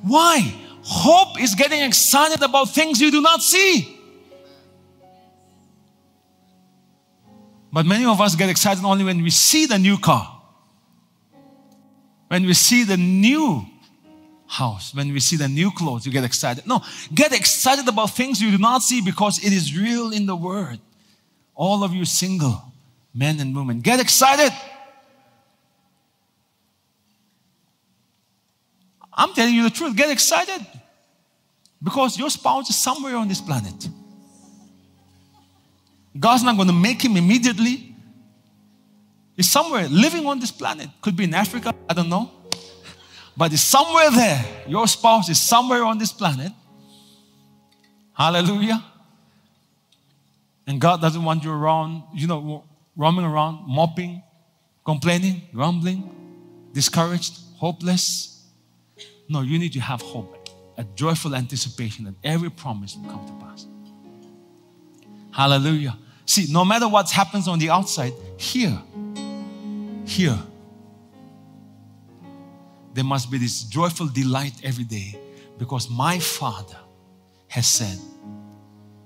Why? 0.00 0.54
Hope 0.82 1.38
is 1.38 1.54
getting 1.54 1.82
excited 1.82 2.42
about 2.42 2.70
things 2.70 3.02
you 3.02 3.10
do 3.10 3.20
not 3.20 3.42
see. 3.42 3.99
But 7.72 7.86
many 7.86 8.04
of 8.04 8.20
us 8.20 8.34
get 8.34 8.48
excited 8.48 8.84
only 8.84 9.04
when 9.04 9.22
we 9.22 9.30
see 9.30 9.66
the 9.66 9.78
new 9.78 9.98
car, 9.98 10.42
when 12.28 12.44
we 12.44 12.54
see 12.54 12.84
the 12.84 12.96
new 12.96 13.64
house, 14.46 14.92
when 14.94 15.12
we 15.12 15.20
see 15.20 15.36
the 15.36 15.48
new 15.48 15.70
clothes, 15.70 16.04
you 16.04 16.12
get 16.12 16.24
excited. 16.24 16.66
No, 16.66 16.82
get 17.14 17.32
excited 17.32 17.86
about 17.88 18.10
things 18.10 18.42
you 18.42 18.50
do 18.50 18.58
not 18.58 18.82
see 18.82 19.00
because 19.00 19.38
it 19.44 19.52
is 19.52 19.76
real 19.76 20.12
in 20.12 20.26
the 20.26 20.34
Word. 20.34 20.80
All 21.54 21.84
of 21.84 21.94
you 21.94 22.04
single 22.04 22.62
men 23.14 23.38
and 23.40 23.54
women, 23.54 23.80
get 23.80 24.00
excited. 24.00 24.52
I'm 29.12 29.32
telling 29.34 29.54
you 29.54 29.64
the 29.64 29.70
truth, 29.70 29.96
get 29.96 30.10
excited 30.10 30.66
because 31.82 32.18
your 32.18 32.30
spouse 32.30 32.70
is 32.70 32.76
somewhere 32.76 33.16
on 33.16 33.28
this 33.28 33.40
planet. 33.40 33.88
God's 36.18 36.42
not 36.42 36.56
going 36.56 36.68
to 36.68 36.74
make 36.74 37.02
him 37.02 37.16
immediately. 37.16 37.94
He's 39.36 39.48
somewhere 39.48 39.88
living 39.88 40.26
on 40.26 40.40
this 40.40 40.50
planet. 40.50 40.88
Could 41.00 41.16
be 41.16 41.24
in 41.24 41.34
Africa, 41.34 41.74
I 41.88 41.94
don't 41.94 42.08
know. 42.08 42.30
But 43.36 43.52
he's 43.52 43.62
somewhere 43.62 44.10
there. 44.10 44.44
Your 44.66 44.86
spouse 44.86 45.28
is 45.28 45.40
somewhere 45.40 45.84
on 45.84 45.98
this 45.98 46.12
planet. 46.12 46.52
Hallelujah. 48.12 48.84
And 50.66 50.80
God 50.80 51.00
doesn't 51.00 51.24
want 51.24 51.42
you 51.42 51.52
around, 51.52 52.02
you 52.14 52.26
know, 52.26 52.64
roaming 52.96 53.24
around, 53.24 53.66
mopping, 53.66 54.22
complaining, 54.84 55.42
grumbling, 55.54 56.08
discouraged, 56.72 57.38
hopeless. 57.56 58.44
No, 59.28 59.40
you 59.40 59.58
need 59.58 59.72
to 59.72 59.80
have 59.80 60.02
hope, 60.02 60.48
a 60.76 60.84
joyful 60.94 61.34
anticipation 61.34 62.04
that 62.04 62.14
every 62.22 62.50
promise 62.50 62.96
will 62.96 63.10
come 63.10 63.26
to 63.26 63.32
pass. 63.44 63.66
Hallelujah. 65.32 65.96
See, 66.26 66.46
no 66.52 66.64
matter 66.64 66.88
what 66.88 67.10
happens 67.10 67.48
on 67.48 67.58
the 67.58 67.70
outside, 67.70 68.12
here, 68.36 68.78
here, 70.04 70.38
there 72.94 73.04
must 73.04 73.30
be 73.30 73.38
this 73.38 73.64
joyful 73.64 74.08
delight 74.08 74.54
every 74.64 74.84
day 74.84 75.18
because 75.58 75.88
my 75.90 76.18
Father 76.18 76.78
has 77.48 77.68
said 77.68 77.98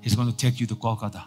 He's 0.00 0.14
going 0.14 0.30
to 0.30 0.36
take 0.36 0.60
you 0.60 0.66
to 0.66 0.74
Kolkata. 0.76 1.24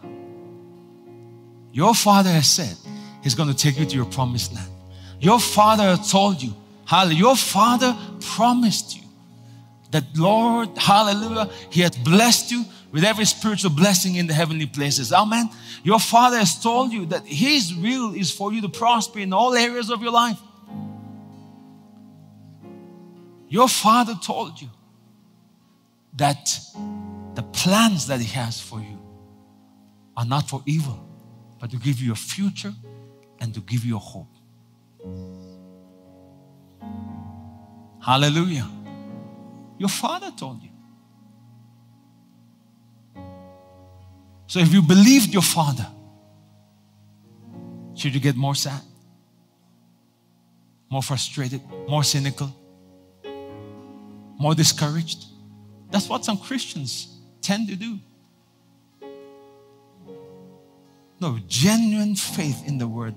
Your 1.71 1.95
Father 1.95 2.29
has 2.29 2.49
said 2.49 2.75
He's 3.23 3.35
going 3.35 3.49
to 3.49 3.55
take 3.55 3.79
you 3.79 3.85
to 3.85 3.95
your 3.95 4.05
promised 4.05 4.53
land. 4.53 4.71
Your 5.19 5.39
Father 5.39 5.97
told 5.97 6.41
you, 6.41 6.53
hallelujah, 6.85 7.17
your 7.17 7.35
Father 7.35 7.97
promised 8.21 8.95
you 8.95 9.03
that, 9.91 10.03
Lord, 10.15 10.69
hallelujah, 10.77 11.49
He 11.69 11.81
has 11.81 11.91
blessed 11.97 12.51
you 12.51 12.65
with 12.91 13.03
every 13.03 13.25
spiritual 13.25 13.71
blessing 13.71 14.15
in 14.15 14.27
the 14.27 14.33
heavenly 14.33 14.65
places. 14.65 15.11
Amen. 15.11 15.49
Your 15.83 15.99
Father 15.99 16.37
has 16.37 16.61
told 16.61 16.91
you 16.91 17.05
that 17.07 17.25
His 17.25 17.73
will 17.75 18.13
is 18.13 18.31
for 18.31 18.53
you 18.53 18.61
to 18.61 18.69
prosper 18.69 19.19
in 19.19 19.33
all 19.33 19.53
areas 19.53 19.89
of 19.89 20.01
your 20.01 20.11
life. 20.11 20.39
Your 23.49 23.67
Father 23.67 24.15
told 24.21 24.61
you 24.61 24.69
that 26.15 26.59
the 27.35 27.43
plans 27.43 28.07
that 28.07 28.19
He 28.19 28.27
has 28.33 28.59
for 28.59 28.79
you 28.79 28.99
are 30.15 30.25
not 30.25 30.49
for 30.49 30.63
evil, 30.65 31.07
but 31.59 31.69
to 31.71 31.77
give 31.77 31.99
you 31.99 32.11
a 32.11 32.15
future 32.15 32.73
and 33.39 33.53
to 33.53 33.61
give 33.61 33.85
you 33.85 33.95
a 33.95 33.99
hope. 33.99 34.33
Hallelujah. 38.01 38.67
Your 39.77 39.89
Father 39.89 40.31
told 40.35 40.63
you. 40.63 40.69
So 44.47 44.59
if 44.59 44.73
you 44.73 44.81
believed 44.81 45.33
your 45.33 45.41
father, 45.41 45.85
should 47.95 48.13
you 48.13 48.21
get 48.21 48.35
more 48.35 48.55
sad, 48.55 48.81
more 50.89 51.03
frustrated, 51.03 51.61
more 51.87 52.03
cynical, 52.03 52.55
more 54.39 54.55
discouraged? 54.55 55.25
That's 55.91 56.07
what 56.07 56.23
some 56.23 56.37
Christians 56.37 57.19
tend 57.41 57.67
to 57.67 57.75
do. 57.75 57.99
No, 61.19 61.39
genuine 61.47 62.15
faith 62.15 62.67
in 62.67 62.77
the 62.77 62.87
word. 62.87 63.15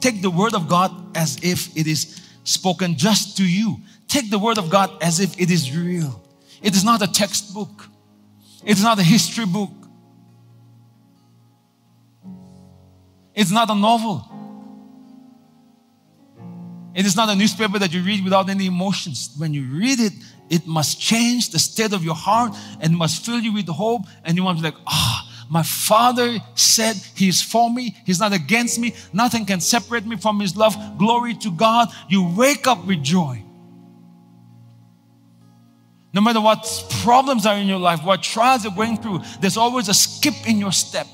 Take 0.00 0.22
the 0.22 0.30
word 0.30 0.54
of 0.54 0.68
God 0.68 1.16
as 1.16 1.38
if 1.42 1.76
it 1.76 1.86
is 1.86 2.20
spoken 2.44 2.96
just 2.96 3.36
to 3.38 3.44
you. 3.44 3.80
Take 4.06 4.30
the 4.30 4.38
word 4.38 4.58
of 4.58 4.70
God 4.70 4.90
as 5.02 5.18
if 5.18 5.38
it 5.40 5.50
is 5.50 5.76
real. 5.76 6.22
It 6.62 6.76
is 6.76 6.84
not 6.84 7.02
a 7.02 7.10
textbook. 7.10 7.86
It 8.64 8.76
is 8.76 8.82
not 8.82 8.98
a 8.98 9.02
history 9.02 9.46
book. 9.46 9.70
It's 13.38 13.52
not 13.52 13.70
a 13.70 13.74
novel. 13.76 14.28
It 16.92 17.06
is 17.06 17.14
not 17.14 17.28
a 17.28 17.36
newspaper 17.36 17.78
that 17.78 17.92
you 17.92 18.02
read 18.02 18.24
without 18.24 18.50
any 18.50 18.66
emotions. 18.66 19.32
When 19.38 19.54
you 19.54 19.62
read 19.62 20.00
it, 20.00 20.12
it 20.50 20.66
must 20.66 21.00
change 21.00 21.50
the 21.50 21.60
state 21.60 21.92
of 21.92 22.02
your 22.04 22.16
heart 22.16 22.56
and 22.80 22.96
must 22.96 23.24
fill 23.24 23.38
you 23.38 23.52
with 23.52 23.68
hope. 23.68 24.02
And 24.24 24.36
you 24.36 24.42
want 24.42 24.58
to 24.58 24.62
be 24.64 24.70
like, 24.70 24.80
ah, 24.88 25.24
oh, 25.24 25.46
my 25.48 25.62
father 25.62 26.38
said 26.56 26.96
he 27.14 27.28
is 27.28 27.40
for 27.40 27.72
me. 27.72 27.96
He's 28.04 28.18
not 28.18 28.32
against 28.32 28.80
me. 28.80 28.96
Nothing 29.12 29.46
can 29.46 29.60
separate 29.60 30.04
me 30.04 30.16
from 30.16 30.40
his 30.40 30.56
love. 30.56 30.74
Glory 30.98 31.34
to 31.34 31.52
God. 31.52 31.90
You 32.08 32.34
wake 32.36 32.66
up 32.66 32.84
with 32.88 33.04
joy. 33.04 33.44
No 36.12 36.20
matter 36.22 36.40
what 36.40 36.66
problems 37.02 37.46
are 37.46 37.54
in 37.54 37.68
your 37.68 37.78
life, 37.78 38.02
what 38.02 38.20
trials 38.24 38.64
you're 38.64 38.74
going 38.74 38.96
through, 38.96 39.20
there's 39.40 39.56
always 39.56 39.88
a 39.88 39.94
skip 39.94 40.34
in 40.48 40.58
your 40.58 40.72
step. 40.72 41.06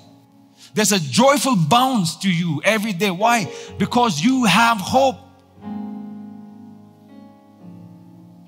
There's 0.74 0.90
a 0.90 0.98
joyful 0.98 1.54
bounce 1.56 2.16
to 2.16 2.30
you 2.30 2.60
every 2.64 2.92
day. 2.92 3.10
Why? 3.10 3.50
Because 3.78 4.20
you 4.20 4.44
have 4.44 4.78
hope. 4.78 5.16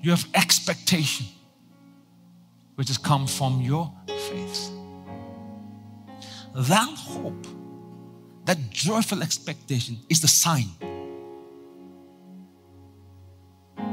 You 0.01 0.11
have 0.11 0.25
expectation, 0.33 1.25
which 2.75 2.89
has 2.89 2.97
come 2.97 3.27
from 3.27 3.61
your 3.61 3.91
faith. 4.07 4.71
That 6.53 6.89
hope, 6.89 7.47
that 8.45 8.57
joyful 8.69 9.23
expectation 9.23 9.97
is 10.09 10.21
the 10.21 10.27
sign 10.27 10.67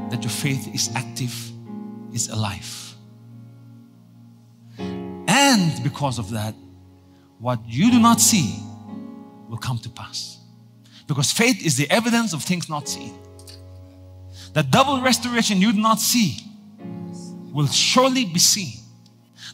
that 0.09 0.23
your 0.23 0.31
faith 0.31 0.73
is 0.73 0.89
active, 0.93 1.33
is 2.13 2.29
alive. 2.29 2.95
And 4.77 5.83
because 5.83 6.19
of 6.19 6.31
that, 6.31 6.55
what 7.39 7.59
you 7.65 7.91
do 7.91 7.99
not 7.99 8.21
see 8.21 8.59
will 9.49 9.57
come 9.57 9.77
to 9.79 9.89
pass. 9.89 10.39
Because 11.07 11.31
faith 11.31 11.63
is 11.65 11.77
the 11.77 11.89
evidence 11.89 12.33
of 12.33 12.43
things 12.43 12.69
not 12.69 12.87
seen. 12.87 13.13
The 14.53 14.63
double 14.63 15.01
restoration 15.01 15.59
you 15.59 15.73
do 15.73 15.79
not 15.79 15.99
see 15.99 16.39
will 17.53 17.67
surely 17.67 18.25
be 18.25 18.39
seen. 18.39 18.79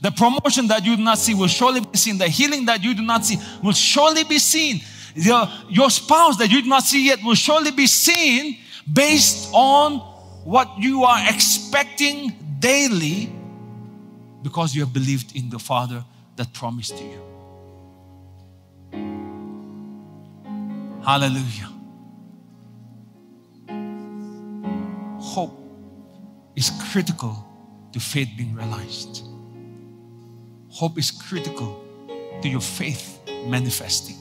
The 0.02 0.12
promotion 0.12 0.68
that 0.68 0.86
you 0.86 0.96
do 0.96 1.04
not 1.04 1.18
see 1.18 1.34
will 1.34 1.48
surely 1.48 1.82
be 1.82 1.98
seen. 1.98 2.18
The 2.18 2.28
healing 2.28 2.66
that 2.66 2.84
you 2.84 2.96
do 2.96 3.02
not 3.02 3.26
see 3.26 3.38
will 3.64 3.74
surely 3.74 4.24
be 4.24 4.40
seen. 4.40 4.82
Your, 5.14 5.48
your 5.70 5.90
spouse 5.90 6.38
that 6.38 6.50
you 6.50 6.62
do 6.62 6.70
not 6.70 6.84
see 6.84 7.08
yet 7.08 7.20
will 7.24 7.36
surely 7.36 7.72
be 7.72 7.88
seen 7.88 8.58
based 8.92 9.50
on 9.54 10.00
what 10.44 10.70
you 10.80 11.04
are 11.04 11.20
expecting 11.30 12.34
daily 12.60 13.32
because 14.42 14.74
you 14.74 14.82
have 14.82 14.94
believed 14.94 15.36
in 15.36 15.50
the 15.50 15.60
Father 15.60 16.04
that 16.36 16.52
promised 16.54 16.98
to 16.98 17.04
you. 17.04 17.31
Hallelujah. 21.04 21.70
Hope 25.20 25.58
is 26.56 26.72
critical 26.92 27.48
to 27.94 28.00
faith 28.00 28.30
being 28.38 28.56
realized. 28.56 29.24
Hope 30.70 30.98
is 30.98 31.12
critical 31.12 31.84
to 32.42 32.50
your 32.50 32.62
faith 32.62 33.20
manifesting. 33.46 34.18